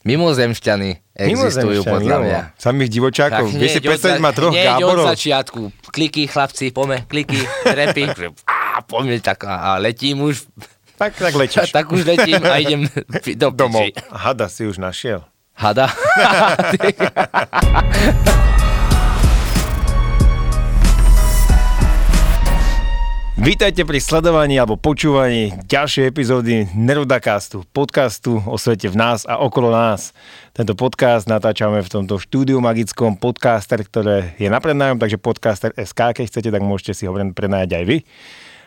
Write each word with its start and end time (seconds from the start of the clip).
Mimozemšťany 0.00 1.12
existujú 1.12 1.84
Mimozemšťani, 1.84 1.92
podľa 1.92 2.16
jo. 2.16 2.22
mňa. 2.24 2.40
Samých 2.56 2.90
divočákov. 2.90 3.46
Tak 3.52 3.60
Vieš 3.60 3.70
si 3.70 3.80
od 3.80 3.84
predstaviť 3.84 4.20
ma 4.24 4.30
troch 4.32 4.52
od 4.52 4.64
Gáborov? 4.64 5.04
začiatku. 5.12 5.60
Kliky, 5.92 6.22
chlapci, 6.24 6.72
pome, 6.72 7.04
kliky, 7.04 7.36
repy. 7.68 8.08
a 8.76 8.80
poďme 8.80 9.20
tak 9.20 9.44
a, 9.44 9.54
a 9.56 9.70
letím 9.76 10.24
už. 10.24 10.48
Tak, 10.96 11.16
tak 11.20 11.32
letíš. 11.36 11.68
tak 11.76 11.92
už 11.92 12.08
letím 12.08 12.40
a 12.48 12.56
idem 12.56 12.88
do 13.44 13.48
Domov. 13.52 13.84
piči. 13.84 14.00
Hada 14.08 14.48
si 14.48 14.64
už 14.64 14.80
našiel. 14.80 15.20
Hada. 15.52 15.92
Vítajte 23.40 23.88
pri 23.88 24.04
sledovaní 24.04 24.60
alebo 24.60 24.76
počúvaní 24.76 25.56
ďalšej 25.64 26.12
epizódy 26.12 26.68
Nerudacastu, 26.76 27.64
podcastu 27.72 28.36
o 28.44 28.60
svete 28.60 28.92
v 28.92 29.00
nás 29.00 29.24
a 29.24 29.40
okolo 29.40 29.72
nás. 29.72 30.12
Tento 30.52 30.76
podcast 30.76 31.24
natáčame 31.24 31.80
v 31.80 31.88
tomto 31.88 32.20
štúdiu 32.20 32.60
magickom 32.60 33.16
podcaster, 33.16 33.80
ktoré 33.80 34.36
je 34.36 34.52
na 34.52 34.60
prednájom, 34.60 35.00
takže 35.00 35.16
podcaster 35.16 35.72
SK, 35.72 36.20
keď 36.20 36.24
chcete, 36.28 36.52
tak 36.52 36.60
môžete 36.60 36.92
si 36.92 37.08
ho 37.08 37.16
prenajať 37.16 37.80
aj 37.80 37.84
vy. 37.88 38.04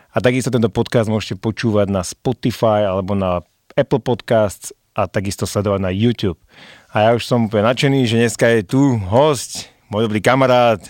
A 0.09 0.17
takisto 0.25 0.49
tento 0.49 0.73
podcast 0.73 1.05
môžete 1.05 1.37
počúvať 1.37 1.93
na 1.93 2.01
Spotify 2.01 2.89
alebo 2.89 3.13
na 3.13 3.45
Apple 3.77 4.01
Podcasts 4.01 4.73
a 4.97 5.05
takisto 5.05 5.45
sledovať 5.45 5.85
na 5.85 5.93
YouTube. 5.93 6.41
A 6.89 7.05
ja 7.05 7.09
už 7.13 7.29
som 7.29 7.45
úplne 7.45 7.69
nadšený, 7.69 8.09
že 8.09 8.25
dneska 8.25 8.49
je 8.49 8.65
tu 8.65 8.97
host, 9.05 9.69
môj 9.93 10.09
dobrý 10.09 10.17
kamarát, 10.17 10.81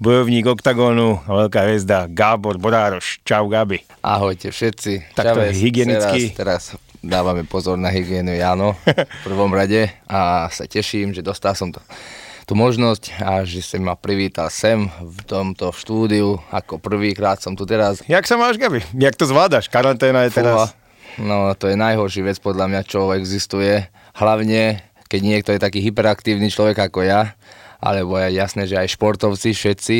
bojovník 0.00 0.48
OKTAGONu 0.48 1.28
a 1.28 1.44
veľká 1.44 1.68
hviezda 1.68 2.08
Gábor 2.08 2.56
Borároš. 2.56 3.20
Čau 3.20 3.52
Gabi. 3.52 3.84
Ahojte 4.00 4.48
všetci. 4.48 5.12
Tak 5.12 5.36
to 5.36 5.44
je 5.44 5.52
Čavez. 5.52 5.60
hygienicky. 5.60 6.20
Teraz, 6.32 6.72
teraz 6.72 6.80
dávame 7.04 7.44
pozor 7.44 7.76
na 7.76 7.92
hygienu, 7.92 8.32
áno, 8.40 8.72
v 8.88 9.20
prvom 9.20 9.52
rade 9.52 9.92
a 10.08 10.48
sa 10.48 10.64
teším, 10.64 11.12
že 11.12 11.20
dostal 11.20 11.52
som 11.52 11.68
to 11.68 11.84
tú 12.48 12.56
možnosť 12.56 13.22
a 13.22 13.44
že 13.46 13.62
si 13.62 13.78
ma 13.78 13.94
privítal 13.94 14.50
sem 14.50 14.88
v 14.98 15.20
tomto 15.28 15.70
štúdiu. 15.70 16.40
Ako 16.50 16.80
prvýkrát 16.80 17.38
som 17.38 17.52
tu 17.54 17.62
teraz. 17.68 18.00
Jak 18.08 18.24
sa 18.24 18.40
máš, 18.40 18.56
Gabi? 18.56 18.80
Jak 18.96 19.14
to 19.14 19.28
zvládaš? 19.28 19.68
Karanténa 19.68 20.26
je 20.26 20.34
teraz. 20.34 20.56
Fúha. 20.56 20.68
No 21.20 21.52
to 21.54 21.68
je 21.68 21.76
najhorší 21.76 22.24
vec 22.24 22.40
podľa 22.40 22.72
mňa, 22.72 22.80
čo 22.88 23.12
existuje. 23.12 23.84
Hlavne, 24.16 24.80
keď 25.12 25.20
niekto 25.22 25.50
je 25.52 25.60
taký 25.60 25.78
hyperaktívny 25.84 26.48
človek 26.50 26.90
ako 26.90 27.06
ja, 27.06 27.38
alebo 27.80 28.20
je 28.20 28.36
jasné, 28.36 28.68
že 28.68 28.76
aj 28.76 28.94
športovci 28.94 29.56
všetci, 29.56 29.98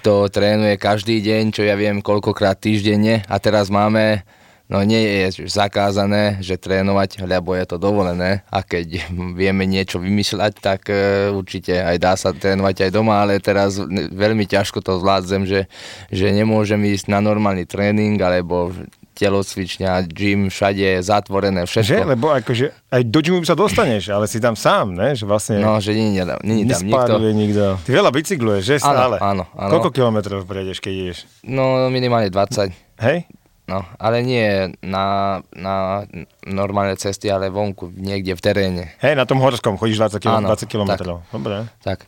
kto 0.00 0.30
trénuje 0.30 0.78
každý 0.78 1.18
deň, 1.18 1.50
čo 1.50 1.66
ja 1.66 1.74
viem 1.74 1.98
koľkokrát 1.98 2.62
týždenne. 2.62 3.26
A 3.26 3.36
teraz 3.42 3.66
máme, 3.74 4.22
no 4.70 4.78
nie 4.86 5.02
je 5.02 5.50
zakázané, 5.50 6.38
že 6.38 6.54
trénovať, 6.54 7.26
lebo 7.26 7.58
je 7.58 7.66
to 7.66 7.76
dovolené. 7.76 8.46
A 8.54 8.62
keď 8.62 9.02
vieme 9.34 9.66
niečo 9.66 9.98
vymýšľať, 9.98 10.52
tak 10.62 10.86
e, 10.94 11.34
určite 11.34 11.74
aj 11.74 11.96
dá 11.98 12.14
sa 12.14 12.30
trénovať 12.30 12.86
aj 12.86 12.90
doma, 12.94 13.18
ale 13.18 13.42
teraz 13.42 13.82
veľmi 14.14 14.46
ťažko 14.46 14.78
to 14.78 15.02
zvládzem, 15.02 15.42
že, 15.42 15.66
že 16.14 16.30
nemôžem 16.30 16.78
ísť 16.86 17.10
na 17.10 17.18
normálny 17.18 17.66
tréning 17.66 18.14
alebo 18.22 18.70
telocvičňa, 19.16 20.04
gym, 20.06 20.46
všade 20.46 20.76
je 20.78 21.00
zatvorené, 21.00 21.64
Že? 21.64 21.68
všetko. 21.82 22.04
Lebo 22.06 22.26
akože 22.30 22.64
aj 22.86 23.02
do 23.02 23.18
gymu 23.18 23.40
sa 23.42 23.52
dostaneš, 23.52 24.12
ale 24.12 24.24
si 24.24 24.36
tam 24.36 24.52
sám, 24.52 24.92
ne? 24.92 25.12
Že 25.12 25.24
vlastne 25.24 25.54
No, 25.58 25.80
že 25.80 25.96
nie, 25.96 26.12
nie, 26.12 26.22
nie, 26.44 26.68
tam 26.68 26.84
nikto. 26.84 27.16
nikto. 27.32 27.64
Ty 27.80 27.90
veľa 27.90 28.10
bicykluješ, 28.12 28.62
že 28.62 28.74
Áno, 28.78 28.92
stále? 28.92 29.16
áno, 29.18 29.44
áno. 29.50 29.70
Koľko 29.72 29.90
kilometrov 29.90 30.44
prejdeš, 30.44 30.78
keď 30.78 30.92
ideš? 30.94 31.18
No, 31.42 31.88
minimálne 31.88 32.28
20. 32.28 32.70
Hej? 33.00 33.24
No, 33.66 33.82
ale 33.98 34.22
nie 34.22 34.46
na, 34.78 35.40
na 35.50 36.06
normálne 36.44 36.94
cesty, 36.94 37.26
ale 37.26 37.50
vonku, 37.50 37.90
niekde 37.90 38.32
v 38.32 38.40
teréne. 38.40 38.84
Hej, 39.00 39.16
na 39.16 39.26
tom 39.26 39.42
horskom 39.42 39.74
chodíš 39.74 39.98
20, 39.98 40.22
km, 40.22 40.38
Áno, 40.38 40.48
20 40.48 40.70
kilometrov. 40.70 41.26
Dobre. 41.26 41.66
Tak. 41.82 42.06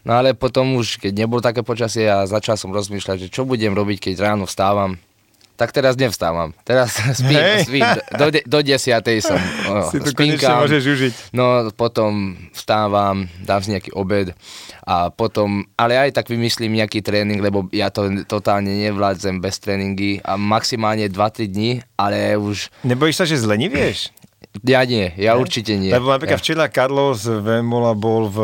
No 0.00 0.16
ale 0.16 0.32
potom 0.32 0.78
už, 0.78 0.96
keď 0.96 1.12
nebolo 1.18 1.42
také 1.42 1.60
počasie 1.60 2.06
a 2.06 2.24
začal 2.24 2.54
som 2.54 2.70
rozmýšľať, 2.70 3.16
že 3.20 3.28
čo 3.28 3.42
budem 3.42 3.74
robiť, 3.74 4.06
keď 4.06 4.14
ráno 4.22 4.46
vstávam, 4.46 4.96
tak 5.60 5.76
teraz 5.76 5.92
nevstávam. 5.94 6.56
Teraz 6.64 6.96
spím, 7.20 7.36
Hej. 7.36 7.68
spím. 7.68 7.84
Do, 8.16 8.32
de- 8.32 8.46
do 8.48 8.58
desiatej 8.64 9.20
som 9.20 9.36
o, 9.68 9.84
Si 9.92 10.00
to 10.00 10.08
spinkám. 10.08 10.64
môžeš 10.64 10.82
užiť. 10.88 11.12
No 11.36 11.68
potom 11.70 12.32
vstávam, 12.56 13.28
dám 13.44 13.60
si 13.60 13.76
nejaký 13.76 13.92
obed 13.92 14.32
a 14.80 15.12
potom, 15.12 15.68
ale 15.76 16.00
aj 16.00 16.16
tak 16.16 16.32
vymyslím 16.32 16.80
nejaký 16.80 17.04
tréning, 17.04 17.38
lebo 17.38 17.68
ja 17.70 17.92
to 17.92 18.08
totálne 18.24 18.72
nevládzem 18.72 19.36
bez 19.38 19.60
tréningy 19.60 20.24
a 20.24 20.40
maximálne 20.40 21.04
2-3 21.06 21.44
dní, 21.46 21.70
ale 21.94 22.40
už 22.40 22.72
Nebojíš 22.80 23.16
sa, 23.16 23.28
že 23.28 23.36
zlenivieš? 23.36 24.16
Ja 24.66 24.82
nie, 24.82 25.14
ja 25.14 25.38
určite 25.38 25.78
nie. 25.78 25.94
Lebo 25.94 26.10
napríklad 26.10 26.36
ja. 26.36 26.42
včera 26.42 26.66
Carlos 26.66 27.22
Vemola 27.22 27.94
bol 27.94 28.26
v 28.26 28.38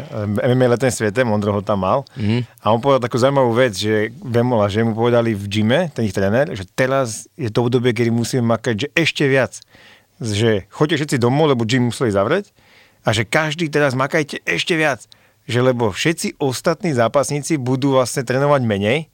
eh, 0.00 0.48
MMA 0.48 0.72
letnej 0.72 0.88
svete, 0.88 1.20
Mondro 1.22 1.52
ho 1.52 1.60
tam 1.60 1.84
mal 1.84 2.08
Mhm. 2.16 2.48
a 2.64 2.66
on 2.72 2.80
povedal 2.80 3.04
takú 3.04 3.20
zaujímavú 3.20 3.52
vec, 3.52 3.76
že 3.76 4.08
Vemola, 4.24 4.72
že 4.72 4.80
mu 4.80 4.96
povedali 4.96 5.36
v 5.36 5.44
gyme, 5.46 5.80
ten 5.92 6.08
ich 6.08 6.16
tréner, 6.16 6.48
že 6.56 6.64
teraz 6.64 7.28
je 7.36 7.52
to 7.52 7.60
obdobie, 7.60 7.92
kedy 7.92 8.08
musíme 8.08 8.40
makať, 8.44 8.74
že 8.76 8.88
ešte 8.96 9.24
viac. 9.28 9.60
Že 10.18 10.66
choďte 10.72 10.96
všetci 11.04 11.16
domov, 11.20 11.52
lebo 11.52 11.62
gym 11.62 11.92
museli 11.92 12.10
zavrieť 12.10 12.50
a 13.06 13.14
že 13.14 13.22
každý 13.22 13.70
teraz 13.70 13.94
makajte 13.94 14.42
ešte 14.42 14.74
viac. 14.74 15.06
Že 15.46 15.72
lebo 15.72 15.92
všetci 15.92 16.40
ostatní 16.42 16.92
zápasníci 16.92 17.56
budú 17.56 17.94
vlastne 17.94 18.26
trénovať 18.26 18.64
menej 18.64 19.06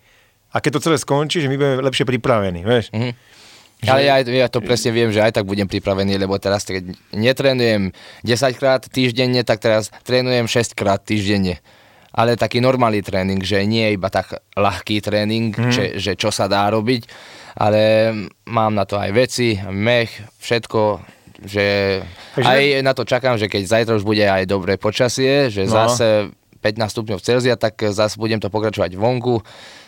a 0.50 0.62
keď 0.62 0.78
to 0.78 0.84
celé 0.91 0.96
skončí, 0.96 1.42
že 1.42 1.50
my 1.50 1.58
budeme 1.58 1.82
lepšie 1.84 2.06
pripravení, 2.06 2.62
vieš. 2.62 2.88
Mhm. 3.84 3.91
Ale 3.93 4.00
ja, 4.03 4.17
ja 4.25 4.49
to 4.49 4.65
presne 4.65 4.91
viem, 4.91 5.12
že 5.12 5.21
aj 5.21 5.37
tak 5.37 5.45
budem 5.45 5.69
pripravený, 5.69 6.17
lebo 6.17 6.34
teraz 6.41 6.65
keď 6.65 6.97
netrénujem 7.12 7.93
10 8.25 8.61
krát 8.61 8.83
týždenne, 8.89 9.45
tak 9.45 9.61
teraz 9.61 9.93
trénujem 10.03 10.49
6 10.49 10.72
krát 10.72 11.05
týždenne. 11.05 11.61
Ale 12.15 12.39
taký 12.39 12.62
normálny 12.62 13.03
tréning, 13.03 13.43
že 13.43 13.67
nie 13.67 13.91
je 13.91 13.97
iba 13.99 14.06
tak 14.06 14.39
ľahký 14.55 15.03
tréning, 15.03 15.50
mm. 15.50 15.73
že, 15.75 15.84
že 15.99 16.12
čo 16.15 16.31
sa 16.31 16.47
dá 16.47 16.71
robiť, 16.71 17.11
ale 17.59 18.15
mám 18.47 18.71
na 18.71 18.87
to 18.87 18.94
aj 18.94 19.11
veci, 19.11 19.59
mech, 19.59 20.15
všetko, 20.39 21.03
že 21.43 21.65
Takže- 22.39 22.47
aj 22.47 22.62
na 22.87 22.93
to 22.94 23.03
čakám, 23.03 23.34
že 23.34 23.50
keď 23.50 23.62
zajtra 23.67 23.99
už 23.99 24.06
bude 24.06 24.23
aj 24.23 24.47
dobré 24.47 24.78
počasie, 24.78 25.50
že 25.50 25.67
No. 25.67 25.75
zase 25.75 26.31
15 26.62 26.94
stupňov 26.94 27.19
Celzia, 27.19 27.59
tak 27.59 27.77
zase 27.83 28.15
budem 28.17 28.39
to 28.39 28.47
pokračovať 28.47 28.94
vonku, 28.94 29.43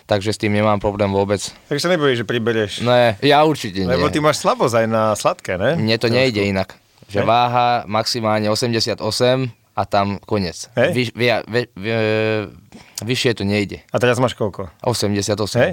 takže 0.06 0.32
s 0.32 0.38
tým 0.38 0.54
nemám 0.54 0.78
problém 0.78 1.10
vôbec. 1.10 1.42
Takže 1.68 1.82
sa 1.82 1.90
nebojíš, 1.90 2.22
že 2.22 2.26
priberieš. 2.26 2.72
Ne, 2.80 3.18
ja 3.20 3.42
určite 3.42 3.82
nie. 3.82 3.90
Lebo 3.90 4.08
ty 4.08 4.22
máš 4.22 4.40
slabosť 4.40 4.82
aj 4.82 4.86
na 4.86 5.02
sladké, 5.12 5.58
ne? 5.58 5.74
Mne 5.76 5.96
to 5.98 6.08
nejde 6.08 6.40
inak. 6.40 6.78
Že 7.06 7.22
Hej. 7.22 7.28
váha 7.28 7.68
maximálne 7.86 8.50
88 8.50 8.98
a 9.76 9.82
tam 9.84 10.16
koniec. 10.24 10.66
Hej. 10.74 10.90
Vyš, 10.90 11.08
vy, 11.12 11.26
vy, 11.46 11.60
vy, 11.76 11.90
vyššie 13.04 13.36
to 13.36 13.44
nejde. 13.44 13.84
A 13.92 13.96
teraz 14.00 14.18
máš 14.18 14.34
koľko? 14.34 14.72
88. 14.82 15.36
Hej. 15.60 15.72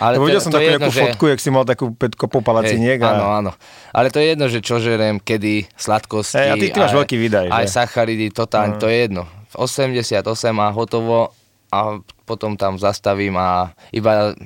Ale 0.00 0.16
Lebo 0.16 0.24
to, 0.24 0.28
videl 0.32 0.40
som 0.40 0.52
to 0.52 0.56
takú 0.56 0.72
jedno, 0.72 0.88
fotku, 0.88 1.24
jak 1.28 1.40
si 1.44 1.48
mal 1.52 1.64
takú 1.68 1.92
petko 1.92 2.24
po 2.24 2.40
palaciniek. 2.40 2.96
Hej, 2.96 3.12
áno, 3.12 3.24
a... 3.28 3.32
áno. 3.44 3.50
Ale 3.92 4.08
to 4.08 4.24
je 4.24 4.32
jedno, 4.32 4.48
že 4.48 4.64
čo 4.64 4.80
žerem, 4.80 5.20
kedy, 5.20 5.68
sladkosti. 5.76 6.40
Hej, 6.40 6.48
a 6.48 6.54
ty- 6.56 6.70
ty 6.72 6.78
máš 6.80 6.96
aj- 6.96 6.98
veľký 7.04 7.16
výdaj, 7.20 7.46
Aj 7.52 7.68
že? 7.68 7.68
No. 7.68 7.74
sacharidy, 7.76 8.26
totálne, 8.32 8.80
to 8.80 8.88
je 8.88 8.96
jedno. 9.04 9.28
88 9.52 10.24
a 10.56 10.66
hotovo 10.72 11.36
a 11.72 11.98
potom 12.28 12.54
tam 12.60 12.76
zastavím 12.76 13.40
a 13.40 13.72
iba 13.96 14.36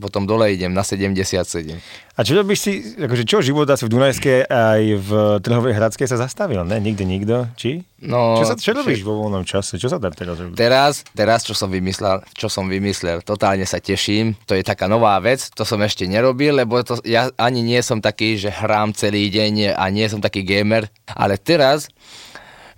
potom 0.00 0.24
dole 0.24 0.56
idem 0.56 0.72
na 0.72 0.80
77. 0.80 1.76
A 2.16 2.20
čo 2.24 2.40
by 2.40 2.56
si, 2.56 2.96
akože 2.96 3.24
čo 3.28 3.44
život 3.44 3.68
asi 3.68 3.84
v 3.84 3.92
Dunajskej 3.92 4.48
aj 4.48 4.82
v 4.96 5.10
Trhovej 5.44 5.76
Hradskej 5.76 6.08
sa 6.08 6.16
zastavil, 6.16 6.64
ne? 6.64 6.80
Nikde 6.80 7.04
nikto? 7.04 7.48
Či? 7.56 7.84
No, 8.00 8.40
čo, 8.40 8.48
sa, 8.48 8.56
čo 8.56 8.72
robíš 8.72 9.04
vo 9.04 9.20
voľnom 9.20 9.44
čase? 9.44 9.76
Čo 9.76 9.92
sa 9.92 10.00
dá 10.00 10.08
teraz 10.08 10.40
robiť? 10.40 10.56
Teraz, 10.56 11.04
teraz 11.12 11.44
čo 11.44 11.52
som 11.52 11.68
vymyslel, 11.68 12.24
čo 12.32 12.48
som 12.48 12.68
vymyslel, 12.68 13.20
totálne 13.20 13.68
sa 13.68 13.76
teším. 13.76 14.32
To 14.48 14.56
je 14.56 14.64
taká 14.64 14.88
nová 14.88 15.20
vec, 15.20 15.52
to 15.52 15.64
som 15.68 15.80
ešte 15.84 16.08
nerobil, 16.08 16.56
lebo 16.56 16.80
to, 16.80 17.00
ja 17.04 17.28
ani 17.36 17.60
nie 17.60 17.80
som 17.84 18.00
taký, 18.00 18.40
že 18.40 18.48
hrám 18.48 18.96
celý 18.96 19.28
deň 19.28 19.76
a 19.76 19.84
nie 19.92 20.08
som 20.08 20.20
taký 20.20 20.44
gamer, 20.44 20.88
ale 21.08 21.36
teraz, 21.36 21.88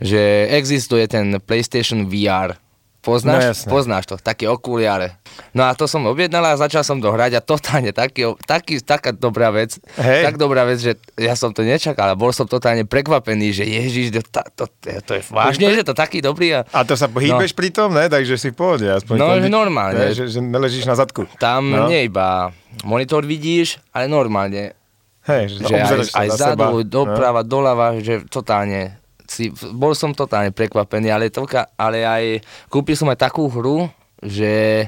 že 0.03 0.51
existuje 0.51 1.07
ten 1.07 1.39
PlayStation 1.43 2.07
VR. 2.07 2.62
No 3.03 3.11
Poznáš, 3.11 3.43
jasné. 3.43 3.67
poznáš 3.67 4.05
to, 4.07 4.15
také 4.15 4.47
okuliare. 4.47 5.19
No 5.51 5.67
a 5.67 5.75
to 5.75 5.91
som 5.91 6.07
objednal 6.07 6.47
a 6.47 6.55
začal 6.55 6.87
som 6.87 7.03
to 7.03 7.11
hrať 7.11 7.35
a 7.35 7.43
totálne 7.43 7.91
taký, 7.91 8.31
taký, 8.47 8.79
taká 8.79 9.11
dobrá 9.11 9.51
vec. 9.51 9.75
Hej. 9.99 10.23
Tak 10.23 10.39
dobrá 10.39 10.63
vec, 10.63 10.79
že 10.79 10.95
ja 11.19 11.35
som 11.35 11.51
to 11.51 11.67
nečakal 11.67 12.07
a 12.07 12.15
bol 12.15 12.31
som 12.31 12.47
totálne 12.47 12.87
prekvapený, 12.87 13.51
že 13.51 13.67
ježiš, 13.67 14.15
to, 14.23 14.39
to, 14.55 14.65
to, 14.79 14.91
to 15.03 15.13
je 15.19 15.23
vážne, 15.35 15.67
že 15.75 15.83
to 15.83 15.99
taký 15.99 16.23
dobrý 16.23 16.55
a 16.55 16.61
A 16.71 16.87
to 16.87 16.95
sa 16.95 17.11
pohybeš 17.11 17.51
no. 17.51 17.59
pri 17.59 17.69
tom, 17.75 17.91
ne? 17.91 18.07
Takže 18.07 18.39
si 18.39 18.55
v 18.55 18.57
pohode. 18.57 18.87
Aspoň 18.87 19.15
No, 19.19 19.35
že 19.35 19.51
normálne. 19.51 19.99
Ne? 19.99 20.15
Že, 20.15 20.25
že 20.31 20.39
neležíš 20.39 20.87
na 20.87 20.95
zadku. 20.95 21.27
Tam 21.43 21.75
No. 21.75 21.85
no. 21.85 21.91
nie 21.91 22.07
iba 22.07 22.55
monitor 22.87 23.27
vidíš, 23.27 23.83
ale 23.91 24.07
normálne, 24.07 24.79
Hej, 25.23 25.59
že, 25.59 25.67
že 25.67 25.75
aj, 25.75 25.99
aj 26.15 26.29
za 26.35 26.39
zadu, 26.55 26.83
seba. 26.83 26.87
doprava, 26.87 27.41
doľava, 27.43 27.99
že 27.99 28.23
totálne, 28.27 28.99
si, 29.33 29.45
bol 29.73 29.93
som 29.93 30.13
totálne 30.13 30.51
prekvapený, 30.51 31.09
ale, 31.09 31.29
toľka, 31.29 31.73
ale 31.75 32.05
aj 32.05 32.25
kúpil 32.69 32.93
som 32.93 33.09
aj 33.09 33.19
takú 33.23 33.49
hru, 33.49 33.89
že, 34.21 34.87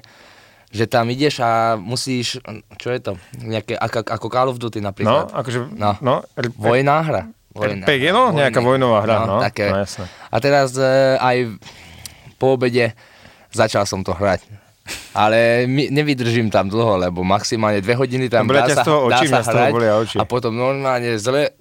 že 0.69 0.85
tam 0.85 1.08
ideš 1.08 1.41
a 1.41 1.75
musíš, 1.75 2.37
čo 2.76 2.88
je 2.88 3.00
to, 3.00 3.12
nejaké, 3.38 3.73
ako, 3.75 4.05
ako 4.05 4.26
Call 4.29 4.49
of 4.49 4.58
Duty 4.58 4.79
No, 4.79 4.87
napríklad. 4.87 5.32
akože, 5.32 5.58
No. 5.73 5.96
no, 5.99 6.20
r- 6.35 6.52
Vojná 6.52 7.00
hra. 7.00 7.23
Vojna. 7.50 7.87
RPG, 7.87 8.11
no, 8.11 8.31
nejaká 8.31 8.58
vojnová 8.58 8.99
hra, 9.00 9.17
no. 9.25 9.38
Také. 9.38 9.70
No, 9.70 9.81
jasné. 9.81 10.05
A 10.29 10.37
teraz 10.38 10.75
e, 10.75 10.82
aj 11.17 11.55
po 12.35 12.58
obede 12.58 12.91
začal 13.49 13.87
som 13.87 14.02
to 14.02 14.11
hrať. 14.11 14.43
Ale 15.14 15.64
my, 15.64 15.88
nevydržím 15.88 16.50
tam 16.50 16.67
dlho, 16.67 17.00
lebo 17.00 17.23
maximálne 17.23 17.79
dve 17.79 17.94
hodiny 17.94 18.26
tam 18.26 18.44
Dobre, 18.44 18.61
dá 18.61 18.69
sa, 18.69 18.82
dá 18.82 18.99
očí, 19.17 19.26
sa 19.31 19.41
hrať 19.41 19.70
oči. 19.73 20.17
a 20.19 20.26
potom 20.26 20.50
normálne 20.50 21.14
zle, 21.17 21.55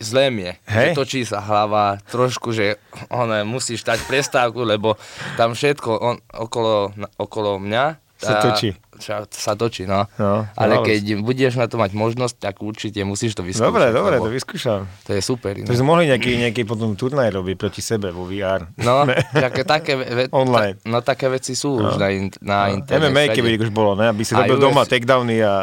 zle 0.00 0.30
mi 0.30 0.42
je. 0.48 0.52
Hej. 0.66 0.92
Že 0.92 0.98
točí 0.98 1.20
sa 1.24 1.38
hlava 1.40 2.00
trošku, 2.08 2.50
že 2.50 2.80
ono, 3.08 3.44
musíš 3.44 3.84
dať 3.84 4.04
prestávku, 4.04 4.64
lebo 4.64 4.96
tam 5.36 5.52
všetko 5.52 5.90
on, 5.94 6.16
okolo, 6.32 6.90
okolo 7.16 7.60
mňa 7.60 7.84
Sa 8.20 8.36
tá- 8.36 8.52
točí. 8.52 8.76
Sa, 9.00 9.52
točí, 9.56 9.88
no. 9.88 10.06
No, 10.20 10.46
Ale 10.54 10.84
keď 10.84 11.18
budeš 11.24 11.56
na 11.56 11.66
to 11.66 11.80
mať 11.80 11.96
možnosť, 11.96 12.34
tak 12.36 12.54
určite 12.60 13.00
musíš 13.02 13.34
to 13.34 13.42
vyskúšať. 13.42 13.66
Dobre, 13.66 13.86
dobre, 13.90 14.16
to 14.20 14.30
vyskúšam. 14.30 14.86
to 15.08 15.16
je 15.16 15.22
super. 15.24 15.56
To 15.56 15.72
sme 15.72 15.86
mohli 15.88 16.04
nejaký, 16.12 16.36
nejaký 16.36 16.62
potom 16.68 16.94
turnaj 16.94 17.32
robiť 17.32 17.56
proti 17.56 17.80
sebe 17.80 18.12
vo 18.12 18.28
VR. 18.28 18.68
No, 18.78 19.08
také, 19.44 19.64
také, 19.64 19.92
ve, 19.96 20.24
Online. 20.30 20.76
Ta, 20.78 20.86
no 20.86 20.96
také 21.00 21.26
veci 21.32 21.56
sú 21.56 21.80
už 21.80 21.96
na, 21.96 22.08
in, 22.12 22.28
na 22.44 22.70
internete. 22.70 23.10
MMA, 23.10 23.22
všade. 23.32 23.36
keby 23.40 23.48
už 23.66 23.72
bolo, 23.72 23.96
ne? 23.96 24.12
Aby 24.12 24.22
si 24.22 24.32
robil 24.36 24.60
doma 24.60 24.84
UFC. 24.84 24.92
takedowny 24.96 25.36
a 25.42 25.54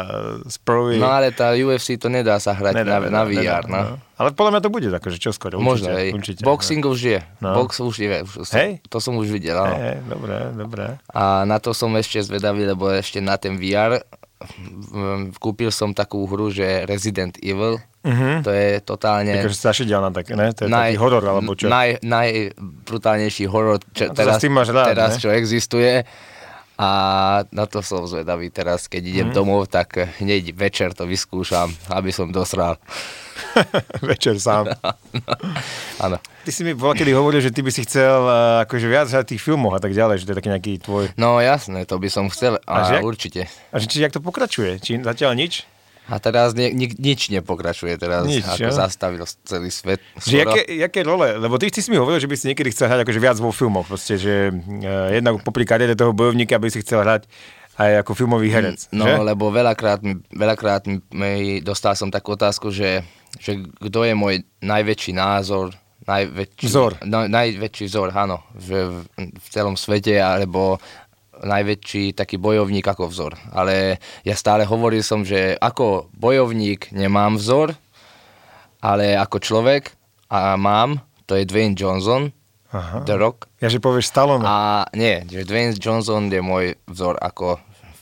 sprovy. 0.50 0.98
No 0.98 1.08
ale 1.08 1.30
tá 1.30 1.54
UFC 1.54 1.96
to 1.96 2.10
nedá 2.10 2.36
sa 2.42 2.52
hrať 2.52 2.74
Nedá, 2.74 2.98
na, 2.98 3.06
nedá, 3.06 3.10
na 3.10 3.22
nedá, 3.24 3.62
VR, 3.62 3.64
no. 3.70 3.82
Ale 4.18 4.34
podľa 4.34 4.58
mňa 4.58 4.62
to 4.66 4.70
bude 4.74 4.88
akože 4.90 5.18
čoskoro, 5.22 5.62
určite. 5.62 5.70
Možno, 5.70 5.88
hej. 5.94 6.10
určite. 6.10 6.42
Boxing 6.42 6.82
už 6.82 6.98
je. 6.98 7.20
No. 7.38 7.54
Box 7.54 7.78
už 7.78 7.94
je. 8.02 8.18
Už, 8.26 8.50
Hej? 8.50 8.82
To 8.90 8.98
som 8.98 9.14
už 9.14 9.30
videl, 9.30 9.54
Hej, 9.54 9.62
áno. 9.62 9.76
hej, 9.78 9.96
dobré, 10.10 10.36
dobré. 10.58 10.86
A 11.14 11.46
na 11.46 11.62
to 11.62 11.70
som 11.70 11.94
ešte 11.94 12.18
zvedavý, 12.26 12.66
lebo 12.66 12.90
ešte 12.90 13.22
na 13.28 13.36
ten 13.36 13.60
VR 13.60 14.00
v- 14.40 15.34
kúpil 15.36 15.68
som 15.74 15.90
takú 15.92 16.24
hru, 16.30 16.48
že 16.48 16.86
Resident 16.86 17.36
Evil. 17.42 17.82
Mhm. 18.06 18.46
To 18.46 18.50
je 18.54 18.78
totálne... 18.80 19.34
Akože 19.34 19.58
strašidelná 19.58 20.14
tak, 20.14 20.30
ne? 20.32 20.54
To 20.54 20.64
je 20.64 20.70
taký 20.70 20.96
horor, 20.96 21.22
alebo 21.26 21.52
čo? 21.58 21.66
Naj, 21.66 22.00
najbrutálnejší 22.06 23.44
horor, 23.50 23.82
čo, 23.92 24.08
to 24.08 24.16
teraz, 24.16 24.38
rád, 24.40 24.94
teraz 24.94 25.18
ne? 25.18 25.20
čo 25.20 25.28
existuje. 25.34 26.06
A 26.78 26.90
na 27.50 27.66
to 27.66 27.82
som 27.82 28.06
zvedavý 28.06 28.54
teraz, 28.54 28.86
keď 28.86 29.02
idem 29.02 29.28
domov, 29.34 29.66
tak 29.66 29.98
hneď 30.22 30.54
večer 30.54 30.94
to 30.94 31.10
vyskúšam, 31.10 31.74
aby 31.90 32.14
som 32.14 32.30
dosral. 32.30 32.78
Večer 34.08 34.36
sám. 34.36 34.72
Áno. 36.04 36.16
Ty 36.18 36.50
si 36.50 36.62
mi 36.62 36.72
bola 36.72 36.94
kedy 36.94 37.12
hovoril, 37.12 37.38
že 37.38 37.50
ty 37.50 37.60
by 37.60 37.70
si 37.70 37.84
chcel 37.84 38.22
uh, 38.22 38.64
akože 38.64 38.86
viac 38.86 39.06
hrať 39.06 39.36
tých 39.36 39.42
filmoch 39.42 39.74
a 39.74 39.80
tak 39.80 39.92
ďalej, 39.92 40.20
že 40.20 40.24
to 40.24 40.32
je 40.32 40.38
taký 40.38 40.50
nejaký 40.50 40.72
tvoj... 40.80 41.12
No 41.14 41.38
jasné, 41.38 41.84
to 41.84 41.96
by 41.96 42.08
som 42.08 42.26
chcel, 42.28 42.56
A 42.64 42.72
a, 42.72 42.88
že? 42.88 42.96
určite. 43.00 43.46
A 43.68 43.76
že 43.76 43.86
či 43.86 44.00
jak 44.00 44.10
to 44.10 44.20
pokračuje? 44.20 44.78
Či 44.78 45.00
zatiaľ 45.00 45.34
nič? 45.34 45.68
A 46.08 46.16
teraz 46.16 46.56
ni, 46.56 46.72
ni, 46.72 46.88
nič 46.88 47.28
nepokračuje, 47.28 47.92
teraz 48.00 48.24
Nič, 48.24 48.40
ako 48.40 48.64
jo? 48.64 48.72
zastavil 48.72 49.20
celý 49.44 49.68
svet. 49.68 50.00
Že 50.16 50.40
jaké, 50.40 50.60
jaké 50.80 51.00
role? 51.04 51.36
Lebo 51.36 51.60
ty, 51.60 51.68
ty 51.68 51.84
si 51.84 51.92
mi 51.92 52.00
hovoril, 52.00 52.16
že 52.16 52.24
by 52.24 52.32
si 52.32 52.48
niekedy 52.48 52.72
chcel 52.72 52.88
hrať 52.88 53.04
akože 53.04 53.20
viac 53.20 53.36
vo 53.36 53.52
filmoch. 53.52 53.84
Proste, 53.84 54.16
že 54.16 54.48
uh, 54.48 55.12
jednak 55.12 55.44
popri 55.44 55.68
kariére 55.68 55.92
toho 55.92 56.16
bojovníka 56.16 56.56
by 56.56 56.72
si 56.72 56.80
chcel 56.80 57.04
hrať 57.04 57.28
aj 57.76 58.02
ako 58.02 58.16
filmový 58.16 58.48
herec. 58.48 58.88
No, 58.90 59.04
že? 59.04 59.20
lebo 59.20 59.52
veľakrát, 59.52 60.00
mi- 60.00 60.18
veľakrát 60.32 60.88
mi- 60.88 61.04
mi 61.12 61.30
dostal 61.60 61.92
som 61.92 62.08
takú 62.08 62.34
otázku, 62.34 62.72
že, 62.72 63.04
že 63.36 63.60
kto 63.60 64.08
je 64.08 64.14
môj 64.16 64.34
najväčší 64.64 65.12
názor, 65.12 65.76
najväčší, 66.08 66.66
Vzor. 66.66 66.92
No, 67.04 67.28
najväčší 67.28 67.84
vzor, 67.84 68.08
áno, 68.16 68.40
v, 68.56 69.04
v, 69.16 69.46
celom 69.52 69.76
svete, 69.76 70.16
alebo 70.16 70.80
najväčší 71.38 72.16
taký 72.16 72.40
bojovník 72.40 72.82
ako 72.82 73.12
vzor. 73.12 73.36
Ale 73.52 74.00
ja 74.24 74.34
stále 74.34 74.64
hovoril 74.64 75.04
som, 75.04 75.22
že 75.22 75.54
ako 75.60 76.08
bojovník 76.16 76.90
nemám 76.90 77.36
vzor, 77.36 77.76
ale 78.80 79.14
ako 79.14 79.36
človek 79.38 79.92
a 80.30 80.56
mám, 80.58 80.98
to 81.28 81.36
je 81.36 81.44
Dwayne 81.44 81.76
Johnson, 81.78 82.32
Aha. 82.68 83.00
The 83.04 83.16
Rock, 83.16 83.48
Ja, 83.64 83.72
že 83.72 83.80
povieš 83.80 84.12
Stallone. 84.12 84.44
a 84.44 84.84
nie, 84.92 85.24
že 85.24 85.48
Dwayne 85.48 85.72
Johnson 85.72 86.28
je 86.28 86.42
môj 86.44 86.76
vzor 86.84 87.16
ako 87.16 87.56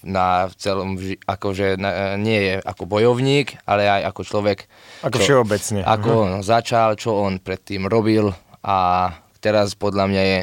na 0.06 0.26
celom, 0.54 0.94
akože 1.20 1.74
na, 1.74 2.14
nie 2.14 2.38
je 2.38 2.54
ako 2.62 2.86
bojovník, 2.86 3.58
ale 3.62 3.84
aj 3.84 4.06
ako 4.06 4.20
človek. 4.22 4.58
Ako 5.02 5.18
čo- 5.18 5.24
všeobecne. 5.26 5.82
Ako 5.82 6.10
on 6.22 6.40
začal, 6.40 6.94
čo 6.94 7.18
on 7.18 7.36
predtým 7.36 7.84
robil 7.84 8.30
a 8.62 9.10
teraz 9.38 9.74
podľa 9.74 10.06
mňa 10.06 10.22
je 10.24 10.40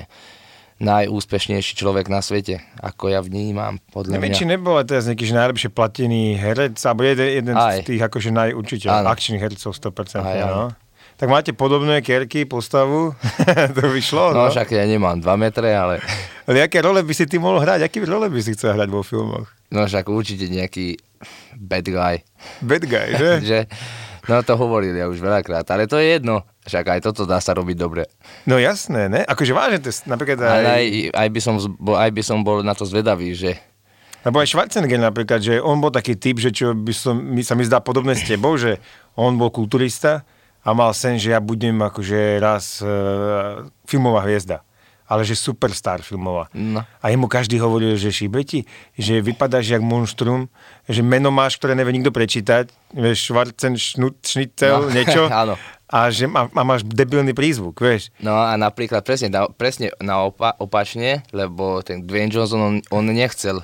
najúspešnejší 0.80 1.74
človek 1.74 2.07
na 2.07 2.19
svete, 2.19 2.60
ako 2.77 3.07
ja 3.07 3.21
vnímam, 3.21 3.80
podľa 3.89 4.19
Neviem, 4.19 4.36
mňa. 4.36 4.38
či 4.38 4.45
nebol 4.45 4.75
teraz 4.83 5.07
nejaký 5.07 5.24
že 5.24 5.33
najlepšie 5.33 5.69
platený 5.71 6.36
herec, 6.36 6.75
alebo 6.83 7.07
jeden, 7.07 7.30
jeden 7.31 7.56
Aj. 7.56 7.80
z 7.80 7.88
tých 7.88 8.01
akože 8.01 8.30
najurčite 8.30 8.88
akčných 8.89 9.42
hercov 9.42 9.71
100%. 9.71 10.19
Aj, 10.19 10.38
no. 10.44 10.75
Tak 11.13 11.27
máte 11.30 11.51
podobné 11.54 12.01
kerky, 12.01 12.44
postavu, 12.50 13.13
to 13.77 13.83
vyšlo, 13.94 14.33
no. 14.33 14.45
No 14.45 14.51
však 14.51 14.74
ja 14.74 14.83
nemám 14.83 15.21
2 15.21 15.30
metre, 15.38 15.69
ale 15.71 16.01
Ale 16.48 16.60
aké 16.60 16.83
role 16.83 17.00
by 17.07 17.13
si 17.15 17.24
ty 17.24 17.39
mohol 17.39 17.63
hrať? 17.63 17.88
Aké 17.88 18.04
role 18.04 18.27
by 18.27 18.39
si 18.44 18.51
chcel 18.51 18.75
hrať 18.75 18.89
vo 18.92 19.00
filmoch? 19.00 19.48
no 19.74 19.89
však 19.89 20.06
určite 20.06 20.45
nejaký 20.54 21.01
bad 21.57 21.88
guy. 21.89 22.21
Bad 22.62 22.83
guy, 22.86 23.10
že? 23.18 23.31
že, 23.50 23.60
no 24.30 24.45
to 24.45 24.54
hovorili 24.54 25.01
ja 25.01 25.10
už 25.10 25.18
veľakrát, 25.18 25.65
ale 25.74 25.89
to 25.89 25.98
je 25.98 26.21
jedno. 26.21 26.45
Však 26.63 26.86
aj 26.95 27.00
toto 27.04 27.25
dá 27.25 27.42
sa 27.42 27.57
robiť 27.57 27.75
dobre. 27.75 28.07
No 28.48 28.62
jasné, 28.62 29.10
ne? 29.10 29.25
Akože 29.25 29.51
vážne, 29.51 29.83
to 29.83 29.92
napríklad 30.07 30.39
aj... 30.39 30.51
Ale 30.62 30.69
aj, 30.69 30.86
aj, 31.12 31.27
by 31.33 31.39
som, 31.42 31.56
aj 31.92 32.12
by 32.13 32.21
som 32.24 32.38
bol 32.45 32.63
na 32.63 32.71
to 32.71 32.88
zvedavý, 32.88 33.36
že 33.36 33.60
Lebo 34.24 34.39
aj 34.39 34.48
Schwarzenegger 34.48 35.01
napríklad, 35.01 35.44
že 35.44 35.60
on 35.60 35.83
bol 35.83 35.92
taký 35.92 36.15
typ, 36.15 36.39
že 36.39 36.56
čo 36.56 36.71
by 36.71 36.94
som, 36.95 37.19
mi, 37.19 37.44
sa 37.44 37.60
mi 37.60 37.68
zdá 37.68 37.83
podobné 37.83 38.15
s 38.15 38.24
tebou, 38.24 38.56
že 38.56 38.80
on 39.19 39.36
bol 39.36 39.51
kulturista 39.51 40.24
a 40.63 40.69
mal 40.71 40.92
sen, 40.92 41.15
že 41.15 41.30
ja 41.30 41.39
budem 41.39 41.75
akože 41.77 42.39
raz 42.39 42.80
uh, 42.80 43.68
filmová 43.83 44.24
hviezda. 44.24 44.63
Ale 45.04 45.27
že 45.27 45.36
superstar 45.36 46.00
filmová. 46.00 46.48
No. 46.56 46.80
A 46.98 47.06
jemu 47.12 47.27
každý 47.27 47.60
hovoril, 47.60 48.00
že 48.00 48.07
šibeti, 48.10 48.63
že 48.95 49.19
vypadáš 49.19 49.68
jak 49.69 49.83
monštrum, 49.83 50.48
že 50.88 51.04
meno 51.04 51.27
máš, 51.30 51.60
ktoré 51.60 51.75
nevie 51.75 51.92
nikto 51.94 52.10
prečítať, 52.10 52.71
vieš, 52.95 53.27
Schwarzen, 53.27 53.75
Schnut, 53.75 54.15
Schnitzel, 54.24 54.88
No, 54.88 54.89
niečo. 54.95 55.27
áno. 55.27 55.60
A 55.86 56.10
že 56.10 56.25
má, 56.25 56.50
a 56.50 56.63
máš 56.65 56.81
debilný 56.88 57.36
prízvuk, 57.36 57.77
vieš. 57.77 58.10
No 58.18 58.33
a 58.33 58.56
napríklad 58.57 59.04
presne, 59.06 59.30
na, 59.30 59.45
presne 59.45 59.92
naopa, 60.01 60.56
opačne, 60.57 61.21
lebo 61.30 61.83
ten 61.86 62.01
Dwayne 62.01 62.33
Johnson, 62.33 62.62
on, 62.63 62.75
on 62.89 63.06
nechcel, 63.06 63.62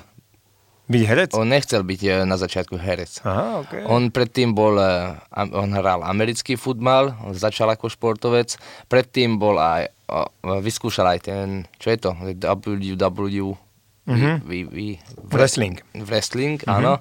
Byť 0.90 1.02
herec? 1.06 1.30
on 1.32 1.46
nechcel 1.46 1.80
byť 1.80 2.00
eh, 2.02 2.12
na 2.22 2.34
začiatku 2.34 2.74
herec. 2.74 3.22
Aha, 3.22 3.62
okay. 3.62 3.86
On 3.86 4.10
predtým 4.10 4.50
bol, 4.50 4.74
eh, 4.74 5.14
on 5.32 5.70
hral 5.70 6.02
americký 6.02 6.54
futbal, 6.54 7.14
on 7.22 7.30
začal 7.32 7.70
ako 7.70 7.86
športovec, 7.86 8.58
predtým 8.84 9.38
bol 9.38 9.54
aj, 9.56 9.94
vyskúšal 10.42 11.06
aj 11.08 11.20
ten, 11.22 11.46
čo 11.78 11.88
je 11.88 11.98
to, 12.00 12.10
WW, 12.42 13.54
Mhm. 14.02 14.42
vy, 14.42 14.58
vy, 14.64 14.86
Wrestling. 15.30 15.78
wrestling, 15.94 16.58
áno. 16.66 16.98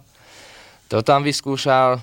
To 0.87 1.01
tam 1.01 1.21
vyskúšal 1.21 1.97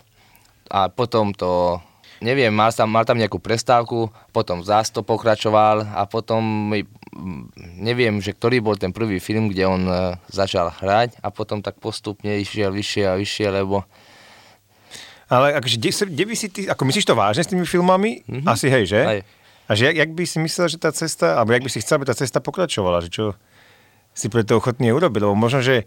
a 0.66 0.80
potom 0.88 1.30
to, 1.30 1.78
neviem, 2.18 2.50
mal 2.50 2.72
tam, 2.72 2.90
mal 2.90 3.04
tam 3.04 3.14
nejakú 3.14 3.38
prestávku, 3.38 4.10
potom 4.32 4.62
zás 4.62 4.90
to 4.90 5.02
pokračoval 5.02 5.86
a 5.86 6.02
potom, 6.04 6.42
mi- 6.72 6.88
neviem, 7.80 8.20
že 8.20 8.36
ktorý 8.36 8.60
bol 8.60 8.76
ten 8.76 8.92
prvý 8.92 9.18
film, 9.18 9.48
kde 9.48 9.64
on 9.66 9.82
e, 9.88 10.20
začal 10.28 10.70
hrať 10.70 11.18
a 11.24 11.32
potom 11.32 11.64
tak 11.64 11.80
postupne 11.80 12.36
išiel 12.40 12.70
vyššie 12.70 13.04
a 13.08 13.18
vyššie, 13.18 13.46
lebo 13.50 13.84
Ale 15.26 15.58
akože, 15.58 15.76
kde, 15.82 15.90
kde 15.90 16.24
by 16.24 16.34
si 16.38 16.46
ty, 16.54 16.60
ako 16.70 16.82
myslíš 16.86 17.06
to 17.06 17.18
vážne 17.18 17.42
s 17.42 17.50
tými 17.50 17.66
filmami? 17.66 18.22
Mm-hmm. 18.22 18.46
Asi 18.46 18.70
hej, 18.70 18.86
že? 18.86 19.00
Hej. 19.02 19.20
A 19.66 19.70
že 19.74 19.82
jak, 19.90 19.96
jak 19.98 20.10
by 20.14 20.22
si 20.22 20.38
myslel, 20.38 20.66
že 20.70 20.78
tá 20.78 20.94
cesta, 20.94 21.34
alebo 21.34 21.50
jak 21.50 21.66
by 21.66 21.70
si 21.74 21.82
chcel, 21.82 21.98
aby 21.98 22.06
tá 22.06 22.14
cesta 22.14 22.38
pokračovala, 22.38 23.02
že 23.02 23.10
čo 23.10 23.24
si 24.14 24.30
pre 24.30 24.46
to 24.46 24.62
ochotný 24.62 24.94
urobiť, 24.94 25.26
lebo 25.26 25.34
možno, 25.34 25.66
že 25.66 25.84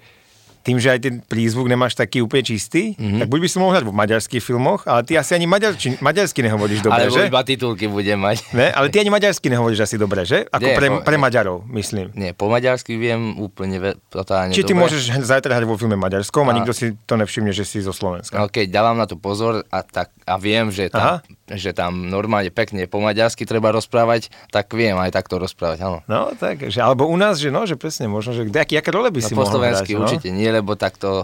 tým, 0.70 0.78
že 0.78 0.88
aj 0.88 1.00
ten 1.00 1.16
prízvuk 1.20 1.66
nemáš 1.66 1.94
taký 1.94 2.22
úplne 2.22 2.46
čistý, 2.46 2.94
Mhm. 2.94 2.96
mm-hmm. 2.96 3.20
tak 3.20 3.28
buď 3.28 3.40
by 3.40 3.48
si 3.48 3.58
mohol 3.58 3.72
hrať 3.74 3.84
v 3.84 3.94
maďarských 3.96 4.44
filmoch, 4.44 4.82
ale 4.86 5.02
ty 5.02 5.14
asi 5.14 5.34
ani 5.34 5.46
maďarči, 5.46 5.98
maďarsky 5.98 6.40
nehovoríš 6.40 6.80
dobre, 6.82 7.02
alebo 7.04 7.16
že? 7.16 7.26
iba 7.26 7.42
titulky 7.42 7.86
budem 7.86 8.18
mať. 8.18 8.38
Ne? 8.52 8.70
Ale 8.70 8.88
ty 8.88 9.00
ani 9.00 9.10
maďarsky 9.10 9.48
nehovoríš 9.48 9.82
asi 9.82 9.96
dobre, 9.96 10.22
že? 10.24 10.46
Ako 10.48 10.62
Nie, 10.62 10.76
pre, 10.76 10.88
pre 11.02 11.16
Maďarov, 11.16 11.66
myslím. 11.68 12.14
Nie, 12.14 12.32
po 12.32 12.46
maďarsky 12.48 12.94
viem 12.94 13.34
úplne 13.36 13.78
ve, 13.80 13.90
totálne 14.08 14.52
Či 14.52 14.62
ty 14.62 14.72
dobre. 14.72 14.86
môžeš 14.86 15.02
zajtra 15.20 15.56
hrať 15.56 15.66
vo 15.66 15.76
filme 15.76 15.96
maďarskom 15.96 16.46
a 16.46 16.52
A- 16.52 16.56
nikto 16.56 16.70
si 16.70 16.94
to 17.04 17.16
nevšimne, 17.16 17.50
že 17.50 17.64
si 17.64 17.80
zo 17.80 17.90
Slovenska. 17.90 18.36
No 18.36 18.46
keď 18.46 18.70
dávam 18.70 18.94
na 18.94 19.08
to 19.08 19.16
pozor 19.16 19.64
a, 19.66 19.80
tak, 19.82 20.14
a 20.24 20.36
viem, 20.36 20.70
že 20.70 20.92
Aha. 20.92 21.24
tam, 21.24 21.34
že 21.50 21.72
tam 21.72 22.06
normálne 22.06 22.50
pekne 22.50 22.86
po 22.86 23.00
maďarsky 23.00 23.42
treba 23.44 23.72
rozprávať, 23.72 24.30
tak 24.50 24.70
viem 24.72 24.94
aj 24.94 25.10
takto 25.10 25.38
rozprávať, 25.38 25.82
áno. 25.82 26.00
No, 26.06 26.30
tak, 26.34 26.68
že, 26.68 26.78
alebo 26.78 27.06
u 27.06 27.16
nás, 27.16 27.38
že 27.38 27.50
no, 27.50 27.64
že 27.64 27.74
presne, 27.74 28.06
možno, 28.06 28.34
že 28.34 28.46
aké 28.50 28.92
role 28.92 29.10
by 29.10 29.18
si 29.18 29.32
No 29.32 29.38
po 29.38 29.42
mohol 29.42 29.54
slovensky 29.56 29.92
hrať, 29.92 29.96
no? 29.96 30.06
určite 30.06 30.28
nie, 30.30 30.50
lebo 30.60 30.76
takto, 30.76 31.24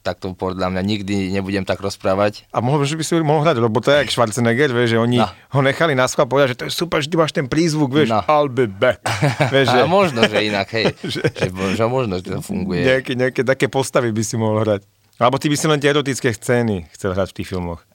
takto 0.00 0.32
podľa 0.32 0.66
mňa 0.68 0.82
nikdy 0.82 1.14
nebudem 1.30 1.62
tak 1.62 1.78
rozprávať. 1.78 2.46
A 2.48 2.58
mohol, 2.58 2.82
že 2.82 2.94
by 2.94 3.02
si 3.02 3.14
mohol 3.16 3.42
hrať, 3.42 3.56
lebo 3.58 3.78
to 3.78 3.88
je 3.88 4.00
jak 4.00 4.10
Schwarzenegger, 4.10 4.70
vieš, 4.70 4.94
že 4.94 4.98
oni 4.98 5.18
No. 5.18 5.26
ho 5.26 5.60
nechali 5.60 5.92
na 5.92 6.06
schvál 6.06 6.26
povedať, 6.26 6.48
že 6.48 6.58
to 6.58 6.64
je 6.66 6.72
super, 6.72 6.98
že 6.98 7.06
ty 7.06 7.16
máš 7.16 7.30
ten 7.30 7.46
prízvuk, 7.46 7.90
vieš, 7.92 8.10
No. 8.10 8.22
I'll 8.24 8.46
be 8.46 8.66
back. 8.66 9.02
vieš, 9.54 9.70
že 9.70 9.78
A 9.78 9.86
možno, 9.86 10.22
že 10.22 10.38
inak, 10.40 10.66
hej, 10.70 10.90
Že- 11.04 11.22
že, 11.28 11.46
že 11.50 11.84
možno, 11.84 12.16
že 12.16 12.30
to 12.30 12.40
funguje. 12.40 12.82
nejaké, 12.82 13.14
nejaké 13.14 13.42
také 13.42 13.66
postavy 13.66 14.10
by 14.10 14.22
si 14.22 14.34
mohol 14.34 14.60
hrať. 14.60 14.82
Alebo 15.16 15.38
ty 15.38 15.46
by 15.46 15.54
si 15.54 15.66
len 15.66 15.78
tie 15.78 15.86
erotické 15.88 16.30
scény 16.30 16.90
chcel 16.90 17.12
hrať 17.12 17.30
v 17.30 17.36
tých 17.38 17.48
filmoch. 17.48 17.86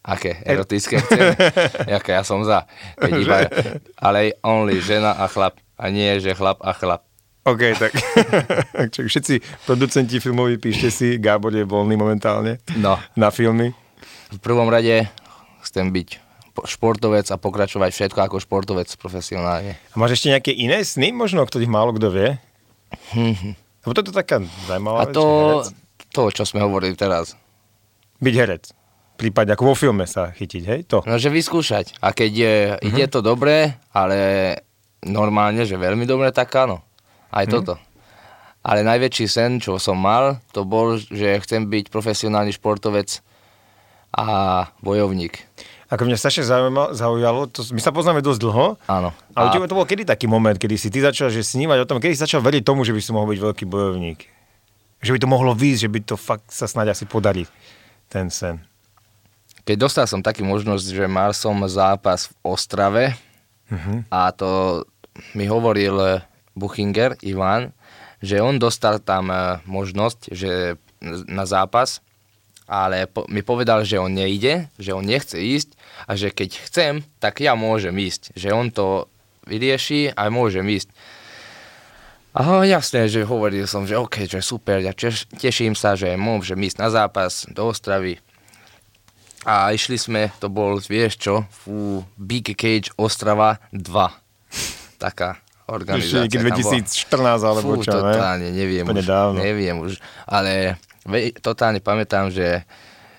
Aké 0.00 0.38
erotické 0.40 1.02
chcem? 1.02 1.34
Jaké 1.98 2.14
ja 2.14 2.22
som 2.22 2.38
za. 2.40 2.70
Iba, 2.96 3.50
ale 3.98 4.38
only 4.40 4.78
žena 4.78 5.18
a 5.18 5.26
chlap. 5.26 5.58
A 5.74 5.90
nie, 5.90 6.06
že 6.16 6.30
chlap 6.30 6.62
a 6.62 6.70
chlap. 6.70 7.02
OK, 7.46 7.62
tak 7.72 7.92
všetci 9.06 9.34
producenti 9.62 10.18
filmoví, 10.18 10.56
píšte 10.56 10.88
si, 10.88 11.08
Gábor 11.16 11.50
je 11.50 11.62
voľný 11.62 11.94
momentálne 11.94 12.58
No, 12.74 12.98
na 13.14 13.30
filmy. 13.30 13.70
v 14.28 14.38
prvom 14.38 14.66
rade 14.66 15.06
chcem 15.62 15.86
byť 15.86 16.08
po- 16.52 16.64
športovec 16.64 17.22
a 17.24 17.36
pokračovať 17.36 17.90
všetko 17.90 18.18
ako 18.20 18.36
športovec 18.38 18.90
profesionálne. 18.92 19.78
A 19.86 19.96
máš 19.96 20.16
ešte 20.16 20.28
nejaké 20.28 20.50
iné 20.50 20.80
sny 20.80 21.10
možno, 21.10 21.40
o 21.40 21.46
ktorých 21.46 21.68
málo 21.68 21.92
kto 21.92 22.08
vie? 22.08 22.28
Lebo 23.80 23.92
toto 23.92 24.10
je 24.10 24.16
taká 24.16 24.42
zaujímavá 24.66 24.98
A 24.98 25.06
vec, 25.06 25.14
to, 25.14 25.24
herec. 25.24 25.66
to, 26.10 26.22
čo 26.32 26.42
sme 26.44 26.58
hovorili 26.60 26.94
teraz. 26.94 27.38
Byť 28.18 28.34
herec. 28.34 28.64
Prípadne 29.14 29.52
ako 29.52 29.64
vo 29.66 29.76
filme 29.76 30.04
sa 30.04 30.28
chytiť, 30.28 30.62
hej? 30.66 30.80
To. 30.88 31.00
No, 31.02 31.14
že 31.14 31.28
vyskúšať. 31.28 31.96
A 31.98 32.10
keď 32.10 32.30
je, 32.32 32.54
Mhm. 32.74 32.86
ide 32.86 33.04
to 33.06 33.20
dobre, 33.20 33.54
ale 33.90 34.18
normálne, 35.02 35.62
že 35.62 35.74
veľmi 35.74 36.04
dobre, 36.04 36.28
tak 36.30 36.50
áno. 36.52 36.82
Aj 37.28 37.44
Mhm. 37.44 37.52
toto. 37.52 37.74
Ale 38.60 38.82
najväčší 38.82 39.26
sen, 39.26 39.50
čo 39.56 39.78
som 39.78 39.94
mal, 39.94 40.42
to 40.50 40.62
bol, 40.62 40.98
že 40.98 41.38
chcem 41.40 41.64
byť 41.64 41.86
profesionálny 41.86 42.50
športovec 42.50 43.22
a 44.10 44.26
bojovník. 44.80 45.38
Ako 45.86 46.02
mňa 46.02 46.18
strašne 46.18 46.42
zaujíma- 46.42 46.90
zaujalo, 46.90 47.46
to, 47.46 47.62
my 47.70 47.78
sa 47.78 47.94
poznáme 47.94 48.18
dosť 48.18 48.40
dlho, 48.42 48.74
Áno. 48.84 49.14
ale 49.32 49.46
A- 49.46 49.54
to 49.62 49.78
bol 49.78 49.86
kedy 49.86 50.02
taký 50.02 50.26
moment, 50.26 50.52
kedy 50.52 50.74
si 50.74 50.90
ty 50.90 50.98
začal 50.98 51.30
že 51.30 51.46
snívať 51.46 51.78
o 51.78 51.86
tom, 51.86 52.02
kedy 52.02 52.10
si 52.12 52.26
začal 52.26 52.42
veriť 52.42 52.62
tomu, 52.64 52.82
že 52.82 52.90
by 52.90 52.98
si 52.98 53.14
mohol 53.14 53.30
byť 53.30 53.40
veľký 53.40 53.64
bojovník? 53.64 54.26
Že 54.98 55.12
by 55.12 55.18
to 55.20 55.28
mohlo 55.28 55.54
výjsť, 55.54 55.80
že 55.80 55.88
by 55.88 56.00
to 56.02 56.14
fakt 56.16 56.50
sa 56.50 56.66
snáď 56.66 56.90
asi 56.90 57.04
podarí, 57.04 57.46
ten 58.08 58.26
sen. 58.28 58.58
Keď 59.62 59.76
dostal 59.78 60.06
som 60.06 60.18
taký 60.18 60.42
možnosť, 60.42 60.86
že 60.88 61.06
mal 61.06 61.30
som 61.30 61.54
zápas 61.62 62.26
v 62.26 62.34
Ostrave 62.44 63.04
Mhm. 63.68 64.10
a 64.10 64.30
to 64.32 64.82
mi 65.34 65.46
hovoril 65.46 66.18
Buchinger, 66.56 67.20
Ivan, 67.20 67.76
že 68.24 68.40
on 68.40 68.56
dostal 68.56 68.98
tam 68.98 69.28
eh, 69.30 69.60
možnosť 69.68 70.18
že 70.32 70.80
na 71.28 71.44
zápas, 71.44 72.00
ale 72.66 73.06
po, 73.06 73.28
mi 73.30 73.46
povedal, 73.46 73.86
že 73.86 74.00
on 74.00 74.10
nejde, 74.10 74.66
že 74.80 74.90
on 74.90 75.06
nechce 75.06 75.38
ísť 75.38 75.78
a 76.08 76.18
že 76.18 76.34
keď 76.34 76.50
chcem, 76.66 76.94
tak 77.22 77.38
ja 77.38 77.54
môžem 77.54 77.94
ísť. 77.94 78.34
Že 78.34 78.48
on 78.50 78.66
to 78.74 78.86
vyrieši 79.46 80.10
a 80.10 80.26
môžem 80.32 80.66
ísť. 80.66 80.90
A 82.36 82.66
jasné, 82.68 83.08
že 83.08 83.24
hovoril 83.24 83.64
som, 83.64 83.88
že 83.88 83.96
OK, 83.96 84.28
že 84.28 84.44
super, 84.44 84.82
ja 84.82 84.92
teš, 84.92 85.24
teším 85.40 85.72
sa, 85.72 85.96
že 85.96 86.18
môžem 86.20 86.58
ísť 86.58 86.78
na 86.82 86.88
zápas 86.92 87.48
do 87.48 87.70
Ostravy. 87.72 88.20
A 89.46 89.70
išli 89.70 89.96
sme, 89.96 90.34
to 90.42 90.50
bol, 90.50 90.76
vieš 90.82 91.22
čo, 91.22 91.46
fú, 91.48 92.02
Big 92.18 92.50
Cage 92.58 92.90
Ostrava 92.98 93.62
2. 93.70 93.78
Taká 95.00 95.45
organizácia. 95.66 96.26
bola. 96.50 96.62
2014 96.62 97.42
alebo 97.42 97.70
čo, 97.82 97.90
ne? 97.90 98.14
totálne, 98.14 98.48
neviem 98.54 98.86
už, 98.86 99.06
dávno. 99.06 99.38
neviem 99.42 99.76
už, 99.82 99.98
ale 100.26 100.78
ve, 101.06 101.34
totálne 101.38 101.82
pamätám, 101.82 102.30
že 102.30 102.62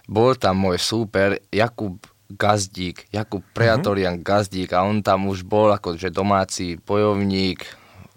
bol 0.07 0.35
tam 0.39 0.59
môj 0.59 0.79
súper 0.79 1.43
Jakub 1.51 1.99
Gazdík, 2.27 3.07
Jakub 3.11 3.43
Mhm. 3.43 3.53
Preatorian 3.55 4.15
Gazdík 4.19 4.71
a 4.75 4.83
on 4.83 4.99
tam 5.03 5.27
už 5.27 5.43
bol 5.47 5.71
akože 5.71 6.11
domáci 6.11 6.79
bojovník, 6.79 7.63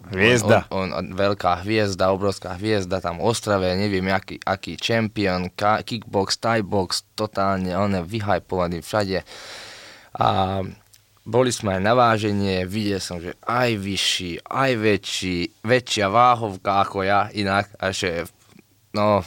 Hviezda. 0.01 0.65
On, 0.73 0.89
on, 0.89 0.97
on, 0.97 1.05
veľká 1.13 1.61
hviezda, 1.61 2.09
obrovská 2.09 2.57
hviezda 2.57 2.97
tam 2.97 3.21
v 3.21 3.29
Ostrave, 3.29 3.77
neviem 3.77 4.09
aký, 4.09 4.41
aký 4.41 4.73
champion, 4.75 5.47
ka, 5.53 5.85
kickbox, 5.85 6.41
thai 6.41 6.65
box, 6.65 7.05
totálne, 7.13 7.69
on 7.77 7.93
je 7.93 8.01
vyhypovaný 8.01 8.81
všade. 8.81 9.21
A 10.17 10.27
boli 11.21 11.53
sme 11.53 11.77
aj 11.77 11.81
na 11.85 11.93
váženie, 11.93 12.65
videl 12.65 12.97
som, 12.97 13.21
že 13.21 13.37
aj 13.45 13.77
vyšší, 13.77 14.31
aj 14.45 14.71
väčší, 14.77 15.37
väčšia 15.61 16.07
váhovka 16.09 16.81
ako 16.81 17.05
ja 17.05 17.29
inak, 17.31 17.69
a 17.77 17.93
že, 17.93 18.25
no, 18.97 19.21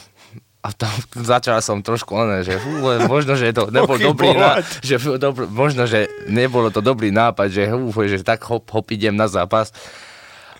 a 0.65 0.67
tam 0.73 0.89
začal 1.37 1.61
som 1.61 1.85
trošku 1.85 2.17
oné, 2.17 2.41
že 2.41 2.57
fú, 2.57 2.81
možno, 3.05 3.37
že 3.37 3.53
to 3.53 3.69
nebol 3.75 3.95
dobrý 4.01 4.33
nápad, 4.33 4.63
že 4.89 4.95
fú, 4.97 5.15
dobr, 5.21 5.45
možno, 5.45 5.85
že 5.85 6.09
nebolo 6.25 6.73
to 6.73 6.81
dobrý 6.81 7.13
nápad, 7.13 7.47
že, 7.53 7.69
hú, 7.69 7.93
že 8.09 8.25
tak 8.25 8.41
hop, 8.49 8.65
hop 8.73 8.87
idem 8.89 9.13
na 9.13 9.29
zápas. 9.29 9.69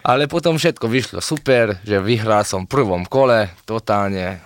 Ale 0.06 0.30
potom 0.30 0.62
všetko 0.62 0.86
vyšlo 0.86 1.18
super, 1.18 1.82
že 1.82 1.98
vyhral 1.98 2.46
som 2.46 2.70
v 2.70 2.78
prvom 2.78 3.10
kole, 3.10 3.50
totálne. 3.66 4.38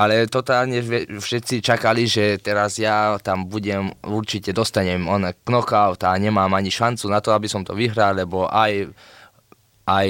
Ale 0.00 0.24
totálne 0.32 0.80
všetci 1.20 1.60
čakali, 1.60 2.08
že 2.08 2.40
teraz 2.40 2.80
ja 2.80 3.20
tam 3.20 3.44
budem, 3.44 3.92
určite 4.08 4.56
dostanem 4.56 5.04
on 5.04 5.28
knockout 5.44 6.00
a 6.08 6.16
nemám 6.16 6.48
ani 6.56 6.72
šancu 6.72 7.04
na 7.12 7.20
to, 7.20 7.36
aby 7.36 7.44
som 7.52 7.60
to 7.60 7.76
vyhral, 7.76 8.16
lebo 8.16 8.48
aj, 8.48 8.88
aj 9.84 10.08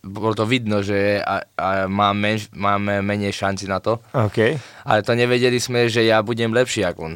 bolo 0.00 0.32
to 0.32 0.48
vidno, 0.48 0.80
že 0.80 1.20
a, 1.20 1.44
a 1.60 1.68
mám, 1.84 2.16
menš, 2.16 2.48
mám 2.56 2.80
menej 2.80 3.36
šanci 3.36 3.68
na 3.68 3.84
to. 3.84 4.00
OK. 4.16 4.56
Ale 4.88 5.04
to 5.04 5.12
nevedeli 5.12 5.60
sme, 5.60 5.92
že 5.92 6.08
ja 6.08 6.24
budem 6.24 6.54
lepší 6.56 6.88
ako 6.88 7.12
on. 7.12 7.14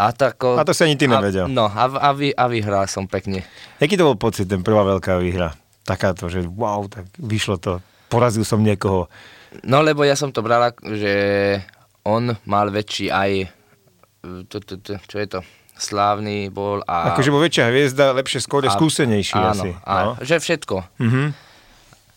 A, 0.00 0.16
tako, 0.16 0.56
A 0.56 0.64
to 0.64 0.72
si 0.72 0.82
ani 0.82 0.96
ty 0.96 1.04
nevedel. 1.04 1.44
A, 1.44 1.52
no 1.52 1.68
a, 1.68 1.84
a, 1.84 2.10
vy, 2.16 2.32
a 2.32 2.48
vyhral 2.48 2.88
som 2.88 3.04
pekne. 3.04 3.44
Jaký 3.76 4.00
to 4.00 4.08
bol 4.08 4.16
pocit, 4.16 4.48
ten 4.48 4.64
prvá 4.64 4.80
veľká 4.82 5.20
výhra? 5.20 5.52
Takáto, 5.84 6.32
že 6.32 6.40
wow, 6.42 6.88
tak 6.88 7.04
vyšlo 7.20 7.60
to. 7.60 7.78
Porazil 8.08 8.42
som 8.42 8.64
niekoho. 8.64 9.12
No 9.60 9.80
lebo 9.80 10.02
ja 10.02 10.14
som 10.14 10.28
to 10.28 10.40
bral, 10.40 10.62
ak- 10.64 10.84
že 10.84 11.14
on 12.02 12.32
mal 12.44 12.68
väčší 12.68 13.08
aj, 13.08 13.30
čo 15.02 15.16
je 15.16 15.28
to, 15.28 15.40
slávny 15.74 16.48
bol 16.48 16.84
a... 16.84 17.10
Akože 17.10 17.28
bol 17.28 17.40
väčšia 17.40 17.66
hviezda, 17.66 18.12
lepšie 18.12 18.38
skôr, 18.38 18.62
skúsenejší 18.64 19.34
áno, 19.34 19.48
asi. 19.50 19.70
Áno, 19.82 20.10
No. 20.12 20.20
že 20.20 20.36
všetko. 20.36 20.76
Mhm. 20.98 21.24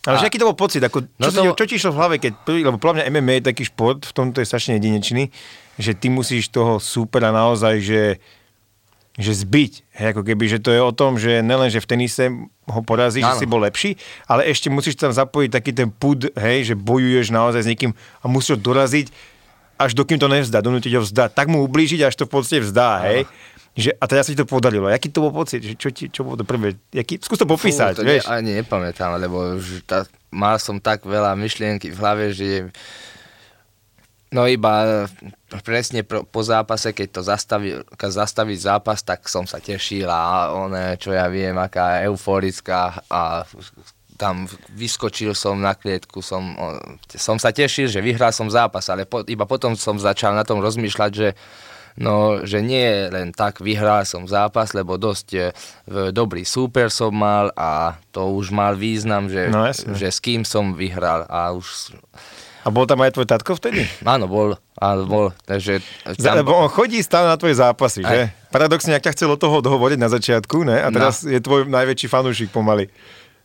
Ale 0.03 0.15
že 0.17 0.25
A- 0.25 0.29
aký 0.29 0.35
to 0.35 0.45
bol 0.45 0.57
pocit? 0.57 0.83
Ako, 0.83 0.99
čo, 0.99 1.07
No 1.15 1.27
to... 1.31 1.55
čo 1.55 1.65
ti 1.65 1.79
išlo 1.79 1.89
v 1.89 1.97
hlave, 1.97 2.15
keď 2.19 2.33
lebo 2.59 2.75
podľa 2.75 2.95
mňa 2.99 3.05
MMA 3.09 3.33
je 3.33 3.49
taký 3.49 3.63
šport, 3.63 4.03
v 4.03 4.11
tomto 4.13 4.37
je 4.37 4.45
strašne 4.45 4.75
jedinečný, 4.75 5.31
že 5.73 5.91
ty 5.93 6.07
musíš 6.07 6.51
toho 6.51 6.75
súpera 6.75 7.31
naozaj, 7.31 7.79
že, 7.79 8.01
že 9.13 9.46
zbyť. 9.46 9.74
Hej, 9.93 10.08
ako 10.17 10.22
keby, 10.25 10.43
že 10.50 10.58
to 10.58 10.74
je 10.74 10.82
o 10.82 10.89
tom, 10.89 11.22
že 11.22 11.46
nelen, 11.46 11.70
že 11.70 11.77
v 11.77 11.89
tenise 11.89 12.24
ho 12.65 12.82
porazíš, 12.82 13.22
že 13.22 13.46
si 13.46 13.48
bol 13.50 13.62
lepší, 13.62 13.93
ale 14.25 14.50
ešte 14.50 14.74
musíš 14.74 14.98
tam 14.98 15.13
zapojiť 15.13 15.50
taký 15.53 15.72
ten 15.75 15.93
pud, 15.93 16.34
hej, 16.34 16.74
že 16.74 16.75
bojuješ 16.77 17.29
naozaj 17.29 17.62
s 17.62 17.70
niekým 17.70 17.91
a 17.93 18.25
musíš 18.25 18.58
ho 18.58 18.60
doraziť, 18.74 19.13
až 19.77 19.93
dokým 19.93 20.17
to 20.17 20.25
nevzdá, 20.25 20.65
donútiť 20.65 20.98
ho 20.98 21.01
vzdať, 21.05 21.29
tak 21.34 21.46
mu 21.46 21.62
ublížiť, 21.62 22.01
až 22.10 22.15
to 22.17 22.25
v 22.25 22.32
podstate 22.34 22.62
vzdá, 22.65 23.05
hej. 23.05 23.29
Že, 23.74 23.89
a 23.98 24.03
teda 24.05 24.22
sa 24.22 24.29
ti 24.29 24.38
to 24.38 24.46
podarilo. 24.46 24.86
Jaký 24.86 25.10
to 25.10 25.25
bol 25.25 25.34
pocit? 25.34 25.65
Že 25.65 25.74
čo, 25.82 25.89
ti, 25.89 26.05
čo 26.05 26.22
bolo 26.22 26.38
to 26.38 26.46
prvé? 26.46 26.77
Jaký, 26.93 27.17
skús 27.17 27.41
to 27.41 27.50
popísať, 27.50 27.98
Fú, 27.98 28.00
to 28.01 28.03
vieš. 28.05 28.29
Ne, 28.29 28.38
ani 28.38 28.51
nepamätám, 28.62 29.17
lebo 29.17 29.58
už 29.58 29.82
tá, 29.89 30.05
mal 30.29 30.62
som 30.62 30.77
tak 30.77 31.01
veľa 31.01 31.34
myšlienky 31.34 31.89
v 31.89 31.98
hlave, 31.98 32.38
že 32.38 32.70
no 34.33 34.43
iba 34.43 35.05
presne 35.61 36.01
pro, 36.01 36.25
po 36.25 36.41
zápase, 36.41 36.89
keď 36.89 37.07
to 37.09 37.21
zastaví, 37.21 37.69
keď 37.93 38.09
zastaví 38.11 38.57
zápas, 38.57 38.99
tak 38.99 39.23
som 39.25 39.45
sa 39.45 39.61
tešil 39.61 40.05
a 40.05 40.49
one, 40.51 40.97
čo 40.97 41.13
ja 41.13 41.29
viem, 41.29 41.53
aká 41.55 42.01
euforická 42.03 43.05
a 43.07 43.45
tam 44.13 44.45
vyskočil 44.69 45.33
som 45.33 45.57
na 45.57 45.73
klietku, 45.73 46.21
som, 46.21 46.53
som 47.09 47.37
sa 47.37 47.49
tešil, 47.49 47.87
že 47.87 47.97
vyhral 47.99 48.29
som 48.29 48.45
zápas, 48.47 48.85
ale 48.87 49.05
po, 49.05 49.21
iba 49.23 49.43
potom 49.43 49.73
som 49.73 49.95
začal 49.95 50.33
na 50.33 50.41
tom 50.41 50.57
rozmýšľať, 50.59 51.11
že 51.13 51.29
No, 51.93 52.41
že 52.41 52.57
nie 52.57 52.89
len 53.05 53.29
tak 53.29 53.61
vyhral 53.61 54.01
som 54.01 54.25
zápas, 54.25 54.73
lebo 54.73 54.97
dosť 54.97 55.27
e, 55.29 55.53
v- 55.85 56.09
dobrý 56.09 56.41
súper 56.41 56.89
som 56.89 57.13
mal 57.13 57.53
a 57.53 57.93
to 58.09 58.33
už 58.33 58.49
mal 58.49 58.73
význam, 58.73 59.29
že, 59.29 59.45
No, 59.45 59.69
jasne. 59.69 59.93
že 59.93 60.09
s 60.09 60.17
kým 60.17 60.41
som 60.41 60.73
vyhral 60.73 61.21
a 61.29 61.53
už, 61.53 61.93
A 62.63 62.72
bol 62.72 62.84
tam 62.84 63.00
aj 63.00 63.12
tvoj 63.12 63.27
tatko 63.27 63.55
vtedy? 63.55 63.84
áno, 64.03 64.25
bol, 64.25 64.55
áno, 64.74 65.03
bol, 65.03 65.25
takže 65.43 65.84
tam, 66.15 66.39
lebo 66.39 66.55
on 66.55 66.67
chodí 66.67 67.00
stále 67.00 67.27
na 67.27 67.36
tvoje 67.36 67.55
zápasy, 67.55 68.01
že? 68.01 68.32
Paradoxne, 68.50 68.91
ak 68.91 69.03
ťa 69.03 69.13
chcel 69.13 69.29
od 69.29 69.38
toho 69.38 69.60
dohovoriť 69.60 70.00
na 70.00 70.08
začiatku, 70.08 70.63
ne? 70.63 70.79
A 70.79 70.88
No. 70.88 70.96
teraz 70.96 71.22
je 71.22 71.36
tvoj 71.38 71.67
najväčší 71.67 72.08
fanúšik 72.08 72.50
pomaly. 72.50 72.88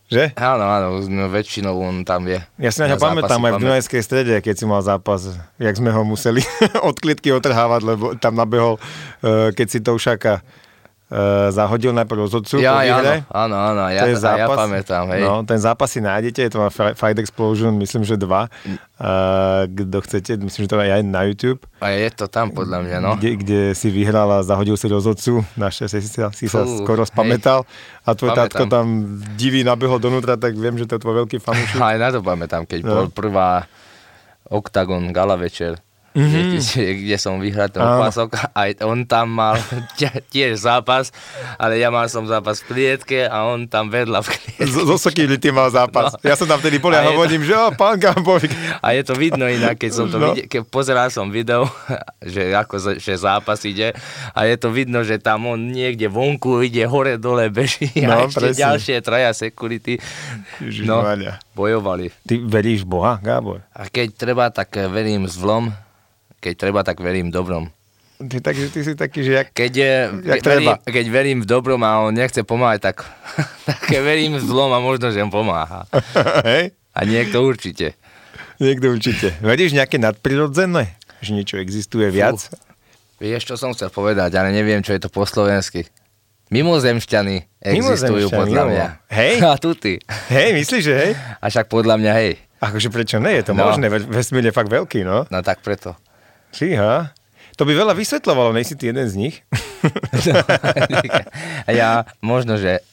Že? 0.08 0.32
áno, 0.40 0.64
áno, 0.64 0.86
no, 1.04 1.28
väčšinou 1.28 1.76
on 1.76 2.00
tam 2.00 2.24
je. 2.24 2.40
Ja 2.56 2.72
si 2.72 2.80
na 2.80 2.88
ňa 2.88 2.96
pamätám 2.96 3.44
aj 3.44 3.52
v 3.52 3.60
Dunajskej 3.60 4.00
strede, 4.00 4.34
keď 4.40 4.54
si 4.56 4.64
mal 4.64 4.80
zápas, 4.80 5.36
jak 5.60 5.74
sme 5.74 5.92
ho 5.92 6.00
museli 6.00 6.40
od 6.88 6.96
klietky 6.96 7.28
otrhávať, 7.28 7.84
lebo 7.84 8.16
tam 8.16 8.32
nabehol, 8.32 8.80
eh, 9.20 9.52
keď 9.52 9.66
si 9.68 9.78
Toušaka 9.84 10.40
eh, 11.08 11.16
zahodil 11.48 11.90
najprv 11.90 12.18
rozhodcu 12.20 12.54
po 12.54 12.60
Ja, 12.60 12.78
výhre. 12.78 13.24
áno, 13.26 13.56
áno, 13.56 13.56
áno, 13.56 13.82
ja, 13.88 14.04
je 14.04 14.12
a 14.12 14.18
ja 14.30 14.44
zápas. 14.44 14.56
pamätám, 14.58 15.04
hej. 15.10 15.22
No, 15.22 15.40
ten 15.42 15.56
zápas 15.56 15.88
si 15.88 15.98
nájdete, 15.98 16.38
je 16.38 16.50
to 16.50 16.64
Fi- 16.66 16.92
Fight 16.92 17.16
Explosion, 17.16 17.72
myslím, 17.74 18.02
že 18.02 18.14
dva. 18.14 18.52
Uh, 18.98 19.64
kto 19.64 19.98
chcete, 20.00 20.36
myslím, 20.36 20.60
že 20.60 20.68
to 20.68 20.76
je 20.76 20.90
aj 20.90 21.02
na 21.02 21.22
YouTube. 21.22 21.62
A 21.78 21.90
je 21.90 22.10
to 22.10 22.26
tam 22.26 22.50
podľa 22.50 22.82
mňa, 22.82 22.96
no. 22.98 23.10
kde, 23.14 23.30
kde 23.36 23.60
si 23.72 23.88
vyhral 23.88 24.26
a 24.28 24.42
zahodil 24.42 24.74
si 24.74 24.86
rozhodcu. 24.86 25.46
Našťastie 25.54 25.98
si, 25.98 26.10
sa- 26.10 26.30
si 26.30 26.44
sa 26.44 26.62
Fú, 26.62 26.82
skoro 26.82 27.02
spamätal. 27.02 27.62
A 28.02 28.12
tvoj 28.12 28.32
Pamätám. 28.32 28.44
tatko 28.44 28.62
tam 28.66 28.86
divý 29.32 29.62
nabehol 29.62 29.96
donútra, 29.96 30.34
tak 30.34 30.52
viem, 30.52 30.74
že 30.74 30.84
to 30.84 30.94
je 30.94 31.00
tvoj 31.00 31.24
veľký 31.24 31.38
fanúšik. 31.46 31.78
Aj 31.78 31.96
na 31.96 32.10
to 32.10 32.20
pamätám, 32.20 32.62
keď 32.62 32.80
No. 32.80 32.90
bol 32.92 33.06
prvá 33.08 33.64
Octagon 34.44 35.08
gala 35.08 35.36
večer. 35.36 35.78
Mm-hmm. 36.18 36.58
kde, 36.58 36.82
kde 37.06 37.16
som 37.16 37.38
vyhral 37.38 37.70
ten 37.70 37.80
opasok. 37.80 38.34
Aj 38.50 38.70
on 38.82 39.06
tam 39.06 39.38
mal 39.38 39.56
tiež 40.34 40.58
zápas, 40.58 41.14
ale 41.56 41.78
ja 41.78 41.94
mal 41.94 42.10
som 42.10 42.26
zápas 42.26 42.60
v 42.64 42.74
klietke 42.74 43.30
a 43.30 43.46
on 43.46 43.70
tam 43.70 43.88
vedľa 43.88 44.26
v 44.26 44.28
klietke. 44.34 44.66
Zo 44.66 44.98
ty 45.42 45.48
mal 45.54 45.70
zápas. 45.70 46.18
No. 46.18 46.26
Ja 46.26 46.34
som 46.34 46.50
tam 46.50 46.58
vtedy 46.58 46.82
bol 46.82 46.90
a 46.90 47.06
hovorím, 47.06 47.46
to... 47.46 47.48
že 47.50 47.54
o, 47.54 47.70
pán 47.78 47.96
Gambovik. 47.96 48.50
A 48.82 48.92
je 48.92 49.02
to 49.06 49.14
vidno 49.14 49.46
inak, 49.46 49.78
keď 49.78 49.90
som 49.94 50.06
to 50.10 50.18
no. 50.18 50.34
videl, 50.34 50.50
keď 50.50 50.60
pozeral 50.66 51.08
som 51.14 51.30
video, 51.30 51.70
že 52.20 52.50
ako 52.52 52.98
že 52.98 53.14
zápas 53.14 53.62
ide 53.68 53.94
a 54.34 54.40
je 54.48 54.56
to 54.58 54.74
vidno, 54.74 55.06
že 55.06 55.22
tam 55.22 55.46
on 55.46 55.70
niekde 55.70 56.10
vonku 56.10 56.64
ide 56.66 56.84
hore 56.88 57.20
dole 57.20 57.46
beží 57.52 57.90
no, 58.02 58.10
a 58.10 58.26
ešte 58.26 58.52
presne. 58.52 58.62
ďalšie 58.64 58.96
traja 59.04 59.30
security 59.36 60.00
no, 60.82 61.04
bojovali. 61.54 62.10
Ty 62.26 62.34
veríš 62.42 62.82
Boha, 62.82 63.20
Gábor? 63.20 63.62
A 63.74 63.86
keď 63.86 64.08
treba, 64.14 64.44
tak 64.50 64.74
verím 64.90 65.28
zlom 65.28 65.70
keď 66.38 66.54
treba, 66.54 66.80
tak 66.86 67.02
verím 67.02 67.30
v 67.30 67.34
dobrom. 67.34 67.64
Ty, 68.18 68.42
tak, 68.42 68.58
ty 68.58 68.80
si 68.82 68.98
taký, 68.98 69.22
že 69.22 69.32
jak, 69.38 69.48
keď, 69.54 69.72
je, 69.78 69.92
jak 70.26 70.42
keď, 70.42 70.44
verím, 70.50 70.74
keď 70.90 71.06
verím 71.06 71.38
v 71.38 71.46
dobrom 71.46 71.78
a 71.86 72.02
on 72.02 72.10
nechce 72.10 72.42
pomáhať, 72.42 72.90
tak, 72.90 73.06
tak 73.68 73.78
verím 74.02 74.34
v 74.34 74.42
zlom 74.42 74.74
a 74.74 74.82
možno, 74.82 75.14
že 75.14 75.22
on 75.22 75.30
pomáha. 75.30 75.86
Hej? 76.50 76.74
A 76.98 77.06
niekto 77.06 77.46
určite. 77.46 77.94
Niekto 78.58 78.90
určite. 78.90 79.38
Veríš 79.38 79.70
nejaké 79.70 80.02
nadprirodzené? 80.02 80.98
Že 81.22 81.30
niečo 81.38 81.56
existuje 81.62 82.10
viac? 82.10 82.42
Fú. 82.42 82.58
Vieš, 83.22 83.50
čo 83.50 83.54
som 83.54 83.70
chcel 83.70 83.90
povedať, 83.90 84.34
ale 84.34 84.50
neviem, 84.50 84.82
čo 84.82 84.94
je 84.94 85.02
to 85.02 85.10
po 85.10 85.22
slovensky. 85.22 85.86
Mimozemšťany 86.50 87.60
existujú 87.60 88.30
Mimozemšťany, 88.30 88.34
podľa 88.34 88.62
mňa. 88.66 88.86
Hej? 89.14 89.32
A 89.50 89.58
tu 89.62 89.78
ty. 89.78 90.02
Hej, 90.30 90.58
myslíš, 90.58 90.82
že 90.82 90.94
hej? 90.94 91.12
A 91.38 91.44
však 91.50 91.70
podľa 91.70 92.02
mňa 92.02 92.12
hej. 92.18 92.32
Akože 92.58 92.90
prečo 92.90 93.22
nie? 93.22 93.38
Je 93.38 93.44
to 93.46 93.54
no. 93.54 93.62
možné, 93.62 93.86
vesmír 93.90 94.42
je 94.48 94.54
fakt 94.54 94.70
veľký, 94.70 95.06
no. 95.06 95.22
No 95.30 95.38
tak 95.46 95.62
preto. 95.62 95.94
Fíha. 96.52 97.12
To 97.58 97.66
by 97.66 97.74
veľa 97.74 97.94
vysvetľovalo, 97.98 98.54
nejsi 98.54 98.78
ty 98.78 98.94
jeden 98.94 99.06
z 99.10 99.14
nich? 99.18 99.36
ja 101.66 102.06
možno, 102.22 102.54
že 102.54 102.86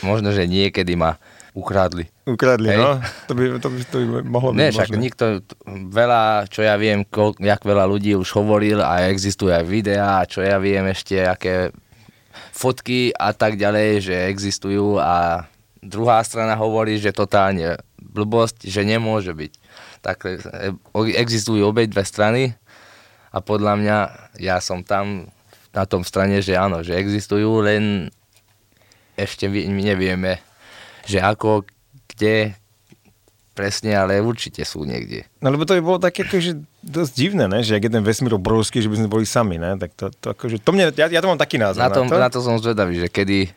možno, 0.00 0.32
že 0.32 0.48
niekedy 0.48 0.96
ma 0.96 1.20
ukradli. 1.52 2.08
Ukradli, 2.24 2.72
Hej. 2.72 2.78
no. 2.80 2.90
To 3.28 3.32
by, 3.36 3.42
to 3.60 3.68
by, 3.68 3.78
to 3.84 3.96
by 4.00 4.06
mohlo 4.24 4.50
byť 4.54 4.58
Nie, 4.58 4.68
však 4.72 4.90
nikto, 4.96 5.24
veľa, 5.68 6.48
čo 6.48 6.64
ja 6.64 6.80
viem, 6.80 7.04
kol, 7.04 7.36
jak 7.36 7.60
veľa 7.60 7.84
ľudí 7.84 8.16
už 8.16 8.30
hovoril 8.40 8.80
a 8.80 9.10
existujú 9.12 9.52
aj 9.52 9.64
videá, 9.68 10.24
čo 10.24 10.40
ja 10.40 10.56
viem 10.56 10.86
ešte, 10.88 11.20
aké 11.20 11.74
fotky 12.54 13.12
a 13.12 13.36
tak 13.36 13.60
ďalej, 13.60 14.10
že 14.10 14.16
existujú 14.30 14.96
a 14.96 15.44
druhá 15.82 16.22
strana 16.24 16.54
hovorí, 16.56 16.96
že 16.96 17.12
totálne 17.12 17.80
blbosť, 18.00 18.68
že 18.68 18.80
nemôže 18.86 19.32
byť. 19.34 19.52
Tak 20.00 20.18
e, 20.24 20.32
existujú 21.20 21.68
obe 21.68 21.84
dve 21.84 22.04
strany 22.04 22.56
a 23.30 23.38
podľa 23.38 23.74
mňa 23.78 23.98
ja 24.42 24.58
som 24.58 24.82
tam 24.82 25.30
na 25.70 25.84
tom 25.86 26.02
strane, 26.02 26.42
že 26.42 26.58
áno, 26.58 26.82
že 26.82 26.98
existujú, 26.98 27.62
len 27.62 28.10
ešte 29.14 29.46
my 29.46 29.82
nevieme, 29.82 30.42
že 31.06 31.22
ako, 31.22 31.62
kde, 32.10 32.58
presne, 33.54 33.94
ale 33.94 34.18
určite 34.18 34.66
sú 34.66 34.82
niekde. 34.82 35.28
No 35.38 35.54
lebo 35.54 35.62
to 35.62 35.78
by 35.78 35.82
bolo 35.82 35.98
také 36.02 36.26
akože 36.26 36.58
dosť 36.82 37.12
divné, 37.14 37.44
ne? 37.46 37.60
že 37.62 37.78
ak 37.78 37.86
jeden 37.86 38.02
vesmír 38.02 38.34
obrovský, 38.34 38.82
že 38.82 38.90
by 38.90 38.98
sme 38.98 39.12
boli 39.12 39.26
sami, 39.28 39.60
ne? 39.60 39.78
tak 39.78 39.94
to, 39.94 40.10
to 40.10 40.32
akože, 40.34 40.58
to 40.64 40.70
mne, 40.74 40.90
ja, 40.96 41.06
ja 41.06 41.20
to 41.22 41.30
mám 41.30 41.38
taký 41.38 41.60
názor. 41.60 41.86
Na, 41.86 41.92
tom, 41.92 42.08
na, 42.08 42.16
to? 42.16 42.18
na 42.18 42.30
to 42.32 42.38
som 42.42 42.56
zvedavý, 42.58 42.98
že 42.98 43.08
kedy 43.12 43.52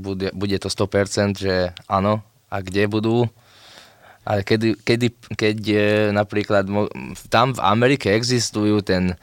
bude, 0.00 0.32
bude 0.32 0.56
to 0.56 0.68
100%, 0.70 1.42
že 1.42 1.54
áno, 1.84 2.24
a 2.52 2.56
kde 2.60 2.84
budú, 2.88 3.28
ale 4.22 4.46
kedy, 4.46 4.78
kedy, 4.86 5.08
keď 5.34 5.56
je, 5.58 5.88
napríklad 6.14 6.64
tam 7.26 7.54
v 7.54 7.60
Amerike 7.60 8.14
existujú 8.14 8.82
ten 8.82 9.18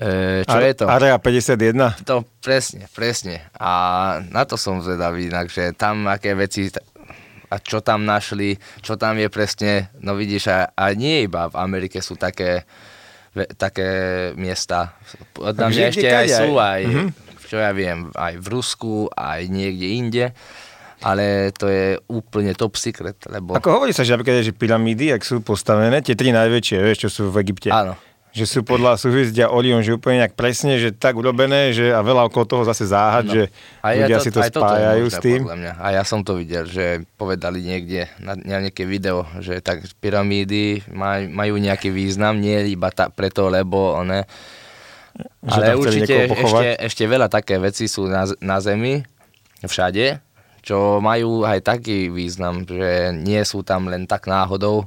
E, 0.00 0.46
čo 0.48 0.56
Are, 0.56 0.72
je 0.72 0.74
to? 0.80 0.84
Area 0.88 1.20
51? 1.20 2.08
To 2.08 2.24
presne, 2.40 2.88
presne. 2.96 3.44
A 3.60 3.70
na 4.32 4.48
to 4.48 4.56
som 4.56 4.80
zvedavý, 4.80 5.28
že 5.52 5.76
tam 5.76 6.08
aké 6.08 6.32
veci 6.32 6.72
a 7.50 7.60
čo 7.60 7.84
tam 7.84 8.08
našli, 8.08 8.56
čo 8.80 8.96
tam 8.96 9.20
je 9.20 9.28
presne, 9.28 9.92
no 10.00 10.16
vidíš, 10.16 10.48
a, 10.48 10.72
a 10.72 10.94
nie 10.96 11.28
iba 11.28 11.52
v 11.52 11.58
Amerike 11.58 12.00
sú 12.00 12.16
také, 12.16 12.64
ve, 13.36 13.44
také 13.58 13.90
miesta. 14.40 14.96
Podľa 15.36 15.68
mňa 15.68 15.84
ešte 15.92 16.08
aj 16.08 16.28
sú 16.32 16.56
aj, 16.56 16.80
mm-hmm. 16.86 17.08
čo 17.50 17.56
ja 17.60 17.74
viem, 17.76 18.08
aj 18.14 18.34
v 18.38 18.46
Rusku, 18.46 19.10
aj 19.12 19.50
niekde 19.52 19.86
inde 19.90 20.26
ale 21.00 21.52
to 21.56 21.66
je 21.68 21.96
úplne 22.12 22.52
top 22.52 22.76
secret, 22.76 23.16
lebo... 23.28 23.56
Ako 23.56 23.72
hovorí 23.72 23.96
sa, 23.96 24.04
že 24.04 24.12
napríklad, 24.12 24.44
že 24.44 24.52
pyramídy, 24.52 25.16
ak 25.16 25.24
sú 25.24 25.40
postavené, 25.40 26.04
tie 26.04 26.12
tri 26.12 26.32
najväčšie, 26.32 26.76
vieš, 26.80 27.08
čo 27.08 27.10
sú 27.10 27.22
v 27.32 27.40
Egypte. 27.40 27.72
Áno. 27.72 27.96
Že 28.30 28.46
sú 28.46 28.60
podľa 28.62 28.94
súhvězdia 28.94 29.50
Orion, 29.50 29.82
že 29.82 29.90
úplne 29.90 30.22
nejak 30.22 30.38
presne, 30.38 30.78
že 30.78 30.94
tak 30.94 31.18
urobené, 31.18 31.74
že 31.74 31.90
a 31.90 31.98
veľa 31.98 32.30
okolo 32.30 32.46
toho 32.46 32.62
zase 32.62 32.86
záhad, 32.86 33.26
no. 33.26 33.34
že 33.34 33.42
a 33.82 33.90
ľudia 33.90 34.18
to, 34.20 34.22
si 34.22 34.30
to 34.30 34.38
spájajú 34.38 35.06
s 35.10 35.18
tým. 35.18 35.40
Mňa. 35.50 35.72
A 35.82 35.86
ja 35.98 36.06
som 36.06 36.22
to 36.22 36.38
videl, 36.38 36.62
že 36.62 37.02
povedali 37.18 37.58
niekde 37.58 38.06
na, 38.22 38.38
na 38.38 38.62
nejaké 38.62 38.86
video, 38.86 39.26
že 39.42 39.58
tak 39.58 39.82
pyramídy 39.98 40.86
maj, 40.94 41.26
majú 41.26 41.58
nejaký 41.58 41.90
význam, 41.90 42.38
nie 42.38 42.70
iba 42.70 42.94
ta, 42.94 43.10
preto, 43.10 43.50
lebo 43.50 43.98
one... 43.98 44.22
Že 45.42 45.50
ale 45.50 45.66
určite 45.74 46.16
ešte, 46.30 46.68
ešte 46.86 47.04
veľa 47.10 47.26
také 47.26 47.58
veci 47.58 47.90
sú 47.90 48.06
na, 48.06 48.30
na 48.38 48.62
Zemi, 48.62 49.02
všade, 49.66 50.22
čo 50.60 51.00
majú 51.00 51.44
aj 51.48 51.64
taký 51.64 52.12
význam, 52.12 52.64
že 52.64 53.12
nie 53.16 53.40
sú 53.44 53.64
tam 53.64 53.88
len 53.88 54.04
tak 54.04 54.28
náhodou, 54.28 54.84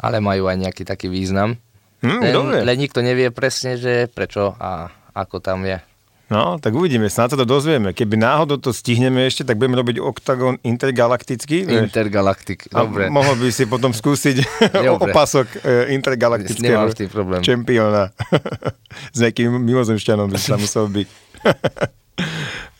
ale 0.00 0.20
majú 0.20 0.48
aj 0.48 0.56
nejaký 0.68 0.82
taký 0.88 1.12
význam. 1.12 1.60
Hmm, 1.98 2.22
len, 2.22 2.62
len 2.62 2.76
nikto 2.78 3.02
nevie 3.02 3.34
presne, 3.34 3.74
že 3.74 4.06
prečo 4.06 4.54
a 4.56 4.88
ako 5.12 5.42
tam 5.42 5.66
je. 5.66 5.82
No, 6.28 6.60
tak 6.60 6.76
uvidíme, 6.76 7.08
snáď 7.08 7.34
sa 7.34 7.38
to 7.40 7.48
dozvieme. 7.48 7.96
Keby 7.96 8.20
náhodou 8.20 8.60
to 8.60 8.68
stihneme 8.68 9.24
ešte, 9.24 9.48
tak 9.48 9.56
budeme 9.56 9.80
robiť 9.80 9.96
oktagon 9.96 10.60
intergalaktický. 10.60 11.64
Intergalaktik, 11.64 12.68
dobre. 12.68 13.08
A 13.08 13.12
mohol 13.12 13.32
by 13.40 13.48
si 13.48 13.64
potom 13.64 13.96
skúsiť 13.96 14.44
opasok 15.00 15.46
e, 15.64 15.96
intergalaktického 15.96 16.92
čempiona. 17.40 18.12
S 19.16 19.18
nejakým 19.24 19.56
mimozemšťanom 19.56 20.28
by 20.28 20.36
sa 20.36 20.60
musel 20.60 20.92
byť. 20.92 21.08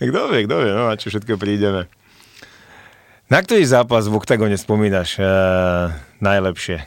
kto 0.07 0.21
vie, 0.31 0.47
kto 0.47 0.57
vie, 0.63 0.73
no 0.75 0.91
a 0.91 0.95
čo 0.95 1.11
všetko 1.11 1.35
prídeme. 1.35 1.91
Na 3.29 3.43
ktorý 3.43 3.61
zápas 3.67 4.09
v 4.09 4.17
oktagone 4.17 4.57
spomínaš 4.57 5.21
uh, 5.21 5.93
najlepšie? 6.23 6.81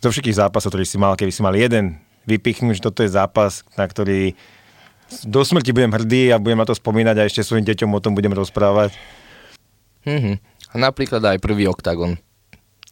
Zo 0.00 0.08
všetkých 0.08 0.38
zápasov, 0.38 0.72
ktorý 0.72 0.86
si 0.88 0.96
mal, 0.96 1.18
keby 1.18 1.32
si 1.34 1.42
mal 1.44 1.52
jeden 1.52 2.00
vypichnúť, 2.24 2.80
že 2.80 2.86
toto 2.86 3.04
je 3.04 3.12
zápas, 3.12 3.66
na 3.76 3.84
ktorý 3.84 4.32
do 5.22 5.40
smrti 5.46 5.70
budem 5.70 5.94
hrdý 5.94 6.34
a 6.34 6.40
budem 6.42 6.58
na 6.58 6.66
to 6.66 6.74
spomínať 6.74 7.16
a 7.18 7.26
ešte 7.28 7.46
svojim 7.46 7.62
deťom 7.62 7.94
o 7.94 8.02
tom 8.02 8.16
budem 8.16 8.34
rozprávať. 8.34 8.96
A 10.06 10.74
napríklad 10.74 11.22
aj 11.22 11.42
prvý 11.42 11.70
oktagon. 11.70 12.18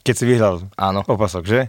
Keď 0.04 0.14
si 0.14 0.24
vyhral 0.28 0.66
Áno. 0.76 1.02
opasok, 1.08 1.42
že? 1.46 1.60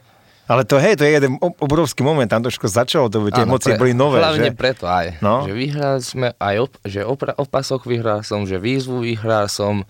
Ale 0.45 0.61
to 0.61 0.77
hej, 0.77 0.93
to 0.93 1.03
je 1.05 1.17
jeden 1.17 1.41
obrovský 1.41 2.05
moment, 2.05 2.29
tam 2.29 2.45
to 2.45 2.53
všetko 2.53 2.69
začalo, 2.69 3.05
to 3.09 3.33
tie 3.33 3.49
emócie 3.49 3.73
pre, 3.73 3.81
boli 3.81 3.91
nové, 3.97 4.21
hlavne 4.21 4.53
že? 4.53 4.57
preto 4.57 4.85
aj, 4.85 5.17
no? 5.17 5.41
že 5.41 5.53
vyhral 5.57 5.97
sme 6.05 6.37
aj, 6.37 6.55
op, 6.61 6.73
že 6.85 7.01
opra, 7.01 7.33
opasok 7.33 7.89
vyhral 7.89 8.21
som, 8.21 8.45
že 8.45 8.61
výzvu 8.61 9.01
vyhral 9.01 9.49
som, 9.49 9.81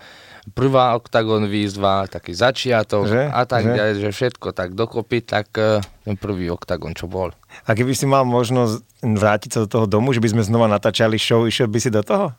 prvá 0.54 0.94
oktagon 0.94 1.50
výzva, 1.50 2.06
taký 2.06 2.38
začiatok 2.38 3.10
že? 3.10 3.24
a 3.34 3.42
tak 3.50 3.66
že? 3.66 3.74
ďalej, 3.74 3.94
že 3.98 4.10
všetko 4.14 4.48
tak 4.54 4.78
dokopy, 4.78 5.26
tak 5.26 5.50
uh, 5.58 5.82
ten 6.06 6.16
prvý 6.16 6.54
oktagon, 6.54 6.94
čo 6.94 7.10
bol. 7.10 7.34
A 7.66 7.74
keby 7.74 7.98
si 7.98 8.06
mal 8.06 8.22
možnosť 8.24 8.86
vrátiť 9.02 9.50
sa 9.50 9.60
do 9.66 9.70
toho 9.72 9.86
domu, 9.90 10.14
že 10.14 10.22
by 10.22 10.38
sme 10.38 10.44
znova 10.46 10.70
natáčali 10.70 11.18
show, 11.18 11.44
išiel 11.50 11.66
by 11.66 11.80
si 11.82 11.90
do 11.90 12.06
toho? 12.06 12.30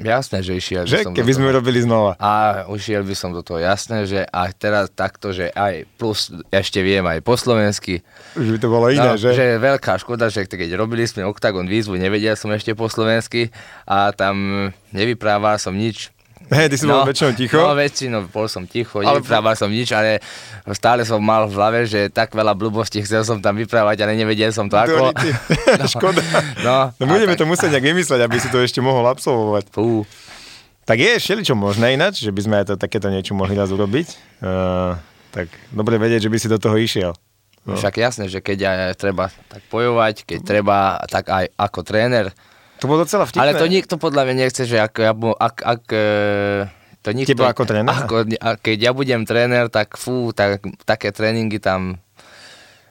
Jasné, 0.00 0.40
že 0.40 0.52
išiel 0.56 0.82
že? 0.88 1.04
by 1.04 1.06
som 1.06 1.14
Keby 1.14 1.32
sme 1.36 1.48
robili 1.52 1.80
znova. 1.84 2.16
A 2.16 2.64
ušiel 2.66 3.04
by 3.04 3.14
som 3.14 3.30
do 3.30 3.44
toho, 3.44 3.60
jasné, 3.60 4.08
že 4.08 4.24
a 4.24 4.48
teraz 4.52 4.88
takto, 4.90 5.30
že 5.30 5.52
aj 5.52 5.84
plus 6.00 6.32
ešte 6.48 6.80
viem 6.80 7.04
aj 7.04 7.20
po 7.20 7.36
slovensky. 7.36 8.00
Už 8.34 8.56
by 8.56 8.58
to 8.58 8.68
bolo 8.68 8.86
iné, 8.88 9.04
no, 9.04 9.20
že? 9.20 9.36
Že 9.36 9.46
je 9.46 9.58
veľká 9.60 9.92
škoda, 10.00 10.32
že 10.32 10.48
keď 10.48 10.76
robili 10.76 11.04
sme 11.04 11.28
Octagon 11.28 11.68
výzvu, 11.68 12.00
nevedel 12.00 12.34
som 12.34 12.48
ešte 12.52 12.72
po 12.72 12.88
slovensky 12.88 13.52
a 13.84 14.12
tam 14.16 14.68
nevyprával 14.92 15.60
som 15.60 15.76
nič 15.76 16.12
Hej, 16.50 16.66
ty 16.74 16.76
si 16.82 16.86
no, 16.86 16.98
bol 16.98 17.14
väčšinou 17.14 17.32
ticho? 17.38 17.58
No, 17.62 17.78
väčšinou 17.78 18.26
bol 18.26 18.46
som 18.50 18.66
ticho, 18.66 18.98
ale... 18.98 19.22
nevyprával 19.22 19.54
som 19.54 19.70
nič, 19.70 19.94
ale 19.94 20.18
stále 20.74 21.06
som 21.06 21.22
mal 21.22 21.46
v 21.46 21.54
hlave, 21.54 21.86
že 21.86 22.10
tak 22.10 22.34
veľa 22.34 22.58
blbostí 22.58 22.98
chcel 23.06 23.22
som 23.22 23.38
tam 23.38 23.54
vyprávať, 23.54 24.02
ale 24.02 24.18
nevedel 24.18 24.50
som 24.50 24.66
to 24.66 24.74
ako. 24.74 25.14
no. 25.14 25.86
Škoda. 25.94 26.18
No, 26.66 26.90
no 26.98 27.04
budeme 27.06 27.38
tak... 27.38 27.46
to 27.46 27.46
musieť 27.46 27.70
nejak 27.70 27.94
vymysleť, 27.94 28.20
aby 28.26 28.36
si 28.42 28.50
to 28.50 28.58
ešte 28.58 28.82
mohol 28.82 29.06
absolvovať. 29.06 29.70
Fú. 29.70 30.02
Tak 30.90 30.98
je 30.98 31.46
čo 31.46 31.54
možné 31.54 31.94
ináč, 31.94 32.26
že 32.26 32.34
by 32.34 32.40
sme 32.42 32.54
aj 32.58 32.64
to, 32.66 32.74
takéto 32.74 33.06
niečo 33.14 33.30
mohli 33.38 33.54
raz 33.54 33.70
urobiť. 33.70 34.42
Uh, 34.42 34.98
tak 35.30 35.46
dobre 35.70 36.02
vedieť, 36.02 36.26
že 36.26 36.32
by 36.34 36.38
si 36.42 36.50
do 36.50 36.58
toho 36.58 36.74
išiel. 36.74 37.14
No. 37.62 37.78
Však 37.78 38.02
jasné, 38.02 38.26
že 38.26 38.42
keď 38.42 38.58
aj 38.66 38.78
treba 38.98 39.30
tak 39.46 39.62
bojovať, 39.70 40.26
keď 40.26 40.40
treba 40.42 40.98
tak 41.06 41.30
aj 41.30 41.46
ako 41.54 41.80
tréner, 41.86 42.34
to 42.80 42.88
bolo 42.88 43.04
docela 43.04 43.28
vtipné. 43.28 43.44
Ale 43.44 43.52
to 43.54 43.68
nikto 43.68 44.00
podľa 44.00 44.24
mňa 44.24 44.34
nechce, 44.48 44.64
že 44.64 44.80
ak, 44.80 44.96
ak, 45.36 45.56
ak 45.60 45.82
e, 45.92 46.08
to 47.04 47.12
nikto, 47.12 47.36
Teba 47.36 47.52
ako 47.52 47.68
tréner? 47.68 47.92
Ako, 47.92 48.26
keď 48.64 48.78
ja 48.80 48.92
budem 48.96 49.28
tréner, 49.28 49.68
tak 49.68 50.00
fú, 50.00 50.32
tak, 50.32 50.64
také 50.88 51.12
tréningy 51.12 51.60
tam 51.60 52.00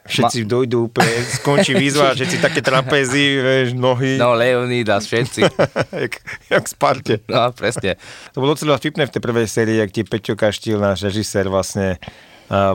Všetci 0.09 0.39
Ma... 0.41 0.47
dojdú 0.57 0.77
úplne, 0.89 1.13
skončí 1.21 1.77
výzva, 1.77 2.11
všetci 2.17 2.41
také 2.41 2.65
trapezy, 2.65 3.37
vieš, 3.37 3.67
nohy. 3.77 4.17
No, 4.17 4.33
Leonidas, 4.33 5.05
všetci. 5.05 5.45
jak, 6.09 6.13
jak 6.49 6.63
Sparte. 6.65 7.21
No, 7.29 7.53
presne. 7.53 8.01
To 8.33 8.41
bolo 8.41 8.57
docela 8.57 8.81
vtipné 8.81 9.05
v 9.05 9.13
tej 9.13 9.21
prvej 9.21 9.45
sérii, 9.45 9.77
jak 9.77 9.93
ti 9.93 10.01
Peťo 10.01 10.33
Kaštil, 10.33 10.81
náš 10.81 11.05
režisér, 11.05 11.45
vlastne 11.45 12.01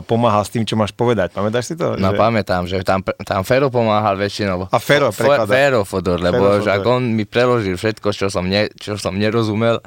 pomáhal 0.07 0.43
s 0.47 0.51
tým, 0.55 0.63
čo 0.63 0.79
máš 0.79 0.95
povedať. 0.95 1.35
Pamätáš 1.35 1.71
si 1.71 1.75
to? 1.75 1.99
No, 1.99 2.15
že... 2.15 2.17
pamätám, 2.17 2.63
že 2.63 2.79
tam, 2.81 3.03
tam 3.03 3.43
Fero 3.43 3.67
pomáhal 3.67 4.15
väčšinou. 4.15 4.71
A 4.71 4.77
Fero 4.79 5.11
prekladá. 5.11 5.51
Fero 5.51 5.81
Fodor, 5.83 6.17
lebo 6.23 6.63
Fero 6.63 6.63
Fodor. 6.63 6.95
on 6.95 7.03
mi 7.11 7.27
preložil 7.27 7.75
všetko, 7.75 8.07
čo 8.15 8.31
som, 8.31 8.47
ne, 8.47 8.71
čo 8.79 8.95
som 8.95 9.13
nerozumel. 9.19 9.83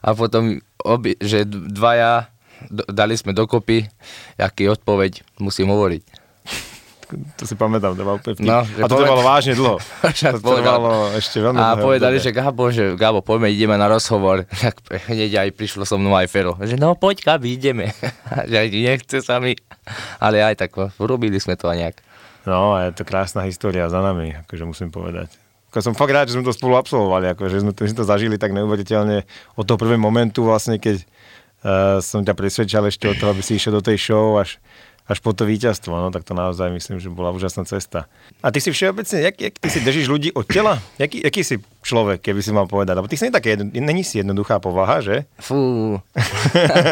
A 0.00 0.08
potom, 0.16 0.56
obi, 0.80 1.14
že 1.20 1.44
dvaja 1.46 2.32
dali 2.68 3.14
sme 3.14 3.30
dokopy, 3.30 3.86
aký 4.34 4.66
odpoveď 4.66 5.22
musím 5.38 5.70
hovoriť 5.70 6.17
to 7.08 7.42
si 7.48 7.56
pamätám, 7.56 7.96
to 7.96 8.04
úplne 8.04 8.36
vtip. 8.36 8.44
No, 8.44 8.60
a 8.60 8.84
to 8.84 8.92
poved... 8.92 9.08
trvalo 9.08 9.22
vážne 9.24 9.54
dlho. 9.56 9.76
to 10.36 10.38
trvalo 10.40 11.12
ešte 11.16 11.40
veľmi 11.40 11.56
A 11.56 11.80
povedali, 11.80 12.20
že 12.20 12.30
Gabo, 12.36 12.68
že 12.68 12.92
Gabo, 13.00 13.24
poďme, 13.24 13.48
ideme 13.48 13.80
na 13.80 13.88
rozhovor. 13.88 14.44
Tak 14.68 14.84
hneď 15.08 15.48
aj 15.48 15.48
prišlo 15.56 15.88
so 15.88 15.96
mnou 15.96 16.12
aj 16.12 16.28
Fero. 16.28 16.58
Že 16.60 16.76
no 16.76 16.92
poď, 16.92 17.24
Gabi, 17.24 17.56
ideme. 17.56 17.96
že 18.50 18.68
nechce 18.68 19.24
sa 19.24 19.40
mi. 19.40 19.56
Ale 20.20 20.44
aj 20.44 20.60
tak, 20.60 20.76
urobili 21.00 21.40
sme 21.40 21.56
to 21.56 21.72
aj 21.72 21.76
nejak. 21.80 21.96
No 22.44 22.76
a 22.76 22.88
je 22.88 23.00
to 23.00 23.08
krásna 23.08 23.48
história 23.48 23.88
za 23.88 24.00
nami, 24.04 24.36
akože 24.44 24.64
musím 24.68 24.92
povedať. 24.92 25.32
Ako 25.68 25.84
som 25.84 25.92
fakt 25.92 26.12
rád, 26.16 26.32
že 26.32 26.40
sme 26.40 26.48
to 26.48 26.56
spolu 26.56 26.80
absolvovali, 26.80 27.36
akože 27.36 27.60
sme 27.60 27.72
to, 27.76 27.84
sme 27.84 28.00
to 28.00 28.08
zažili 28.08 28.40
tak 28.40 28.56
neuveriteľne 28.56 29.28
od 29.56 29.64
toho 29.68 29.76
prvého 29.76 30.00
momentu 30.00 30.48
vlastne, 30.48 30.80
keď 30.80 31.04
uh, 31.04 32.00
som 32.00 32.24
ťa 32.24 32.32
presvedčal 32.32 32.88
ešte 32.88 33.04
o 33.04 33.14
to, 33.16 33.28
aby 33.28 33.44
si 33.44 33.60
išiel 33.60 33.76
do 33.76 33.84
tej 33.84 34.00
show 34.00 34.40
až 34.40 34.56
až 35.08 35.18
po 35.24 35.32
to 35.32 35.48
víťazstvo, 35.48 35.88
no 35.96 36.12
tak 36.12 36.28
to 36.28 36.36
naozaj 36.36 36.68
myslím, 36.68 37.00
že 37.00 37.08
bola 37.08 37.32
úžasná 37.32 37.64
cesta. 37.64 38.04
A 38.44 38.52
ty 38.52 38.60
si 38.60 38.68
všeobecne, 38.68 39.24
jak, 39.24 39.36
jak 39.40 39.54
ty 39.56 39.68
si 39.72 39.80
držíš 39.80 40.06
ľudí 40.12 40.28
od 40.36 40.44
tela? 40.44 40.84
Jaký, 41.00 41.24
jaký 41.24 41.40
si 41.40 41.56
človek, 41.80 42.20
keby 42.20 42.44
si 42.44 42.52
mal 42.52 42.68
povedať? 42.68 43.00
Lebo 43.00 43.08
ty 43.08 43.16
si 43.16 43.24
nie 43.24 43.32
také, 43.32 43.56
není 43.56 44.04
si 44.04 44.20
jednoduchá 44.20 44.60
povaha, 44.60 45.00
že? 45.00 45.24
Fú. 45.40 45.96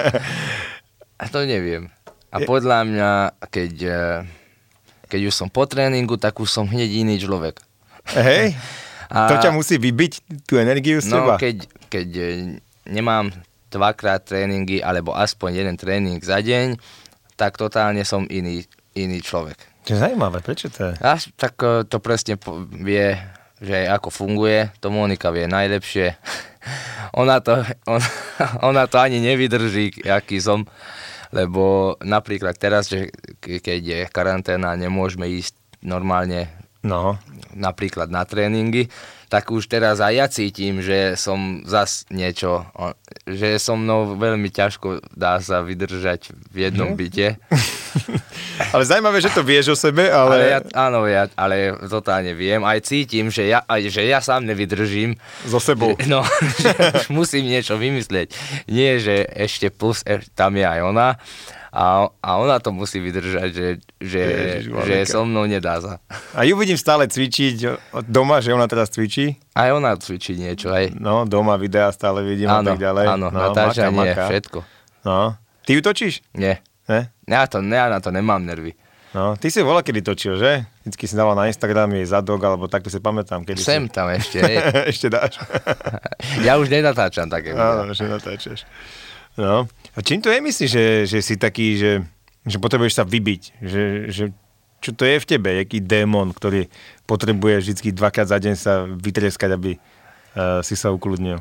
A 1.21 1.25
to 1.29 1.45
neviem. 1.45 1.93
A 2.33 2.41
podľa 2.45 2.89
mňa, 2.89 3.11
keď, 3.53 3.75
eh, 3.85 4.25
keď 5.13 5.21
už 5.29 5.35
som 5.37 5.49
po 5.53 5.69
tréningu, 5.69 6.17
tak 6.17 6.41
už 6.41 6.49
som 6.49 6.65
hneď 6.65 7.05
iný 7.05 7.21
človek. 7.21 7.61
Hej? 8.17 8.57
A... 9.13 9.29
To 9.29 9.37
ťa 9.39 9.53
musí 9.53 9.77
vybiť, 9.77 10.45
tú 10.49 10.59
energiu 10.59 10.99
z 11.05 11.13
no, 11.13 11.21
teba? 11.21 11.35
Keď, 11.37 11.57
keď 11.93 12.09
eh, 12.17 12.29
nemám 12.89 13.29
dvakrát 13.69 14.25
tréningy, 14.25 14.81
alebo 14.81 15.13
aspoň 15.13 15.51
jeden 15.53 15.77
tréning 15.77 16.21
za 16.25 16.41
deň, 16.41 16.81
tak 17.37 17.61
totálne 17.61 18.03
som 18.03 18.25
iný, 18.27 18.65
iný 18.97 19.21
človek. 19.21 19.57
To 19.87 19.95
je 19.95 20.03
zaujímavé, 20.03 20.43
prečo 20.43 20.67
to 20.67 20.91
je? 20.91 20.95
Až 20.99 21.31
tak 21.39 21.61
e, 21.63 21.87
to 21.87 22.03
presne 22.03 22.35
vie, 22.83 23.15
že 23.63 23.87
ako 23.87 24.11
funguje, 24.11 24.75
to 24.83 24.91
Monika 24.91 25.31
vie 25.31 25.47
najlepšie. 25.47 26.19
ona, 27.21 27.39
to, 27.39 27.63
on, 27.87 28.03
ona 28.69 28.91
to 28.91 28.99
ani 28.99 29.23
nevydrží, 29.23 30.09
aký 30.11 30.43
som, 30.43 30.67
lebo 31.31 31.95
napríklad 32.03 32.59
teraz, 32.59 32.91
že 32.91 33.15
keď 33.45 33.81
je 33.85 34.01
karanténa, 34.11 34.75
nemôžeme 34.75 35.31
ísť 35.31 35.55
normálne 35.87 36.51
no. 36.83 37.21
napríklad 37.55 38.11
na 38.11 38.27
tréningy, 38.27 38.89
tak 39.27 39.51
už 39.51 39.67
teraz 39.67 39.99
aj 39.99 40.15
ja 40.15 40.27
cítim, 40.31 40.79
že 40.79 41.19
som 41.19 41.67
zas 41.67 42.07
niečo, 42.15 42.63
že 43.27 43.59
so 43.59 43.75
mnou 43.75 44.15
veľmi 44.15 44.49
ťažko 44.55 45.03
dá 45.15 45.43
sa 45.43 45.67
vydržať 45.67 46.31
v 46.55 46.71
jednom 46.71 46.95
hmm. 46.95 46.99
byte. 46.99 47.29
ale 48.75 48.83
zaujímavé, 48.87 49.19
že 49.19 49.35
to 49.35 49.43
vieš 49.43 49.75
o 49.75 49.77
sebe, 49.77 50.07
ale... 50.07 50.31
ale 50.31 50.45
ja, 50.47 50.61
áno, 50.75 51.01
ja, 51.11 51.27
ale 51.35 51.75
totálne 51.91 52.33
viem, 52.39 52.63
aj 52.63 52.87
cítim, 52.87 53.27
že 53.29 53.51
ja, 53.51 53.67
aj, 53.67 53.91
že 53.91 54.07
ja 54.07 54.23
sám 54.23 54.47
nevydržím. 54.47 55.19
So 55.47 55.59
sebou. 55.59 55.99
No, 56.07 56.23
že 56.63 56.71
musím 57.19 57.51
niečo 57.51 57.75
vymyslieť. 57.75 58.31
Nie, 58.71 59.03
že 59.03 59.27
ešte 59.27 59.75
plus, 59.75 60.07
e, 60.07 60.23
tam 60.39 60.55
je 60.55 60.63
aj 60.63 60.81
ona, 60.87 61.19
a, 61.77 62.09
a 62.09 62.31
ona 62.41 62.57
to 62.57 62.73
musí 62.73 63.05
vydržať, 63.05 63.53
že, 63.53 63.67
že, 64.01 64.23
Ježiš, 64.65 64.73
že 64.89 64.97
so 65.05 65.29
mnou 65.29 65.45
nedá 65.45 65.77
sa. 65.77 66.01
A 66.33 66.49
ju 66.49 66.57
vidím 66.57 66.81
stále 66.81 67.05
cvičiť 67.05 67.77
doma, 68.09 68.41
že 68.41 68.57
ona 68.57 68.65
teraz 68.65 68.89
cvičí? 68.89 69.37
Aj 69.53 69.69
ona 69.77 69.93
cvičí 70.01 70.41
niečo, 70.41 70.73
aj. 70.73 70.97
No, 70.97 71.29
doma 71.29 71.61
videa 71.61 71.93
stále 71.93 72.25
vidím 72.25 72.49
áno, 72.49 72.65
a 72.65 72.73
tak 72.73 72.81
ďalej. 72.81 73.05
Áno, 73.13 73.29
no, 73.29 73.37
natáča 73.53 73.93
nie, 73.93 74.09
maka. 74.09 74.25
všetko. 74.25 74.59
No, 75.05 75.37
ty 75.69 75.77
ju 75.77 75.81
točíš? 75.85 76.25
Nie. 76.33 76.65
Ne? 76.89 77.13
Ja, 77.29 77.45
to, 77.45 77.61
ja 77.61 77.93
na 77.93 78.01
to 78.01 78.09
nemám 78.09 78.41
nervy. 78.41 78.73
No, 79.13 79.37
ty 79.37 79.53
si 79.53 79.61
volá 79.61 79.85
kedy 79.85 80.01
točil, 80.01 80.41
že? 80.41 80.65
Vždycky 80.81 81.05
si 81.09 81.15
dával 81.17 81.37
na 81.37 81.49
Instagram 81.49 81.93
jej 81.93 82.09
zadok, 82.09 82.41
alebo 82.41 82.73
takto 82.73 82.89
si 82.89 83.05
pamätám. 83.05 83.45
Kedy 83.45 83.61
Sem 83.61 83.85
si... 83.85 83.93
tam 83.93 84.09
ešte, 84.13 84.41
ešte 84.93 85.13
dáš. 85.13 85.41
ja 86.41 86.57
už 86.57 86.73
nenatáčam 86.73 87.29
také. 87.29 87.53
Áno, 87.53 87.93
už 87.93 88.01
nenatáčaš. 88.01 88.65
No. 89.37 89.69
A 89.69 89.99
čím 90.01 90.25
to 90.25 90.33
je, 90.33 90.41
myslíš, 90.41 90.71
že, 90.73 90.87
že 91.05 91.19
si 91.21 91.37
taký, 91.37 91.77
že, 91.77 91.93
že 92.45 92.57
potrebuješ 92.57 92.97
sa 92.97 93.05
vybiť? 93.05 93.43
Že, 93.61 93.85
že, 94.09 94.25
čo 94.81 94.91
to 94.97 95.05
je 95.05 95.21
v 95.21 95.29
tebe? 95.29 95.53
Jaký 95.61 95.85
démon, 95.85 96.33
ktorý 96.33 96.73
potrebuje 97.05 97.61
vždy 97.61 97.93
dvakrát 97.93 98.33
za 98.33 98.41
deň 98.41 98.55
sa 98.57 98.89
vytreskať, 98.89 99.51
aby 99.53 99.77
uh, 99.77 100.61
si 100.65 100.73
sa 100.73 100.89
ukludnil? 100.93 101.41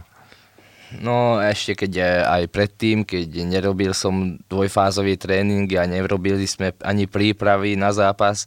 No 1.01 1.41
ešte 1.41 1.73
keď 1.73 2.23
aj 2.29 2.43
predtým, 2.53 3.01
keď 3.03 3.27
nerobil 3.43 3.91
som 3.91 4.37
dvojfázový 4.47 5.17
tréning 5.17 5.65
a 5.75 5.89
nerobili 5.89 6.45
sme 6.45 6.71
ani 6.85 7.09
prípravy 7.09 7.73
na 7.73 7.89
zápas, 7.89 8.45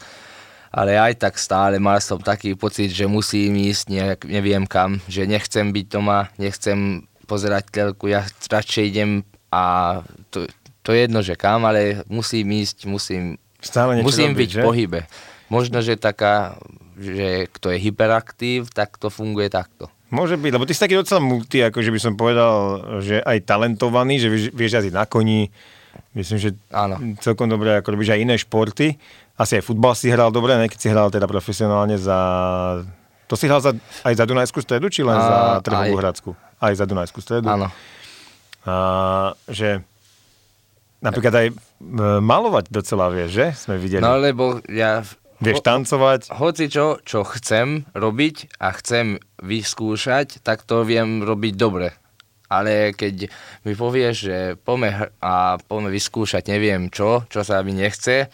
ale 0.70 1.00
aj 1.00 1.18
tak 1.18 1.34
stále 1.40 1.80
mal 1.80 1.98
som 1.98 2.20
taký 2.20 2.54
pocit, 2.54 2.92
že 2.92 3.08
musím 3.08 3.56
ísť 3.58 3.84
nejak, 3.90 4.20
neviem 4.28 4.64
kam, 4.68 5.00
že 5.08 5.24
nechcem 5.24 5.72
byť 5.72 5.86
doma, 5.88 6.28
nechcem 6.38 7.08
pozerať 7.28 7.68
telku, 7.72 8.08
ja 8.08 8.24
radšej 8.48 8.84
idem 8.86 9.10
a 9.48 9.62
to, 10.28 10.44
to 10.84 10.90
je 10.92 11.04
jedno, 11.04 11.20
že 11.24 11.36
kam, 11.36 11.64
ale 11.64 12.04
musím 12.08 12.48
ísť, 12.64 12.88
musím, 12.88 13.36
Stále 13.60 14.00
musím 14.00 14.32
robiť, 14.32 14.38
byť 14.38 14.50
že? 14.50 14.60
v 14.60 14.64
pohybe. 14.64 15.00
Možno, 15.48 15.80
že 15.80 15.96
taká, 15.96 16.60
že 17.00 17.48
kto 17.52 17.72
je 17.72 17.78
hyperaktív, 17.80 18.68
tak 18.70 19.00
to 19.00 19.08
funguje 19.08 19.48
takto. 19.48 19.88
Môže 20.08 20.40
byť, 20.40 20.52
lebo 20.56 20.64
ty 20.64 20.72
si 20.72 20.80
taký 20.80 20.96
docela 20.96 21.20
multi, 21.20 21.60
akože 21.60 21.92
by 21.92 22.00
som 22.00 22.14
povedal, 22.16 22.80
že 23.04 23.20
aj 23.20 23.44
talentovaný, 23.44 24.16
že 24.16 24.28
vieš, 24.32 24.44
vieš 24.56 24.72
jazdiť 24.80 24.94
na 24.96 25.04
koni, 25.04 25.52
myslím, 26.16 26.38
že 26.40 26.50
Áno. 26.72 26.96
celkom 27.20 27.44
dobre, 27.44 27.76
ako 27.76 27.92
robíš 27.92 28.16
aj 28.16 28.20
iné 28.24 28.34
športy. 28.40 28.96
Asi 29.36 29.60
aj 29.60 29.68
futbal 29.68 29.92
si 29.92 30.08
hral 30.08 30.32
dobre, 30.32 30.56
ne? 30.56 30.66
keď 30.66 30.78
si 30.80 30.88
hral 30.88 31.12
teda 31.12 31.28
profesionálne 31.28 32.00
za... 32.00 32.18
To 33.28 33.36
si 33.36 33.44
hral 33.44 33.60
za, 33.60 33.76
aj 34.08 34.14
za 34.16 34.24
Dunajskú 34.24 34.64
stredu, 34.64 34.88
či 34.88 35.04
len 35.04 35.14
a, 35.14 35.20
za 35.20 35.36
Trhovú 35.60 36.00
Hradsku? 36.00 36.30
Aj 36.56 36.72
za 36.72 36.88
Dunajskú 36.88 37.20
stredu. 37.20 37.44
Áno. 37.44 37.68
A, 38.68 39.32
že 39.48 39.80
napríklad 41.00 41.34
aj 41.34 41.48
e, 41.48 41.54
malovať 42.20 42.68
docela 42.68 43.08
vieš, 43.08 43.30
že? 43.32 43.46
Sme 43.56 43.80
videli. 43.80 44.04
No 44.04 44.20
lebo 44.20 44.60
ja... 44.68 45.00
Vieš 45.38 45.62
tancovať? 45.62 46.34
Ho, 46.34 46.50
hoci 46.50 46.66
čo, 46.66 46.98
čo 47.06 47.22
chcem 47.22 47.86
robiť 47.94 48.58
a 48.58 48.74
chcem 48.74 49.22
vyskúšať, 49.38 50.42
tak 50.42 50.66
to 50.66 50.82
viem 50.82 51.22
robiť 51.22 51.54
dobre. 51.54 51.94
Ale 52.50 52.90
keď 52.90 53.30
mi 53.62 53.78
povieš, 53.78 54.16
že 54.18 54.38
poďme 54.58 55.14
a 55.22 55.62
poďme 55.62 55.94
vyskúšať 55.94 56.50
neviem 56.50 56.90
čo, 56.90 57.22
čo 57.30 57.46
sa 57.46 57.62
mi 57.62 57.76
nechce, 57.76 58.26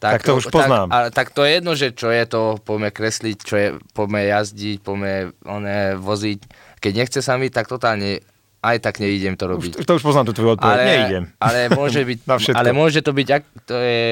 tak, 0.00 0.24
tak 0.24 0.32
to 0.32 0.40
už 0.40 0.48
poznám. 0.48 0.88
Tak, 0.88 0.96
a, 0.96 1.08
tak 1.12 1.28
to 1.36 1.44
je 1.44 1.50
jedno, 1.60 1.72
že 1.76 1.92
čo 1.92 2.08
je 2.08 2.24
to, 2.24 2.56
poďme 2.64 2.88
kresliť, 2.88 3.36
čo 3.44 3.54
je, 3.60 3.68
poďme 3.92 4.24
jazdiť, 4.32 4.80
poďme 4.80 5.36
one, 5.44 6.00
voziť. 6.00 6.40
Keď 6.80 6.92
nechce 6.96 7.20
sa 7.20 7.36
mi, 7.36 7.52
tak 7.52 7.68
totálne 7.68 8.24
aj 8.60 8.76
tak 8.84 9.00
neidem 9.00 9.40
to 9.40 9.48
robiť. 9.48 9.80
Už, 9.80 9.84
to 9.88 9.92
už 9.96 10.02
poznám 10.04 10.28
tú 10.28 10.32
tvoju 10.36 10.60
odpoveď, 10.60 10.76
ale, 10.76 10.84
neidem. 10.84 11.24
Ale 11.40 11.58
môže, 11.72 12.00
byť, 12.04 12.18
ale 12.58 12.70
môže 12.76 13.00
to 13.00 13.12
byť, 13.16 13.28
ak, 13.32 13.44
to 13.64 13.76
je 13.76 14.02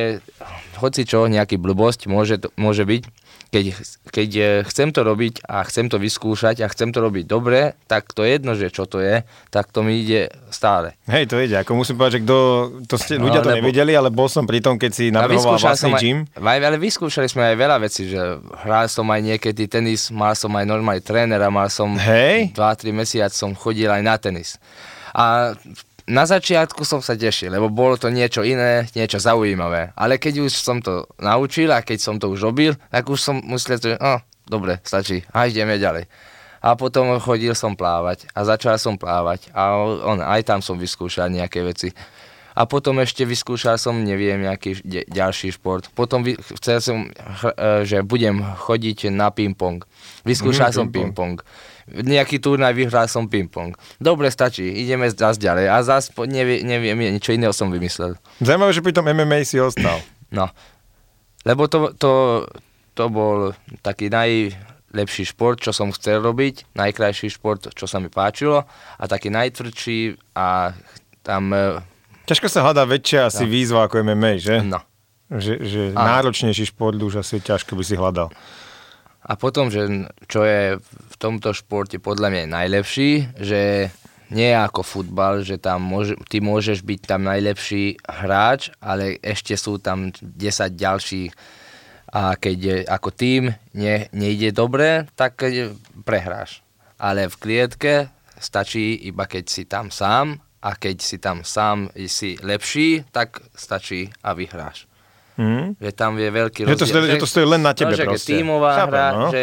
hoci 0.80 1.00
čo, 1.04 1.28
nejaký 1.28 1.60
blbosť, 1.60 2.08
môže, 2.08 2.40
to, 2.40 2.48
môže 2.56 2.88
byť, 2.88 3.02
keď, 3.48 3.64
keď 4.12 4.30
eh, 4.36 4.48
chcem 4.68 4.92
to 4.92 5.00
robiť 5.00 5.44
a 5.48 5.64
chcem 5.64 5.88
to 5.88 5.96
vyskúšať 5.96 6.60
a 6.60 6.66
chcem 6.68 6.92
to 6.92 7.00
robiť 7.00 7.24
dobre, 7.24 7.72
tak 7.88 8.12
to 8.12 8.20
je 8.24 8.36
jedno, 8.36 8.52
že 8.52 8.68
čo 8.68 8.84
to 8.84 9.00
je, 9.00 9.24
tak 9.48 9.72
to 9.72 9.80
mi 9.80 10.04
ide 10.04 10.28
stále. 10.52 10.92
Hej, 11.08 11.32
to 11.32 11.40
ide. 11.40 11.56
Ako 11.64 11.72
musím 11.72 11.96
povedať, 11.96 12.20
že 12.20 12.24
kto, 12.28 12.36
to 12.84 12.96
ste, 13.00 13.14
no, 13.16 13.28
ľudia 13.28 13.40
to 13.40 13.48
lebo, 13.48 13.58
nevedeli, 13.64 13.92
ale 13.96 14.12
bol 14.12 14.28
som 14.28 14.44
pri 14.44 14.60
tom, 14.60 14.76
keď 14.76 14.90
si 14.92 15.08
navrhoval 15.08 15.56
vlastný 15.56 15.96
aj, 15.96 16.00
gym. 16.00 16.18
Aj, 16.36 16.58
ale 16.60 16.76
vyskúšali 16.76 17.28
sme 17.28 17.48
aj 17.52 17.56
veľa 17.56 17.76
vecí, 17.80 18.12
že 18.12 18.20
hral 18.68 18.86
som 18.92 19.08
aj 19.08 19.20
niekedy 19.24 19.64
tenis, 19.64 20.12
mal 20.12 20.36
som 20.36 20.52
aj 20.52 20.68
normálny 20.68 21.00
trénera, 21.00 21.48
mal 21.48 21.72
som 21.72 21.96
2-3 21.96 22.52
mesiac 22.92 23.32
som 23.32 23.56
chodil 23.56 23.88
aj 23.88 24.02
na 24.04 24.14
tenis. 24.20 24.60
A 25.16 25.56
na 26.08 26.24
začiatku 26.24 26.82
som 26.82 26.98
sa 26.98 27.12
tešil, 27.12 27.52
lebo 27.52 27.68
bolo 27.68 27.94
to 27.94 28.08
niečo 28.08 28.40
iné, 28.40 28.88
niečo 28.96 29.20
zaujímavé. 29.20 29.92
Ale 29.94 30.16
keď 30.16 30.48
už 30.48 30.52
som 30.56 30.80
to 30.80 31.04
naučil 31.20 31.68
a 31.68 31.84
keď 31.84 31.98
som 32.00 32.16
to 32.16 32.32
už 32.32 32.40
robil, 32.42 32.72
tak 32.88 33.04
už 33.06 33.20
som 33.20 33.36
myslel, 33.52 33.76
že 33.76 34.00
oh, 34.00 34.18
dobre, 34.44 34.80
stačí, 34.82 35.22
a 35.30 35.44
ideme 35.44 35.76
ďalej. 35.76 36.08
A 36.58 36.74
potom 36.74 37.20
chodil 37.22 37.54
som 37.54 37.78
plávať 37.78 38.26
a 38.34 38.42
začal 38.42 38.80
som 38.80 38.98
plávať 38.98 39.52
a 39.54 39.78
on, 39.78 40.18
aj 40.18 40.42
tam 40.42 40.58
som 40.58 40.74
vyskúšal 40.74 41.30
nejaké 41.30 41.62
veci. 41.62 41.94
A 42.58 42.66
potom 42.66 42.98
ešte 42.98 43.22
vyskúšal 43.22 43.78
som, 43.78 43.94
neviem, 44.02 44.42
nejaký 44.42 44.82
de- 44.82 45.06
ďalší 45.06 45.54
šport. 45.54 45.86
Potom 45.94 46.26
vy- 46.26 46.34
chcel 46.58 46.82
som, 46.82 46.98
e, 47.06 47.86
že 47.86 48.02
budem 48.02 48.42
chodiť 48.42 49.14
na 49.14 49.30
ping-pong. 49.30 49.86
Vyskúšal 50.26 50.72
Mhm, 50.72 50.74
som 50.74 50.86
ping-pong. 50.90 51.38
ping-pong. 51.38 51.46
Nejaký 51.88 52.38
turnaj 52.38 52.76
vyhral 52.76 53.08
som 53.08 53.24
ping-pong. 53.26 53.72
Dobre, 53.96 54.28
stačí, 54.28 54.64
ideme 54.64 55.08
zase 55.08 55.40
ďalej. 55.40 55.66
A 55.72 55.80
po- 56.12 56.28
nevie, 56.28 56.60
neviem, 56.60 56.96
niečo 56.98 57.32
iného 57.32 57.52
som 57.56 57.72
vymyslel. 57.72 58.16
Zaujímavé, 58.44 58.72
že 58.76 58.84
pri 58.84 58.92
tom 58.92 59.08
MMA 59.08 59.44
si 59.48 59.56
ostal. 59.56 60.04
No, 60.28 60.52
lebo 61.48 61.64
to, 61.64 61.96
to, 61.96 62.44
to 62.92 63.04
bol 63.08 63.56
taký 63.80 64.12
najlepší 64.12 65.32
šport, 65.32 65.56
čo 65.64 65.72
som 65.72 65.88
chcel 65.96 66.20
robiť, 66.20 66.76
najkrajší 66.76 67.32
šport, 67.32 67.72
čo 67.72 67.88
sa 67.88 67.96
mi 67.96 68.12
páčilo 68.12 68.68
a 69.00 69.04
taký 69.08 69.32
najtvrdší 69.32 70.20
a 70.36 70.76
tam, 71.24 71.52
e, 71.56 71.80
Ťažko 72.28 72.46
sa 72.52 72.60
hľadá 72.60 72.84
väčšia 72.84 73.32
asi 73.32 73.48
výzva 73.48 73.88
ako 73.88 74.04
MMA, 74.04 74.36
že? 74.36 74.60
no. 74.60 74.84
Že, 75.28 75.52
že 75.60 75.82
Áno. 75.92 76.08
náročnejší 76.08 76.72
šport 76.72 76.96
už 76.96 77.20
asi 77.20 77.36
ťažko 77.40 77.76
by 77.76 77.84
si 77.84 77.96
hľadal. 77.96 78.32
A 79.28 79.36
potom, 79.36 79.68
že 79.68 80.08
čo 80.24 80.40
je 80.48 80.80
v 80.80 81.16
tomto 81.20 81.52
športe 81.52 82.00
podľa 82.00 82.32
mňa 82.32 82.44
najlepší, 82.48 83.36
že 83.36 83.92
nie 84.32 84.52
ako 84.52 84.80
futbal, 84.84 85.44
že 85.44 85.60
tam 85.60 85.84
môže, 85.84 86.16
ty 86.28 86.40
môžeš 86.40 86.80
byť 86.80 87.00
tam 87.04 87.28
najlepší 87.28 88.00
hráč, 88.04 88.72
ale 88.80 89.20
ešte 89.20 89.56
sú 89.56 89.80
tam 89.80 90.12
10 90.12 90.32
ďalších 90.72 91.32
a 92.08 92.40
keď 92.40 92.88
ako 92.88 93.12
tým 93.12 93.52
ne, 93.76 93.96
nejde 94.16 94.52
dobre, 94.56 95.04
tak 95.12 95.44
eh, 95.44 95.76
prehráš. 96.08 96.64
Ale 96.96 97.28
v 97.28 97.36
klietke 97.36 97.94
stačí 98.40 98.96
iba 99.04 99.28
keď 99.28 99.44
si 99.44 99.68
tam 99.68 99.92
sám 99.92 100.40
a 100.64 100.74
keď 100.74 100.96
si 101.04 101.16
tam 101.20 101.44
sám 101.44 101.92
si 102.08 102.40
lepší, 102.40 103.04
tak 103.12 103.44
stačí 103.54 104.10
a 104.24 104.32
vyhráš. 104.32 104.87
Hm? 105.38 105.78
Že 105.78 105.90
tam 105.92 106.12
je 106.14 106.28
veľký 106.28 106.60
Že 106.64 106.74
to 106.74 106.84
stojí- 106.84 107.08
že 107.08 107.16
to 107.16 107.28
stojí 107.28 107.46
len 107.46 107.62
na 107.62 107.70
tebe 107.70 107.94
no, 107.94 107.96
že 107.96 108.04
proste. 108.04 108.26
tímová 108.28 108.70
Chápem, 108.76 108.90
hra, 108.92 109.06
no. 109.12 109.28
že 109.30 109.42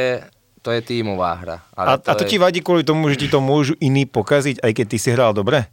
to 0.60 0.70
je 0.70 0.82
tímová 0.82 1.32
hra. 1.36 1.58
Ale 1.72 1.88
A, 1.88 1.92
a 1.96 2.14
to 2.14 2.24
ti 2.24 2.36
vadí 2.36 2.60
kvôli 2.60 2.82
tomu, 2.82 3.08
že 3.08 3.16
ti 3.16 3.28
to 3.28 3.40
môžu 3.40 3.80
iní 3.80 4.04
pokaziť, 4.04 4.60
aj 4.60 4.72
keď 4.74 4.86
ty 4.86 4.98
si 4.98 5.10
hral 5.10 5.32
dobre? 5.32 5.72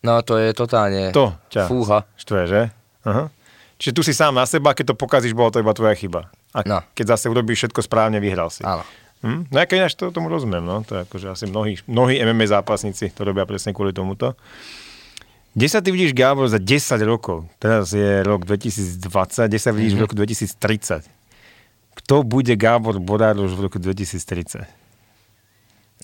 No 0.00 0.20
to 0.20 0.36
je 0.36 0.52
totálne 0.52 1.10
To 1.10 1.34
ťa 1.48 1.66
fúha. 1.66 2.06
štve, 2.14 2.40
že? 2.44 2.60
Aha. 3.02 3.32
Čiže 3.74 3.92
tu 3.92 4.02
si 4.02 4.12
sám 4.12 4.30
na 4.32 4.44
seba, 4.44 4.70
keď 4.70 4.92
to 4.92 4.96
pokazíš, 4.96 5.32
bola 5.32 5.50
to 5.50 5.58
iba 5.58 5.72
tvoja 5.72 5.92
chyba. 5.92 6.30
A 6.52 6.62
No. 6.62 6.78
keď 6.94 7.18
zase 7.18 7.26
urobíš 7.26 7.66
všetko 7.66 7.82
správne, 7.82 8.16
vyhral 8.16 8.46
si. 8.46 8.62
Áno. 8.62 8.86
Hm? 9.20 9.48
No 9.48 9.56
ja 9.56 9.64
keď 9.64 9.90
to 9.90 10.12
tomu 10.12 10.28
rozumiem, 10.28 10.60
no. 10.60 10.84
To 10.84 10.94
je 10.94 11.00
akože 11.02 11.26
asi 11.30 11.44
mnohí, 11.44 11.80
mnohí 11.82 12.14
MMA 12.16 12.46
zápasníci 12.52 13.10
to 13.10 13.24
robia 13.24 13.42
presne 13.42 13.72
kvôli 13.72 13.90
tomuto. 13.90 14.36
Kde 15.54 15.66
sa 15.70 15.78
ty 15.78 15.94
vidíš, 15.94 16.18
Gábor, 16.18 16.50
za 16.50 16.58
10 16.58 16.98
rokov? 17.06 17.46
Teraz 17.62 17.94
je 17.94 18.26
rok 18.26 18.42
2020, 18.42 18.98
kde 19.46 19.60
sa 19.62 19.70
vidíš 19.70 19.94
mm-hmm. 19.94 20.02
v 20.02 20.04
roku 20.10 20.14
2030? 20.18 21.06
Kto 21.94 22.26
bude 22.26 22.58
Gábor 22.58 22.98
Borároš 22.98 23.54
v 23.54 23.70
roku 23.70 23.78
2030? 23.78 24.66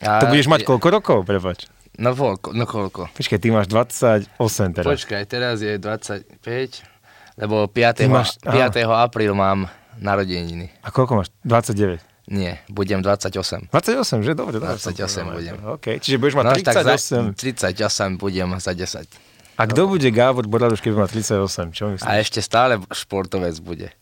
A, 0.06 0.22
To 0.22 0.30
budeš 0.30 0.46
mať 0.46 0.62
koľko 0.62 0.88
rokov, 0.94 1.18
prepač? 1.26 1.66
No 1.98 2.14
koľko, 2.14 2.54
no 2.54 2.62
koľko. 2.62 3.10
Počkaj, 3.10 3.38
ty 3.42 3.50
máš 3.50 3.66
28 3.66 4.30
teraz. 4.70 4.86
Počkaj, 4.86 5.22
teraz 5.26 5.58
je 5.58 5.74
25, 5.82 6.86
lebo 7.34 7.66
5. 7.66 7.98
Ty 7.98 8.06
máš- 8.06 8.38
5. 8.46 8.86
apríl 8.86 9.34
mám 9.34 9.66
narodeniny. 9.98 10.70
A 10.86 10.94
koľko 10.94 11.26
máš? 11.26 11.34
29. 11.42 11.98
Nie, 12.30 12.62
budem 12.70 13.02
28. 13.02 13.66
28, 13.74 14.22
že? 14.22 14.38
Dobre, 14.38 14.62
dobre. 14.62 14.78
28 14.78 15.34
budem. 15.34 15.58
OK, 15.66 15.98
čiže 15.98 16.22
budeš 16.22 16.38
mať 16.38 16.44
No, 16.46 16.52
tak 16.62 16.76
za, 16.86 16.94
38. 16.94 17.34
38 17.34 18.22
budem 18.22 18.54
za 18.62 18.70
10. 18.70 19.29
A 19.60 19.68
kto 19.68 19.92
bude 19.92 20.08
Gábor 20.08 20.48
Borároš, 20.48 20.80
keď 20.80 20.92
má 20.96 21.04
38? 21.04 21.76
Čo 21.76 21.92
myslíš? 21.92 22.08
A 22.08 22.16
ešte 22.16 22.40
stále 22.40 22.80
športovec 22.88 23.60
bude. 23.60 23.92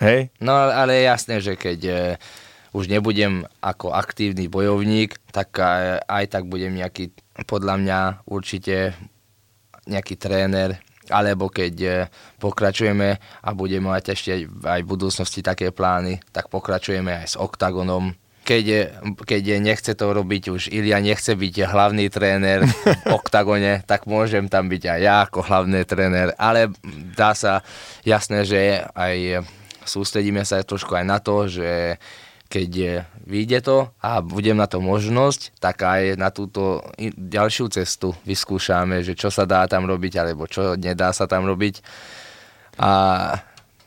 Hej? 0.00 0.32
No 0.40 0.56
ale 0.56 0.96
je 0.96 1.02
jasné, 1.04 1.34
že 1.44 1.60
keď 1.60 1.78
e, 1.84 1.94
už 2.72 2.88
nebudem 2.88 3.44
ako 3.60 3.92
aktívny 3.92 4.48
bojovník, 4.48 5.20
tak 5.28 5.60
aj, 5.60 6.08
aj 6.08 6.24
tak 6.32 6.48
budem 6.48 6.72
nejaký, 6.72 7.12
podľa 7.44 7.84
mňa 7.84 8.00
určite 8.24 8.96
nejaký 9.84 10.16
tréner, 10.16 10.80
alebo 11.12 11.52
keď 11.52 11.74
e, 11.84 11.90
pokračujeme 12.40 13.20
a 13.20 13.48
budeme 13.52 13.92
mať 13.92 14.16
ešte 14.16 14.48
aj 14.48 14.80
v 14.80 14.88
budúcnosti 14.88 15.44
také 15.44 15.68
plány, 15.68 16.16
tak 16.32 16.48
pokračujeme 16.48 17.12
aj 17.12 17.26
s 17.28 17.36
OKTAGONom. 17.36 18.23
Keď, 18.44 18.64
keď 19.24 19.44
nechce 19.56 19.96
to 19.96 20.12
robiť 20.12 20.52
už 20.52 20.62
Ilia, 20.68 21.00
nechce 21.00 21.32
byť 21.32 21.64
hlavný 21.64 22.12
tréner 22.12 22.68
v 22.68 22.76
OKTAGONe, 23.16 23.88
tak 23.88 24.04
môžem 24.04 24.52
tam 24.52 24.68
byť 24.68 24.82
aj 24.84 25.00
ja 25.00 25.24
ako 25.24 25.48
hlavný 25.48 25.80
tréner, 25.88 26.36
ale 26.36 26.68
dá 27.16 27.32
sa 27.32 27.64
jasné, 28.04 28.44
že 28.44 28.84
aj 28.92 29.48
sústredíme 29.88 30.44
sa 30.44 30.60
trošku 30.60 30.92
aj 30.92 31.04
na 31.08 31.18
to, 31.24 31.48
že 31.48 31.96
keď 32.52 33.02
vyjde 33.26 33.58
to 33.66 33.76
a 33.98 34.22
budem 34.22 34.54
na 34.54 34.70
to 34.70 34.78
možnosť, 34.78 35.58
tak 35.58 35.82
aj 35.82 36.14
na 36.14 36.30
túto 36.30 36.86
ďalšiu 37.16 37.66
cestu 37.72 38.14
vyskúšame, 38.22 39.02
že 39.02 39.18
čo 39.18 39.32
sa 39.32 39.48
dá 39.48 39.66
tam 39.66 39.88
robiť, 39.88 40.12
alebo 40.20 40.46
čo 40.46 40.78
nedá 40.78 41.10
sa 41.10 41.26
tam 41.26 41.48
robiť. 41.48 41.82
A 42.78 42.92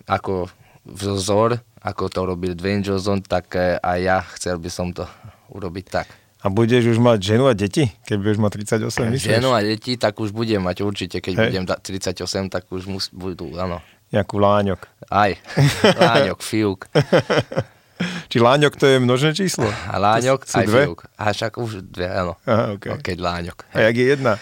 ako 0.08 0.52
vzor, 0.84 1.64
ako 1.82 2.04
to 2.08 2.22
robil 2.24 2.54
Dwayne 2.54 2.82
Johnson, 2.82 3.20
tak 3.20 3.54
eh, 3.54 3.78
aj 3.78 3.98
ja 4.00 4.18
chcel 4.34 4.58
by 4.58 4.70
som 4.70 4.90
to 4.90 5.06
urobiť 5.50 5.86
tak. 5.88 6.08
A 6.38 6.54
budeš 6.54 6.94
už 6.94 7.02
mať 7.02 7.34
ženu 7.34 7.50
a 7.50 7.54
deti, 7.54 7.90
keď 8.06 8.16
budeš 8.18 8.38
mať 8.38 8.52
38, 8.86 8.88
myslíš? 9.10 9.32
Ženu 9.36 9.50
a 9.52 9.60
deti, 9.60 9.98
tak 9.98 10.14
už 10.16 10.30
budem 10.32 10.62
mať 10.62 10.86
určite, 10.86 11.18
keď 11.18 11.34
Hej. 11.34 11.46
budem 11.50 11.64
da- 11.66 11.82
38, 11.82 12.24
tak 12.48 12.70
už 12.70 12.86
mus, 12.86 13.10
budú, 13.10 13.58
áno. 13.58 13.82
Nejakú 14.08 14.38
láňok. 14.38 14.86
Aj, 15.10 15.34
Láňok, 16.00 16.40
Fiuk. 16.40 16.88
Či 18.30 18.38
láňok 18.38 18.78
to 18.78 18.86
je 18.86 19.02
množné 19.02 19.34
číslo? 19.34 19.66
A 19.66 19.98
Láňok, 19.98 20.46
To 20.46 20.52
sú 20.54 20.58
aj 20.62 20.66
dve? 20.70 20.82
Fiuk. 20.86 21.02
A 21.18 21.34
však 21.34 21.54
už 21.58 21.82
dve, 21.84 22.06
áno. 22.06 22.38
Aha, 22.46 22.78
okay. 22.78 22.90
No, 22.94 23.02
Keď 23.02 23.18
Láňok. 23.18 23.58
A 23.74 23.78
jak 23.90 23.96
je 23.98 24.06
jedna? 24.08 24.34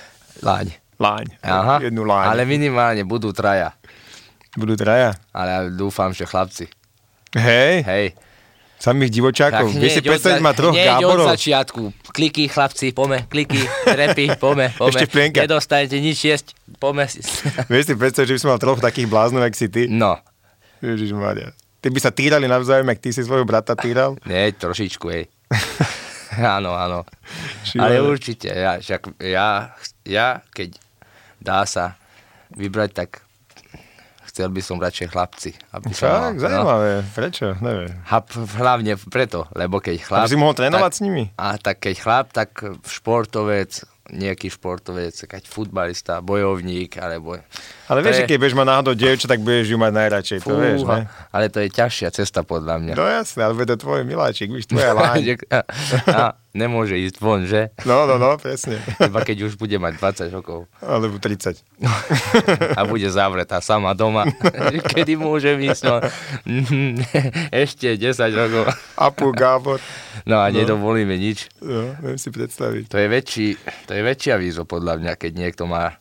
Láň. 0.44 0.68
Láň. 1.00 1.26
Aha, 1.40 1.76
Jednu 1.80 2.04
láň. 2.04 2.26
ale 2.30 2.44
minimálne 2.44 3.04
budú 3.04 3.32
traja. 3.32 3.72
Budú 4.54 4.76
traja. 4.76 5.16
Ale 5.32 5.50
ja 5.50 5.62
dúfam, 5.68 6.12
že 6.12 6.24
chlapci. 6.24 6.68
Hej, 7.36 7.84
Hej. 7.84 8.06
samých 8.80 9.12
divočákov. 9.12 9.76
Vieš 9.76 10.00
si 10.00 10.02
od 10.02 10.08
predstaviť, 10.08 10.40
má 10.40 10.56
troch 10.56 10.72
hneď 10.72 11.04
od 11.04 11.04
Gáborov? 11.04 11.28
začiatku. 11.36 11.82
Kliky, 12.16 12.48
chlapci, 12.48 12.96
pome, 12.96 13.28
kliky, 13.28 13.60
trepy, 13.84 14.40
pome, 14.40 14.72
pome. 14.80 14.90
Ešte 14.96 15.12
plienka. 15.12 15.44
Nedostanete 15.44 16.00
nič 16.00 16.24
jesť, 16.24 16.56
pome. 16.80 17.04
Vieš 17.72 17.84
si 17.92 17.94
predstaviť, 18.00 18.28
že 18.32 18.36
by 18.36 18.40
som 18.40 18.50
mal 18.56 18.62
troch 18.64 18.80
takých 18.80 19.12
bláznov, 19.12 19.44
jak 19.44 19.56
si 19.60 19.68
ty? 19.68 19.92
No, 19.92 20.16
Ježišmaria. 20.80 21.52
Ty 21.84 21.88
by 21.94 22.00
sa 22.02 22.10
týrali 22.10 22.48
navzájom, 22.48 22.88
jak 22.90 23.04
ty 23.04 23.10
si 23.12 23.22
svojho 23.22 23.46
brata 23.46 23.76
týral? 23.76 24.16
nie, 24.30 24.56
trošičku, 24.56 25.06
hej. 25.12 25.28
áno, 26.56 26.74
áno. 26.74 27.04
Šialené. 27.68 27.84
Ale 27.84 27.96
určite, 28.00 28.50
ja, 28.50 28.80
však 28.80 29.20
ja, 29.22 29.76
ja, 30.08 30.40
keď 30.56 30.80
dá 31.44 31.68
sa 31.68 32.00
vybrať, 32.56 32.90
tak 32.96 33.10
chcel 34.36 34.52
by 34.52 34.60
som 34.60 34.76
radšej 34.84 35.08
chlapci. 35.16 35.56
Aby 35.72 35.96
som 35.96 36.12
mal, 36.12 36.36
Však, 36.36 36.44
zaujímavé. 36.44 36.92
Prečo? 37.16 37.56
Neviem. 37.64 37.96
P- 38.04 38.48
hlavne 38.60 38.94
preto, 39.08 39.48
lebo 39.56 39.80
keď 39.80 39.96
chlap... 40.04 40.28
Aby 40.28 40.36
si 40.36 40.42
mohol 40.44 40.52
trénovať 40.60 40.92
tak, 40.92 41.00
s 41.00 41.02
nimi? 41.08 41.24
A 41.40 41.56
tak 41.56 41.80
keď 41.80 41.96
chlap, 42.04 42.26
tak 42.36 42.52
športovec, 42.84 43.88
nejaký 44.12 44.52
športovec, 44.52 45.16
keď 45.16 45.44
futbalista, 45.48 46.20
bojovník, 46.20 47.00
alebo... 47.00 47.40
Ale 47.88 48.04
vieš, 48.04 48.28
že 48.28 48.36
keď 48.36 48.38
budeš 48.44 48.56
mať 48.60 48.68
náhodou 48.68 48.94
dievča, 48.94 49.32
tak 49.32 49.40
budeš 49.40 49.72
ju 49.72 49.78
mať 49.80 49.94
najradšej, 50.04 50.38
to 50.44 50.56
vieš, 50.60 50.84
ne? 50.84 51.08
ale 51.32 51.46
to 51.48 51.64
je 51.64 51.70
ťažšia 51.72 52.10
cesta 52.12 52.44
podľa 52.44 52.76
mňa. 52.84 52.94
No 53.00 53.08
jasné, 53.08 53.40
ale 53.48 53.56
je 53.56 53.72
to 53.72 53.88
tvoj 53.88 54.04
miláčik, 54.04 54.52
víš, 54.52 54.68
tvoja 54.68 54.92
láň. 54.92 55.40
a 56.12 56.36
nemôže 56.56 56.96
ísť 56.96 57.20
von, 57.20 57.44
že? 57.44 57.76
No, 57.84 58.08
no, 58.08 58.16
no, 58.16 58.40
presne. 58.40 58.80
Iba 59.04 59.22
keď 59.28 59.52
už 59.52 59.60
bude 59.60 59.76
mať 59.76 60.00
20 60.00 60.32
rokov 60.32 60.72
Alebo 60.80 61.20
30. 61.20 61.60
a 62.80 62.82
bude 62.88 63.12
zavretá 63.12 63.60
sama 63.60 63.92
doma. 63.92 64.24
Kedy 64.96 65.20
môže 65.20 65.52
ísť? 65.60 65.84
No, 65.84 66.00
ešte 67.52 68.00
10 68.00 68.16
rokov. 68.32 68.64
Apu, 68.96 69.36
Gábor. 69.36 69.84
No 70.24 70.40
a 70.40 70.48
nedovolíme 70.48 71.20
nič. 71.20 71.52
No, 71.60 71.92
viem 72.00 72.16
si 72.16 72.32
predstaviť. 72.32 72.88
To 72.88 72.98
je, 72.98 73.08
väčší, 73.12 73.48
to 73.86 73.92
je 73.92 74.02
väčšia 74.02 74.40
výzva 74.40 74.64
podľa 74.64 75.04
mňa, 75.04 75.12
keď 75.20 75.32
niekto 75.36 75.68
má 75.68 76.00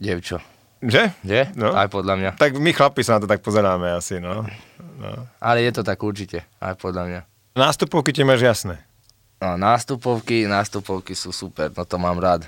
devčo. 0.00 0.40
Že? 0.80 1.10
Že? 1.26 1.40
No. 1.58 1.74
Aj 1.74 1.90
podľa 1.90 2.14
mňa. 2.16 2.30
Tak 2.40 2.56
my 2.56 2.70
chlapi 2.70 3.02
sa 3.04 3.18
na 3.18 3.26
to 3.26 3.28
tak 3.28 3.42
pozeráme 3.42 3.92
asi, 3.92 4.22
no. 4.22 4.46
no. 4.96 5.10
Ale 5.42 5.66
je 5.66 5.72
to 5.74 5.82
tak 5.82 5.98
určite, 6.00 6.46
aj 6.62 6.78
podľa 6.78 7.04
mňa. 7.04 7.20
Nástupovky 7.58 8.14
ti 8.14 8.22
máš 8.22 8.46
jasné. 8.46 8.87
No, 9.38 9.54
nástupovky, 9.54 10.50
nástupovky 10.50 11.14
sú 11.14 11.30
super, 11.30 11.70
no 11.70 11.86
to 11.86 11.94
mám 11.94 12.18
rád. 12.18 12.42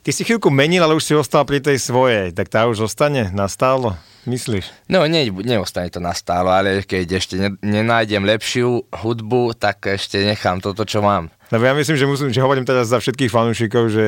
ty 0.00 0.16
si 0.16 0.24
chvíľku 0.24 0.48
menil, 0.48 0.80
ale 0.80 0.96
už 0.96 1.04
si 1.04 1.12
ostal 1.12 1.44
pri 1.44 1.60
tej 1.60 1.76
svojej, 1.76 2.32
tak 2.32 2.48
tá 2.48 2.64
už 2.64 2.88
zostane 2.88 3.28
nastálo, 3.36 4.00
myslíš? 4.24 4.64
No, 4.88 5.04
ne, 5.04 5.28
neostane 5.28 5.92
to 5.92 6.00
nastálo, 6.00 6.48
ale 6.48 6.80
keď 6.88 7.20
ešte 7.20 7.36
ne, 7.36 7.50
nenájdem 7.60 8.24
lepšiu 8.24 8.88
hudbu, 8.96 9.60
tak 9.60 9.84
ešte 9.92 10.24
nechám 10.24 10.64
toto, 10.64 10.88
čo 10.88 11.04
mám. 11.04 11.28
Lebo 11.52 11.68
ja 11.68 11.76
myslím, 11.76 12.00
že 12.00 12.08
musím, 12.08 12.28
že 12.32 12.40
hovorím 12.40 12.64
teraz 12.64 12.88
za 12.88 12.96
všetkých 12.96 13.30
fanúšikov, 13.30 13.92
že 13.92 14.06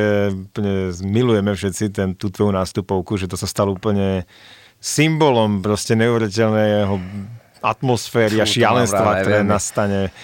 milujeme 1.05 1.53
všetci 1.53 1.85
ten, 1.93 2.17
tú 2.17 2.33
tvoju 2.33 2.57
nástupovku, 2.57 3.21
že 3.21 3.29
to 3.29 3.37
sa 3.37 3.45
stalo 3.45 3.77
úplne 3.77 4.25
symbolom 4.81 5.61
proste 5.61 5.93
neuveriteľného 5.93 6.95
atmosféry 7.63 8.39
Fú, 8.39 8.43
a 8.43 8.47
šialenstva, 8.47 9.11
ktoré 9.23 9.39
nastane 9.43 10.15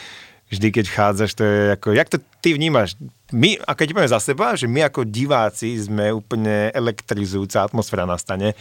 vždy, 0.56 0.68
keď 0.70 0.84
vchádzaš. 0.88 1.30
To 1.38 1.42
je 1.42 1.60
ako, 1.74 1.88
jak 1.92 2.08
to 2.08 2.18
ty 2.38 2.54
vnímaš? 2.54 2.96
My, 3.34 3.58
a 3.66 3.74
keď 3.74 3.92
poviem 3.92 4.14
za 4.14 4.22
seba, 4.22 4.54
že 4.54 4.70
my 4.70 4.86
ako 4.86 5.02
diváci 5.04 5.74
sme 5.74 6.14
úplne 6.14 6.70
elektrizujúca 6.70 7.66
atmosféra 7.66 8.06
nastane. 8.06 8.54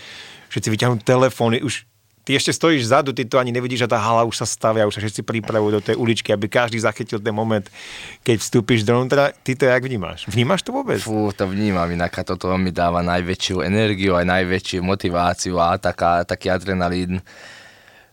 Všetci 0.49 0.69
vyťahnú 0.73 0.97
telefóny, 1.05 1.61
už 1.61 1.85
ty 2.23 2.39
ešte 2.39 2.55
stojíš 2.55 2.87
vzadu, 2.87 3.11
ty 3.11 3.27
to 3.27 3.35
ani 3.35 3.51
nevidíš 3.51 3.85
a 3.85 3.91
tá 3.91 3.99
hala 3.99 4.23
už 4.23 4.39
sa 4.39 4.47
stavia, 4.47 4.87
už 4.87 4.95
sa 4.95 5.03
všetci 5.03 5.27
pripravujú 5.27 5.71
do 5.77 5.83
tej 5.83 5.95
uličky, 5.99 6.31
aby 6.31 6.47
každý 6.47 6.79
zachytil 6.79 7.19
ten 7.19 7.35
moment, 7.35 7.67
keď 8.23 8.39
vstúpiš 8.39 8.87
dovnútra. 8.87 9.35
Ty 9.43 9.51
to 9.59 9.63
jak 9.67 9.83
vnímaš? 9.83 10.25
Vnímaš 10.31 10.63
to 10.63 10.71
vôbec? 10.71 11.03
Fú, 11.03 11.29
to 11.35 11.45
vnímam, 11.45 11.85
inak 11.91 12.15
toto 12.23 12.49
mi 12.55 12.71
dáva 12.71 13.03
najväčšiu 13.03 13.59
energiu, 13.61 14.15
aj 14.15 14.25
najväčšiu 14.25 14.79
motiváciu 14.81 15.59
a 15.59 15.75
taká, 15.75 16.23
taký 16.23 16.47
adrenalín. 16.47 17.19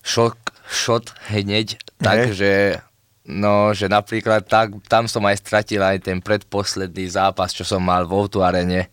Šok, 0.02 0.36
šot 0.66 1.14
hneď, 1.30 1.78
takže 2.02 2.82
No, 3.28 3.76
že 3.76 3.86
napríklad 3.86 4.48
tak, 4.48 4.72
tam 4.88 5.04
som 5.04 5.20
aj 5.28 5.44
stratil 5.44 5.84
aj 5.84 6.08
ten 6.08 6.18
predposledný 6.24 7.04
zápas, 7.12 7.52
čo 7.52 7.68
som 7.68 7.84
mal 7.84 8.08
v 8.08 8.16
Outu 8.16 8.40
Arene. 8.40 8.88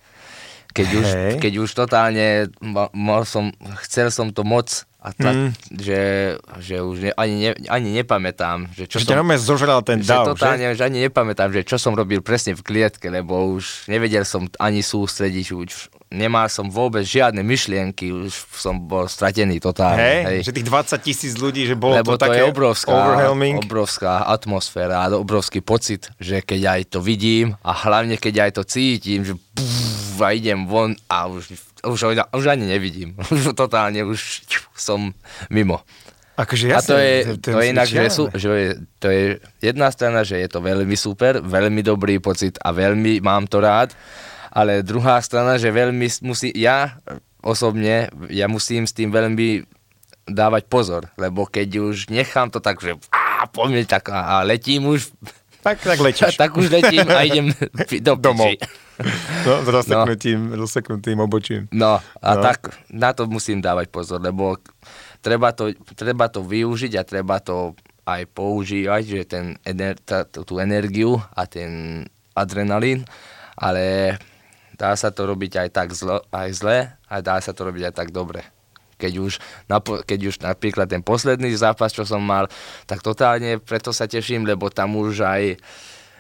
Keď 0.76 0.88
už, 0.94 1.08
keď 1.42 1.54
už 1.58 1.70
totálne 1.74 2.54
mal 2.94 3.26
som, 3.26 3.50
chcel 3.82 4.14
som 4.14 4.30
to 4.30 4.46
moc 4.46 4.86
a 5.02 5.10
tak, 5.16 5.34
mm. 5.34 5.52
že, 5.74 6.02
že 6.60 6.76
už 6.84 6.98
ne, 7.02 7.12
ani, 7.16 7.36
ne, 7.50 7.52
ani 7.72 7.90
nepamätám. 7.98 8.70
Že 8.76 8.84
čo 8.86 8.98
že 9.02 9.06
som, 9.10 9.26
zožral 9.40 9.80
ten 9.82 10.04
že 10.04 10.12
dav, 10.12 10.36
totálne, 10.36 10.76
že? 10.76 10.84
že 10.84 10.84
ani 10.86 11.08
nepamätám, 11.08 11.50
že 11.50 11.66
čo 11.66 11.80
som 11.80 11.96
robil 11.96 12.20
presne 12.22 12.54
v 12.54 12.62
klietke, 12.62 13.08
lebo 13.10 13.58
už 13.58 13.90
nevedel 13.90 14.28
som 14.28 14.46
ani 14.60 14.84
sústrediť, 14.84 15.46
už 15.56 15.72
nemal 16.12 16.48
som 16.48 16.72
vôbec 16.72 17.04
žiadne 17.04 17.44
myšlienky, 17.44 18.12
už 18.12 18.32
som 18.56 18.80
bol 18.80 19.06
stratený 19.12 19.60
totálne. 19.60 20.00
Hej, 20.00 20.22
hej. 20.24 20.40
že 20.48 20.52
tých 20.56 20.68
20 20.68 21.08
tisíc 21.08 21.34
ľudí, 21.36 21.68
že 21.68 21.76
bolo 21.76 22.00
lebo 22.00 22.16
to, 22.16 22.24
to 22.24 22.26
také 22.28 22.42
je 22.44 22.52
obrovská, 22.52 22.96
obrovská 23.64 24.14
atmosféra 24.28 25.04
a 25.04 25.12
obrovský 25.16 25.60
pocit, 25.60 26.08
že 26.20 26.40
keď 26.40 26.80
aj 26.80 26.82
to 26.96 27.00
vidím 27.04 27.60
a 27.62 27.72
hlavne 27.76 28.16
keď 28.16 28.50
aj 28.50 28.52
to 28.60 28.64
cítim, 28.64 29.28
že 29.28 29.36
pff, 29.36 30.20
a 30.24 30.34
idem 30.34 30.66
von 30.66 30.98
a 31.12 31.30
už 31.30 31.54
už, 31.86 32.00
už 32.34 32.46
ani 32.50 32.66
nevidím. 32.66 33.16
Už 33.32 33.54
totálne, 33.54 34.02
už 34.04 34.44
som 34.76 35.14
mimo. 35.48 35.86
Akože 36.38 36.70
jasne, 36.70 36.78
a 36.78 36.82
to 36.86 36.96
je, 37.02 37.14
to, 37.42 37.50
to 37.50 37.60
je 37.66 37.68
inak, 37.74 37.88
že, 37.90 38.02
sú, 38.14 38.24
že 38.30 38.50
je, 38.54 38.70
to 39.02 39.08
je 39.10 39.24
jedna 39.58 39.90
strana, 39.90 40.22
že 40.22 40.38
je 40.38 40.46
to 40.46 40.62
veľmi 40.62 40.94
super, 40.94 41.42
veľmi 41.42 41.82
dobrý 41.82 42.22
pocit 42.22 42.62
a 42.62 42.70
veľmi 42.70 43.26
mám 43.26 43.50
to 43.50 43.58
rád, 43.58 43.98
ale 44.52 44.86
druhá 44.86 45.20
strana, 45.22 45.60
že 45.60 45.74
veľmi 45.74 46.08
musí, 46.24 46.52
ja 46.56 47.00
osobne, 47.44 48.12
ja 48.32 48.48
musím 48.50 48.88
s 48.88 48.94
tým 48.94 49.12
veľmi 49.12 49.64
dávať 50.28 50.68
pozor, 50.68 51.08
lebo 51.16 51.48
keď 51.48 51.80
už 51.80 52.12
nechám 52.12 52.52
to 52.52 52.60
tak, 52.60 52.84
že 52.84 53.00
á, 53.10 53.48
poďme 53.48 53.88
tak 53.88 54.12
a, 54.12 54.40
a 54.40 54.44
letím 54.44 54.92
už, 54.92 55.08
tak, 55.64 55.84
tak 55.84 56.00
letíš. 56.00 56.36
tak 56.42 56.52
už 56.56 56.68
letím 56.72 57.08
a 57.08 57.24
idem 57.24 57.52
do 58.08 58.14
Domov. 58.16 58.56
No, 59.46 59.62
s 59.62 59.68
rozseknutým, 59.70 60.40
no. 60.52 60.66
rozseknutým 60.66 61.18
obočím. 61.22 61.62
No, 61.70 62.02
a 62.02 62.30
no. 62.34 62.42
tak 62.42 62.74
na 62.90 63.14
to 63.14 63.30
musím 63.30 63.62
dávať 63.62 63.94
pozor, 63.94 64.18
lebo 64.18 64.58
treba 65.22 65.54
to, 65.54 65.70
treba 65.94 66.32
to 66.32 66.42
využiť 66.42 66.98
a 66.98 67.06
treba 67.06 67.38
to 67.38 67.78
aj 68.08 68.24
používať, 68.32 69.04
že 69.04 69.22
ten 69.28 69.46
ener, 69.68 70.00
tá, 70.00 70.24
tú 70.24 70.58
energiu 70.58 71.20
a 71.36 71.44
ten 71.46 72.02
adrenalín, 72.34 73.04
ale 73.60 74.16
dá 74.78 74.94
sa 74.94 75.10
to 75.10 75.26
robiť 75.26 75.68
aj 75.68 75.70
tak 75.74 75.90
zlo, 75.92 76.22
aj 76.30 76.50
zle 76.54 76.78
a 77.10 77.16
dá 77.20 77.42
sa 77.42 77.52
to 77.52 77.66
robiť 77.68 77.92
aj 77.92 77.94
tak 77.98 78.10
dobre. 78.14 78.46
Keď 78.98 79.14
už, 79.22 79.34
keď 80.10 80.20
už 80.26 80.36
napríklad 80.42 80.90
ten 80.90 81.06
posledný 81.06 81.54
zápas, 81.54 81.94
čo 81.94 82.02
som 82.06 82.22
mal, 82.22 82.50
tak 82.90 83.06
totálne 83.06 83.62
preto 83.62 83.94
sa 83.94 84.10
teším, 84.10 84.46
lebo 84.46 84.74
tam 84.74 84.98
už 84.98 85.22
aj 85.22 85.44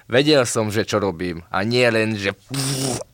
vedel 0.06 0.46
som, 0.46 0.70
že 0.70 0.86
čo 0.86 1.02
robím. 1.02 1.41
A 1.50 1.65
nie 1.65 1.86
len, 1.89 2.13
že... 2.13 2.38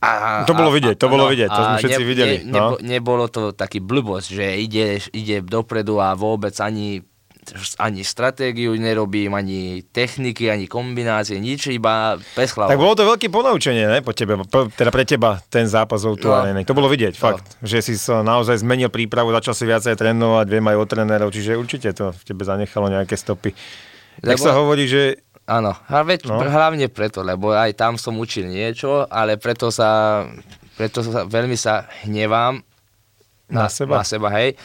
A, 0.04 0.44
to 0.44 0.52
bolo 0.52 0.68
vidieť, 0.68 0.96
to 1.00 1.08
bolo 1.08 1.28
no, 1.28 1.30
vidieť, 1.32 1.48
to 1.48 1.62
sme 1.64 1.76
všetci 1.80 2.04
ne, 2.04 2.08
videli. 2.08 2.36
Ne, 2.44 2.52
no. 2.52 2.76
nebolo 2.80 3.24
to 3.32 3.56
taký 3.56 3.80
blbosť, 3.80 4.28
že 4.30 4.46
ide, 4.60 5.00
ide 5.16 5.40
dopredu 5.40 5.96
a 5.96 6.12
vôbec 6.12 6.52
ani 6.60 7.00
ani 7.76 8.00
stratégiu 8.06 8.72
nerobím, 8.78 9.34
ani 9.34 9.84
techniky, 9.90 10.48
ani 10.48 10.64
kombinácie, 10.70 11.36
nič, 11.36 11.68
iba 11.68 12.16
bez 12.32 12.56
hlavu. 12.56 12.70
Tak 12.72 12.80
bolo 12.80 12.94
to 12.96 13.04
veľké 13.04 13.28
ponaučenie, 13.28 13.84
ne, 13.90 13.98
po 14.00 14.16
tebe, 14.16 14.40
teda 14.74 14.90
pre 14.94 15.04
teba 15.04 15.42
ten 15.52 15.68
zápas 15.68 16.00
tu 16.04 16.28
no. 16.28 16.44
To 16.64 16.76
bolo 16.76 16.88
vidieť, 16.88 17.14
no. 17.16 17.22
fakt, 17.22 17.58
že 17.60 17.84
si 17.84 17.94
sa 18.00 18.24
naozaj 18.24 18.64
zmenil 18.64 18.88
prípravu, 18.88 19.32
začal 19.34 19.54
si 19.56 19.64
viacej 19.68 19.98
trénovať, 19.98 20.46
viem 20.48 20.66
aj 20.68 20.76
o 20.80 20.84
trénerov, 20.84 21.28
čiže 21.32 21.58
určite 21.58 21.92
to 21.92 22.12
v 22.12 22.22
tebe 22.24 22.42
zanechalo 22.44 22.88
nejaké 22.88 23.16
stopy. 23.18 23.52
Lebo... 24.22 24.30
Tak 24.30 24.38
sa 24.40 24.52
hovorí, 24.54 24.86
že 24.86 25.24
Áno, 25.44 25.76
veď, 25.92 26.24
no. 26.24 26.40
hlavne 26.40 26.88
preto, 26.88 27.20
lebo 27.20 27.52
aj 27.52 27.76
tam 27.76 28.00
som 28.00 28.16
učil 28.16 28.48
niečo, 28.48 29.04
ale 29.12 29.36
preto 29.36 29.68
sa, 29.68 30.24
preto 30.80 31.04
sa 31.04 31.28
veľmi 31.28 31.52
sa 31.52 31.84
hnevám 32.08 32.64
na, 33.52 33.68
na 33.68 33.68
seba, 33.68 34.00
na 34.00 34.04
seba 34.08 34.32
hej, 34.40 34.56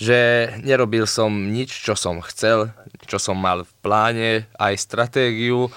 že 0.00 0.48
nerobil 0.64 1.04
som 1.04 1.28
nič, 1.28 1.84
čo 1.84 1.92
som 1.92 2.24
chcel, 2.24 2.72
čo 3.04 3.20
som 3.20 3.36
mal 3.36 3.68
v 3.68 3.72
pláne, 3.84 4.30
aj 4.56 4.80
stratégiu 4.80 5.68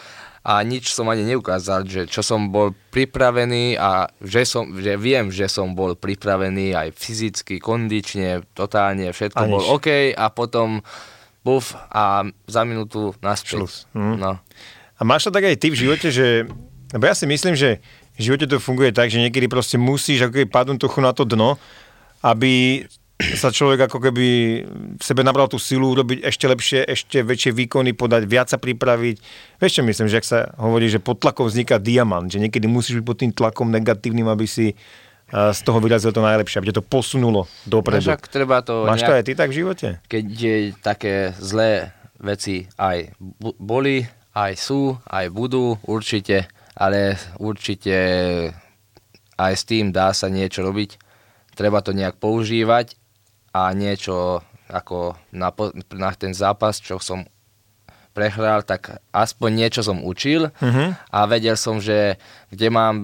a 0.48 0.64
nič 0.64 0.96
som 0.96 1.12
ani 1.12 1.28
neukázal, 1.28 1.84
že 1.84 2.02
čo 2.08 2.24
som 2.24 2.48
bol 2.48 2.72
pripravený 2.96 3.76
a 3.76 4.08
že, 4.24 4.48
som, 4.48 4.72
že 4.80 4.96
viem, 4.96 5.28
že 5.28 5.52
som 5.52 5.76
bol 5.76 6.00
pripravený 6.00 6.72
aj 6.72 6.96
fyzicky, 6.96 7.60
kondične, 7.60 8.48
totálne, 8.56 9.12
všetko 9.12 9.44
bol 9.44 9.64
OK 9.76 10.16
a 10.16 10.26
potom 10.32 10.80
buf 11.44 11.76
a 11.92 12.24
za 12.48 12.64
minútu 12.64 13.12
naspäť. 13.20 13.88
Hm. 13.92 14.24
No. 14.24 14.40
A 14.96 15.02
máš 15.04 15.28
to 15.28 15.36
tak 15.36 15.44
aj 15.44 15.60
ty 15.60 15.68
v 15.68 15.80
živote, 15.84 16.08
že, 16.16 16.48
lebo 16.96 17.04
ja 17.04 17.16
si 17.16 17.28
myslím, 17.28 17.60
že 17.60 17.84
v 18.16 18.32
živote 18.32 18.48
to 18.48 18.64
funguje 18.64 18.96
tak, 18.96 19.12
že 19.12 19.20
niekedy 19.20 19.52
proste 19.52 19.76
musíš 19.76 20.28
ako 20.28 20.34
keby 20.40 20.48
padnúť 20.48 20.80
trochu 20.88 21.00
na 21.04 21.12
to 21.12 21.28
dno, 21.28 21.60
aby 22.24 22.84
sa 23.22 23.54
človek 23.54 23.88
ako 23.88 24.10
keby 24.10 24.28
v 24.98 25.04
sebe 25.04 25.22
nabral 25.22 25.46
tú 25.46 25.62
silu 25.62 25.94
urobiť 25.94 26.26
ešte 26.26 26.46
lepšie, 26.50 26.80
ešte 26.90 27.22
väčšie 27.22 27.54
výkony, 27.54 27.94
podať, 27.94 28.26
viac 28.26 28.50
sa 28.50 28.58
pripraviť. 28.58 29.16
Vieš 29.62 29.72
čo 29.80 29.84
myslím, 29.86 30.08
že 30.10 30.20
ak 30.20 30.26
sa 30.28 30.40
hovorí, 30.58 30.90
že 30.90 30.98
pod 30.98 31.22
tlakom 31.22 31.48
vzniká 31.48 31.78
diamant, 31.78 32.28
že 32.28 32.42
niekedy 32.42 32.66
musíš 32.66 33.00
byť 33.00 33.06
pod 33.06 33.18
tým 33.22 33.32
tlakom 33.32 33.70
negatívnym, 33.70 34.28
aby 34.28 34.50
si 34.50 34.74
z 35.34 35.60
toho 35.66 35.82
vyrazil 35.82 36.14
to 36.14 36.22
najlepšie, 36.22 36.62
aby 36.62 36.74
to 36.74 36.86
posunulo 36.86 37.50
dopredu. 37.66 38.06
Však 38.06 38.30
treba 38.30 38.62
to 38.62 38.86
Máš 38.86 39.02
nejak, 39.02 39.10
to 39.10 39.18
aj 39.18 39.26
ty 39.26 39.34
tak 39.34 39.50
v 39.50 39.58
živote? 39.62 39.88
Keď 40.06 40.26
je 40.30 40.56
také 40.78 41.34
zlé 41.42 41.90
veci 42.22 42.70
aj 42.78 43.18
boli, 43.58 44.06
aj 44.38 44.54
sú, 44.58 44.98
aj 45.10 45.34
budú, 45.34 45.78
určite, 45.90 46.50
ale 46.78 47.18
určite 47.42 47.96
aj 49.38 49.54
s 49.58 49.64
tým 49.66 49.90
dá 49.90 50.14
sa 50.14 50.30
niečo 50.30 50.62
robiť. 50.62 51.02
Treba 51.54 51.82
to 51.86 51.94
nejak 51.94 52.18
používať 52.18 52.98
a 53.54 53.70
niečo 53.72 54.42
ako 54.68 55.14
na, 55.30 55.54
na 55.94 56.10
ten 56.18 56.34
zápas, 56.34 56.82
čo 56.82 56.98
som 56.98 57.22
prehral, 58.14 58.66
tak 58.66 59.02
aspoň 59.14 59.50
niečo 59.66 59.82
som 59.86 60.02
učil 60.02 60.50
uh-huh. 60.50 60.90
a 60.98 61.20
vedel 61.26 61.58
som, 61.58 61.82
že 61.82 62.18
kde 62.54 62.68
mám 62.70 62.96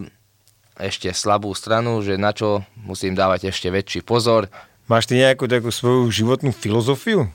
ešte 0.78 1.12
slabú 1.12 1.52
stranu, 1.54 2.00
že 2.02 2.16
na 2.16 2.32
čo 2.32 2.64
musím 2.78 3.14
dávať 3.14 3.52
ešte 3.52 3.68
väčší 3.70 4.02
pozor. 4.06 4.48
Máš 4.88 5.12
ty 5.12 5.22
nejakú 5.22 5.46
takú 5.46 5.70
svoju 5.70 6.10
životnú 6.10 6.56
filozofiu? 6.56 7.30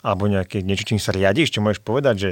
Alebo 0.00 0.28
nejaké 0.28 0.64
niečo, 0.64 0.88
čím 0.88 1.00
sa 1.00 1.12
riadiš, 1.12 1.54
čo 1.54 1.64
môžeš 1.64 1.80
povedať, 1.84 2.14
že 2.16 2.30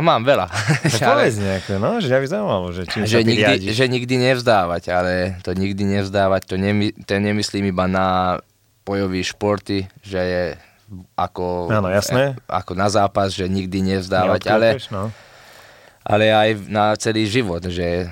a 0.00 0.02
mám 0.02 0.24
veľa. 0.24 0.48
Tak 0.96 1.00
povedz 1.04 1.36
nejaké, 1.36 1.76
no, 1.76 2.00
že 2.00 2.08
ja 2.08 2.16
by 2.16 2.26
zaujímalo, 2.26 2.72
že 2.72 2.88
čím 2.88 3.04
že 3.04 3.20
nikdy, 3.20 3.68
že 3.68 3.84
nikdy 3.84 4.14
nevzdávať, 4.16 4.82
ale 4.88 5.12
to 5.44 5.52
nikdy 5.52 5.84
nevzdávať, 5.84 6.42
to, 6.48 6.56
nemy, 6.56 6.96
to 7.04 7.12
nemyslím 7.20 7.68
iba 7.68 7.84
na 7.84 8.40
bojové 8.88 9.20
športy, 9.20 9.84
že 10.00 10.20
je 10.24 10.44
ako, 11.14 11.70
Áno, 11.70 11.92
jasné. 11.92 12.34
ako 12.48 12.72
na 12.74 12.88
zápas, 12.88 13.30
že 13.30 13.46
nikdy 13.46 13.94
nevzdávať, 13.94 14.42
ale, 14.50 14.68
no. 14.90 15.12
ale 16.02 16.32
aj 16.32 16.48
na 16.66 16.96
celý 16.98 17.30
život, 17.30 17.62
že, 17.68 18.10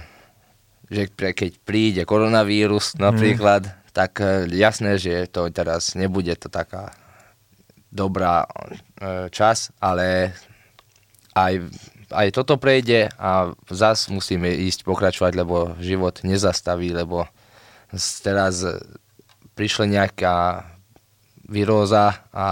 že 0.87 1.11
keď 1.11 1.59
príde 1.65 2.07
koronavírus 2.07 2.95
napríklad, 3.01 3.67
mm. 3.67 3.75
tak 3.91 4.23
e, 4.23 4.47
jasné, 4.55 4.95
že 5.01 5.27
to 5.27 5.51
teraz 5.51 5.99
nebude 5.99 6.31
to 6.39 6.47
taká 6.47 6.95
dobrá 7.91 8.47
e, 8.47 9.27
čas, 9.35 9.75
ale 9.83 10.37
aj 11.47 11.55
aj 12.09 12.33
toto 12.33 12.57
prejde 12.57 13.13
a 13.21 13.53
zas 13.69 14.09
musíme 14.09 14.49
ísť 14.49 14.89
pokračovať, 14.89 15.33
lebo 15.37 15.77
život 15.77 16.25
nezastaví, 16.25 16.89
lebo 16.89 17.29
teraz 18.25 18.65
prišla 19.53 19.85
nejaká 19.93 20.37
viróza 21.45 22.17
a 22.33 22.47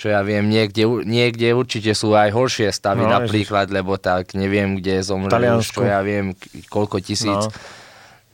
čo 0.00 0.08
ja 0.08 0.24
viem, 0.24 0.48
niekde, 0.48 0.88
u- 0.88 1.04
niekde 1.04 1.52
určite 1.52 1.92
sú 1.92 2.16
aj 2.16 2.32
horšie 2.32 2.72
stavy 2.72 3.04
No, 3.04 3.12
napríklad, 3.12 3.68
lebo 3.68 4.00
tak 4.00 4.32
neviem, 4.32 4.80
kde 4.80 5.04
Taliansku. 5.28 5.76
čo 5.76 5.84
ja 5.84 6.00
viem, 6.00 6.32
koľko 6.72 7.04
tisíc. 7.04 7.28
No. 7.28 7.52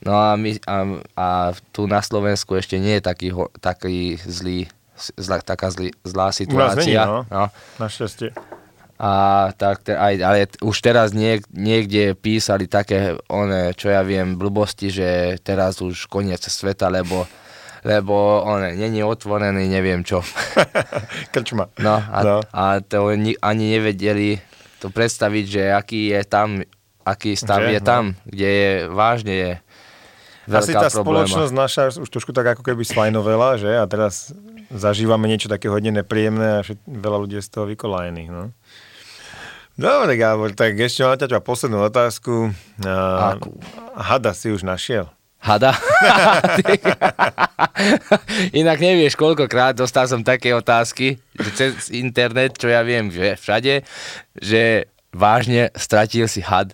No, 0.07 0.13
a, 0.15 0.39
my, 0.39 0.55
a, 0.63 0.75
a 1.19 1.27
tu 1.75 1.83
na 1.89 1.99
Slovensku 1.99 2.55
ešte 2.55 2.79
nie 2.79 3.01
je 3.01 3.03
taký, 3.03 3.35
taký 3.59 4.15
zlý, 4.23 4.71
zlá, 5.19 5.43
taká 5.43 5.67
zlý, 5.67 5.91
zlá 6.07 6.31
nás 6.31 6.39
situácia. 6.39 7.03
není, 7.03 7.11
no. 7.11 7.19
no. 7.27 7.43
Našťastie. 7.83 8.31
A 8.97 9.11
tak 9.53 9.85
aj, 9.85 10.13
ale 10.17 10.37
už 10.59 10.73
teraz 10.79 11.13
niek, 11.13 11.45
niekde 11.47 12.13
písali 12.13 12.65
také, 12.65 13.13
one, 13.27 13.71
čo 13.71 13.87
ja 13.87 14.01
viem, 14.01 14.33
blbosti, 14.33 14.89
že 14.89 15.07
teraz 15.39 15.77
už 15.79 16.05
koniec 16.05 16.41
sveta, 16.41 16.89
lebo, 16.89 17.29
lebo 17.81 18.13
one, 18.41 18.73
není 18.73 18.99
otvorený, 18.99 19.65
neviem 19.65 20.01
čo. 20.01 20.25
Krčma. 21.33 21.69
No 21.77 22.01
a, 22.01 22.19
No. 22.19 22.37
a 22.49 22.81
to 22.81 23.13
ni, 23.13 23.37
ani 23.37 23.69
nevedeli 23.71 24.41
to 24.77 24.89
predstaviť, 24.89 25.45
že 25.45 25.61
aký 25.69 26.09
je 26.09 26.21
tam, 26.23 26.47
aký 27.01 27.33
stav 27.33 27.61
Že? 27.63 27.69
je 27.69 27.79
No. 27.79 27.85
tam, 27.85 28.03
kde 28.25 28.47
je 28.49 28.69
vážne 28.87 29.33
je 29.35 29.51
Asi 30.47 30.71
tá 30.71 30.87
probléma. 30.87 31.27
spoločnosť 31.27 31.51
naša 31.51 31.81
už 31.97 32.07
trošku 32.07 32.31
tak 32.31 32.47
ako 32.49 32.63
keby 32.63 32.81
slajnovela, 32.81 33.59
že? 33.59 33.67
A 33.67 33.83
teraz 33.83 34.31
zažívame 34.69 35.27
niečo 35.27 35.45
také 35.45 35.67
hodne 35.67 35.91
nepríjemné 35.91 36.59
a 36.59 36.63
všet, 36.63 36.81
veľa 36.83 37.17
ľudí 37.19 37.35
je 37.35 37.43
z 37.43 37.51
toho 37.51 37.67
vykolajených, 37.67 38.31
no. 38.31 38.55
Dobre, 39.77 40.17
Gábor, 40.17 40.57
tak 40.57 40.73
ešte 40.73 41.05
mám 41.05 41.21
ťa 41.21 41.37
poslednú 41.37 41.85
otázku. 41.85 42.49
A, 42.81 43.37
Akú? 43.37 43.53
hada 43.93 44.33
si 44.33 44.49
už 44.49 44.65
našiel. 44.65 45.05
Hada? 45.37 45.77
Inak 48.57 48.81
nevieš, 48.81 49.13
koľkokrát 49.13 49.77
dostal 49.77 50.09
som 50.09 50.25
také 50.25 50.49
otázky 50.57 51.21
že 51.37 51.49
cez 51.53 51.93
internet, 51.93 52.57
čo 52.57 52.73
ja 52.73 52.81
viem, 52.81 53.13
že 53.13 53.37
všade, 53.37 53.85
že 54.41 54.89
vážne 55.13 55.69
stratil 55.77 56.25
si 56.25 56.41
had 56.41 56.73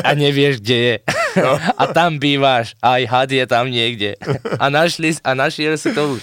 a 0.00 0.10
nevieš, 0.16 0.64
kde 0.64 0.78
je. 0.80 0.96
No. 1.36 1.60
A 1.80 1.92
tam 1.92 2.16
bývaš, 2.16 2.72
aj 2.80 3.02
had 3.04 3.30
je 3.30 3.44
tam 3.44 3.68
niekde. 3.68 4.16
A, 4.58 4.72
našli, 4.72 5.14
a 5.20 5.36
našiel 5.36 5.76
si 5.76 5.92
to 5.92 6.16
už. 6.16 6.20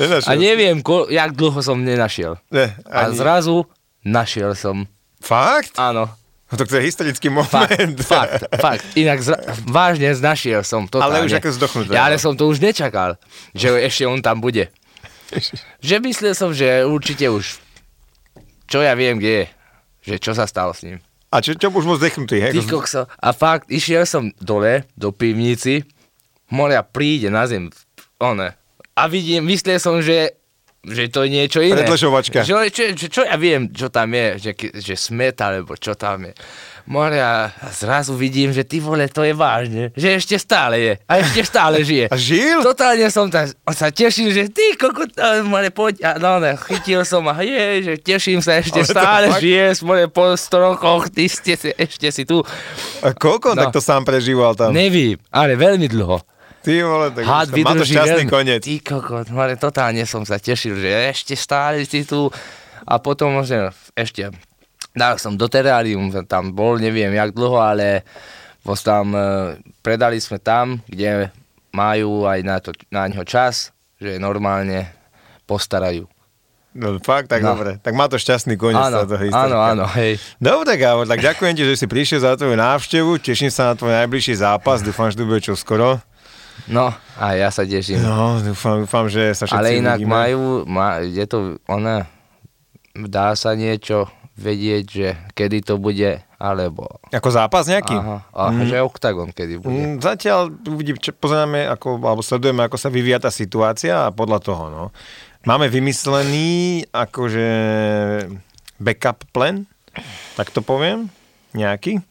Nenašiel 0.00 0.30
A 0.30 0.32
neviem, 0.34 0.78
ko, 0.80 1.06
jak 1.06 1.36
dlho 1.36 1.60
som 1.62 1.78
nenašiel. 1.84 2.40
Ne, 2.50 2.74
A 2.88 3.10
ani... 3.10 3.14
zrazu 3.14 3.68
našiel 4.02 4.56
som. 4.56 4.88
Fakt? 5.24 5.72
Áno. 5.80 6.12
No 6.52 6.60
to 6.60 6.68
je 6.68 6.84
historický 6.84 7.32
Fakt, 7.32 7.72
moment. 7.72 7.98
fakt, 8.04 8.46
fakt. 8.60 8.84
Inak 8.94 9.18
zra- 9.24 9.42
vážne 9.66 10.12
znašiel 10.12 10.62
som 10.62 10.84
to. 10.86 11.00
Ale 11.00 11.24
už 11.24 11.40
ako 11.40 11.50
zdochnuté, 11.50 11.96
Ja, 11.96 12.06
ale 12.06 12.20
som 12.20 12.36
to 12.36 12.46
už 12.46 12.60
nečakal, 12.60 13.16
že 13.56 13.72
ešte 13.80 14.04
on 14.04 14.20
tam 14.20 14.38
bude. 14.38 14.68
Že 15.82 15.94
myslel 16.04 16.36
som, 16.36 16.54
že 16.54 16.86
určite 16.86 17.26
už, 17.26 17.58
čo 18.70 18.78
ja 18.78 18.94
viem, 18.94 19.18
kde 19.18 19.32
je. 19.32 19.46
Že 20.04 20.14
čo 20.20 20.32
sa 20.36 20.44
stalo 20.46 20.70
s 20.70 20.84
ním. 20.84 21.00
A 21.34 21.42
čo, 21.42 21.56
čo 21.58 21.72
už 21.72 21.82
bol 21.82 21.98
zdechnutý, 21.98 22.38
hej? 22.38 22.52
Ty 22.54 22.60
kokso. 22.70 23.02
A 23.10 23.28
fakt, 23.34 23.66
išiel 23.66 24.06
som 24.06 24.30
dole 24.38 24.86
do 24.94 25.10
pivnici, 25.10 25.82
moria 26.46 26.86
príde 26.86 27.34
na 27.34 27.48
zem, 27.50 27.72
one. 28.22 28.54
A 28.94 29.02
vidím, 29.10 29.42
myslel 29.50 29.82
som, 29.82 29.98
že 29.98 30.38
že 30.86 31.08
to 31.08 31.22
je 31.22 31.30
niečo 31.30 31.58
iné. 31.58 31.80
Predlžovačka. 31.80 32.42
Čo, 32.42 32.60
čo, 32.66 32.92
čo, 32.92 33.06
čo 33.08 33.22
ja 33.22 33.34
viem, 33.34 33.68
čo 33.68 33.88
tam 33.88 34.08
je, 34.08 34.26
že, 34.38 34.50
že 34.74 34.94
smet, 34.94 35.36
alebo 35.36 35.74
čo 35.74 35.92
tam 35.92 36.24
je. 36.24 36.34
Moria, 36.84 37.48
a 37.50 37.68
zrazu 37.70 38.12
vidím, 38.12 38.52
že 38.52 38.60
ty 38.60 38.76
vole, 38.76 39.08
to 39.08 39.22
je 39.22 39.32
vážne, 39.32 39.88
že 39.90 40.14
ešte 40.14 40.36
stále 40.36 40.76
je. 40.76 40.92
A 41.02 41.16
ešte 41.16 41.40
stále 41.42 41.80
žije. 41.80 42.06
A 42.12 42.16
žil? 42.18 42.60
Totálne 42.60 43.08
som 43.08 43.24
tam, 43.26 43.48
on 43.62 43.72
sa 43.72 43.88
tešil, 43.88 44.28
že 44.28 44.52
ty 44.52 44.76
kokot, 44.76 45.08
a 45.16 45.40
more, 45.40 45.72
poď, 45.72 46.04
a 46.04 46.10
no 46.18 46.36
ne, 46.36 46.52
chytil 46.60 47.00
som 47.02 47.24
a 47.24 47.40
je, 47.40 47.64
že 47.82 47.92
teším 47.96 48.44
sa, 48.44 48.60
ešte 48.60 48.76
Ale 48.76 48.84
to 48.84 48.92
stále 48.92 49.26
fakt- 49.30 49.40
žije, 49.40 49.64
more, 49.80 50.04
po 50.06 50.28
100 50.30 50.44
rokoch, 50.60 51.08
ty 51.08 51.24
ste 51.24 51.56
si, 51.56 51.72
ešte 51.72 52.12
si 52.12 52.22
tu. 52.22 52.44
A 53.00 53.10
koľko 53.10 53.56
No. 53.56 53.64
takto 53.64 53.80
sám 53.80 54.04
prežíval 54.04 54.52
tam? 54.52 54.68
Nevím, 54.70 55.16
ale 55.30 55.56
veľmi 55.56 55.88
dlho. 55.88 56.20
Ty 56.64 56.72
vole, 56.80 57.06
tak 57.12 57.22
Had 57.28 57.48
má 57.52 57.76
to 57.76 57.84
šťastný 57.84 58.24
koniec. 58.24 58.64
Ty 58.64 58.74
kokot, 58.80 59.28
more, 59.28 59.52
totálne 59.54 60.08
som 60.08 60.24
sa 60.24 60.40
tešil, 60.40 60.80
že 60.80 61.12
ešte 61.12 61.36
stále 61.36 61.84
si 61.84 62.08
tu. 62.08 62.32
A 62.88 62.96
potom 62.96 63.36
možno 63.36 63.68
ešte 63.92 64.32
dal 64.96 65.20
som 65.20 65.36
do 65.36 65.44
terárium, 65.44 66.08
tam 66.24 66.56
bol, 66.56 66.80
neviem 66.80 67.12
jak 67.12 67.36
dlho, 67.36 67.60
ale 67.60 68.00
tam, 68.80 69.12
e, 69.12 69.26
predali 69.84 70.16
sme 70.24 70.40
tam, 70.40 70.80
kde 70.88 71.28
majú 71.68 72.24
aj 72.24 72.40
na, 72.40 72.56
to, 72.64 72.72
na 72.88 73.04
ňo 73.12 73.28
čas, 73.28 73.74
že 74.00 74.16
normálne 74.16 74.88
postarajú. 75.44 76.08
No 76.74 76.98
fakt, 76.98 77.30
tak 77.30 77.44
No. 77.44 77.54
dobre. 77.54 77.78
Tak 77.78 77.94
má 77.94 78.10
to 78.10 78.18
šťastný 78.18 78.58
koniec 78.58 78.82
Áno, 78.82 79.06
táto 79.06 79.14
historka. 79.20 79.46
áno, 79.46 79.58
áno, 79.62 79.84
hej. 79.94 80.18
Dobre, 80.42 80.74
Gábor, 80.74 81.06
tak 81.06 81.22
ďakujem 81.22 81.54
ti, 81.54 81.62
že 81.62 81.78
si 81.78 81.86
prišiel 81.86 82.18
za 82.24 82.34
tvoju 82.34 82.58
návštevu. 82.58 83.22
Teším 83.22 83.52
sa 83.52 83.70
na 83.70 83.74
tvoj 83.78 83.94
najbližší 83.94 84.42
zápas. 84.42 84.82
Dúfam, 84.82 85.06
že 85.06 85.22
to 85.22 85.28
bude 85.28 85.38
čo 85.38 85.54
skoro. 85.54 86.02
No, 86.64 86.92
a 87.20 87.26
ja 87.36 87.52
sa 87.52 87.68
teším. 87.68 88.00
No, 88.00 88.40
dúfam, 88.40 88.88
dúfam 88.88 89.04
že 89.12 89.36
sa 89.36 89.44
všetci 89.44 89.60
Ale 89.60 89.78
inak 89.80 90.00
uvidíme. 90.00 90.12
majú, 90.16 90.42
má, 90.64 91.04
je 91.04 91.24
to, 91.28 91.60
ona, 91.68 92.08
dá 92.96 93.36
sa 93.36 93.52
niečo 93.52 94.08
vedieť, 94.34 94.84
že 94.88 95.08
kedy 95.36 95.62
to 95.62 95.74
bude, 95.78 96.18
alebo... 96.40 96.88
Ako 97.14 97.30
zápas 97.30 97.68
nejaký? 97.70 97.94
Aha, 97.94 98.26
a 98.32 98.42
mm. 98.50 98.66
že 98.66 98.82
oktagon 98.82 99.30
kedy 99.30 99.62
bude. 99.62 99.70
Mm, 99.70 99.96
Zatiaľ 100.02 100.50
uvidím, 100.66 100.96
pozeráme, 100.98 101.70
ako, 101.70 102.02
alebo 102.02 102.22
sledujeme, 102.24 102.66
ako 102.66 102.76
sa 102.80 102.90
vyvíja 102.90 103.22
tá 103.22 103.30
situácia 103.30 104.08
a 104.08 104.14
podľa 104.14 104.40
toho, 104.42 104.64
no. 104.72 104.84
Máme 105.44 105.68
vymyslený 105.68 106.88
akože 106.88 107.48
backup 108.80 109.22
plan, 109.30 109.68
tak 110.34 110.50
to 110.50 110.64
poviem, 110.64 111.12
nejaký, 111.54 112.02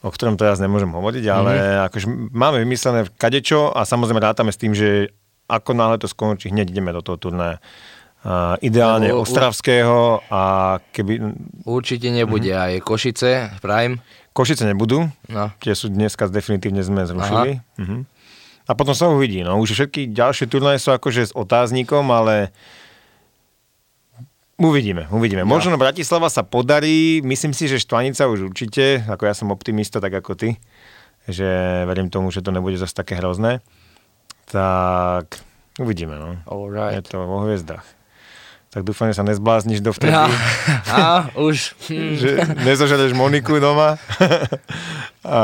o 0.00 0.08
ktorom 0.08 0.40
teraz 0.40 0.56
nemôžem 0.60 0.88
hovoriť, 0.88 1.24
ale 1.28 1.52
mm-hmm. 1.52 1.84
akože 1.92 2.06
máme 2.32 2.56
vymyslené 2.64 3.04
kadečo 3.20 3.68
a 3.72 3.84
samozrejme 3.84 4.20
rátame 4.20 4.48
s 4.48 4.60
tým, 4.60 4.72
že 4.72 5.12
ako 5.50 5.76
náhle 5.76 5.98
to 6.00 6.08
skončí, 6.08 6.48
hneď 6.48 6.70
ideme 6.72 6.94
do 6.94 7.02
toho 7.04 7.18
turnaja. 7.18 7.58
Uh, 8.20 8.52
ideálne 8.60 9.08
Lebo- 9.08 9.24
Ostravského 9.24 10.20
a 10.28 10.76
keby... 10.92 11.24
Určite 11.64 12.12
nebude 12.12 12.52
mm. 12.52 12.60
aj 12.60 12.72
Košice, 12.84 13.30
Prime. 13.64 13.96
Košice 14.36 14.68
nebudú, 14.68 15.08
No. 15.32 15.48
tie 15.58 15.72
sú 15.72 15.88
dneska 15.88 16.28
definitívne 16.28 16.84
sme 16.84 17.08
zrušili. 17.08 17.64
Uh-huh. 17.80 18.04
A 18.68 18.72
potom 18.76 18.94
sa 18.94 19.10
uvidí. 19.10 19.42
No. 19.42 19.58
Už 19.58 19.72
všetky 19.74 20.12
ďalšie 20.12 20.46
turnaje 20.46 20.78
sú 20.78 20.94
akože 20.94 21.32
s 21.32 21.32
otáznikom, 21.34 22.06
ale 22.12 22.54
uvidíme, 24.60 25.08
uvidíme. 25.08 25.42
No. 25.42 25.56
Možno 25.56 25.80
Bratislava 25.80 26.28
sa 26.28 26.44
podarí, 26.44 27.24
myslím 27.24 27.56
si, 27.56 27.66
že 27.66 27.80
Štvanica 27.80 28.28
už 28.28 28.52
určite, 28.52 29.02
ako 29.08 29.24
ja 29.24 29.34
som 29.34 29.48
optimista, 29.48 29.98
tak 29.98 30.12
ako 30.12 30.36
ty, 30.36 30.60
že 31.24 31.48
verím 31.88 32.12
tomu, 32.12 32.28
že 32.28 32.44
to 32.44 32.52
nebude 32.52 32.76
zase 32.76 32.92
také 32.92 33.16
hrozné. 33.16 33.64
Tak 34.52 35.40
uvidíme, 35.80 36.20
no. 36.20 36.36
Je 36.36 36.44
Alright. 36.44 37.08
to 37.08 37.24
vo 37.24 37.42
hviezdach. 37.48 37.86
Tak 38.70 38.86
dúfam, 38.86 39.10
že 39.10 39.18
sa 39.18 39.26
nezblázniš 39.26 39.82
dovtedy. 39.82 40.14
No, 40.14 40.30
a 40.94 41.26
už. 41.34 41.74
Hm. 41.90 42.14
že 42.14 42.30
nezožereš 42.62 43.18
Moniku 43.18 43.58
doma 43.58 43.98
a 45.26 45.40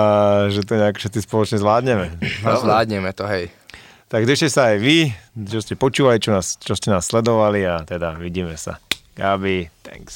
že 0.47 0.63
to 0.63 0.79
nejak 0.79 0.95
všetci 0.95 1.27
spoločne 1.27 1.59
zvládneme. 1.59 2.23
No, 2.47 2.55
zvládneme 2.55 3.11
to, 3.11 3.27
hej. 3.27 3.51
Tak 4.07 4.23
držte 4.23 4.47
sa 4.47 4.71
aj 4.71 4.79
vy, 4.79 5.11
čo 5.35 5.59
ste 5.59 5.75
počúvali, 5.75 6.23
čo, 6.23 6.31
nás, 6.31 6.55
čo 6.63 6.79
ste 6.79 6.95
nás 6.95 7.11
sledovali 7.11 7.67
a 7.67 7.83
teda 7.83 8.15
vidíme 8.15 8.55
sa. 8.55 8.79
Gabi, 9.17 9.71
thanks. 9.83 10.15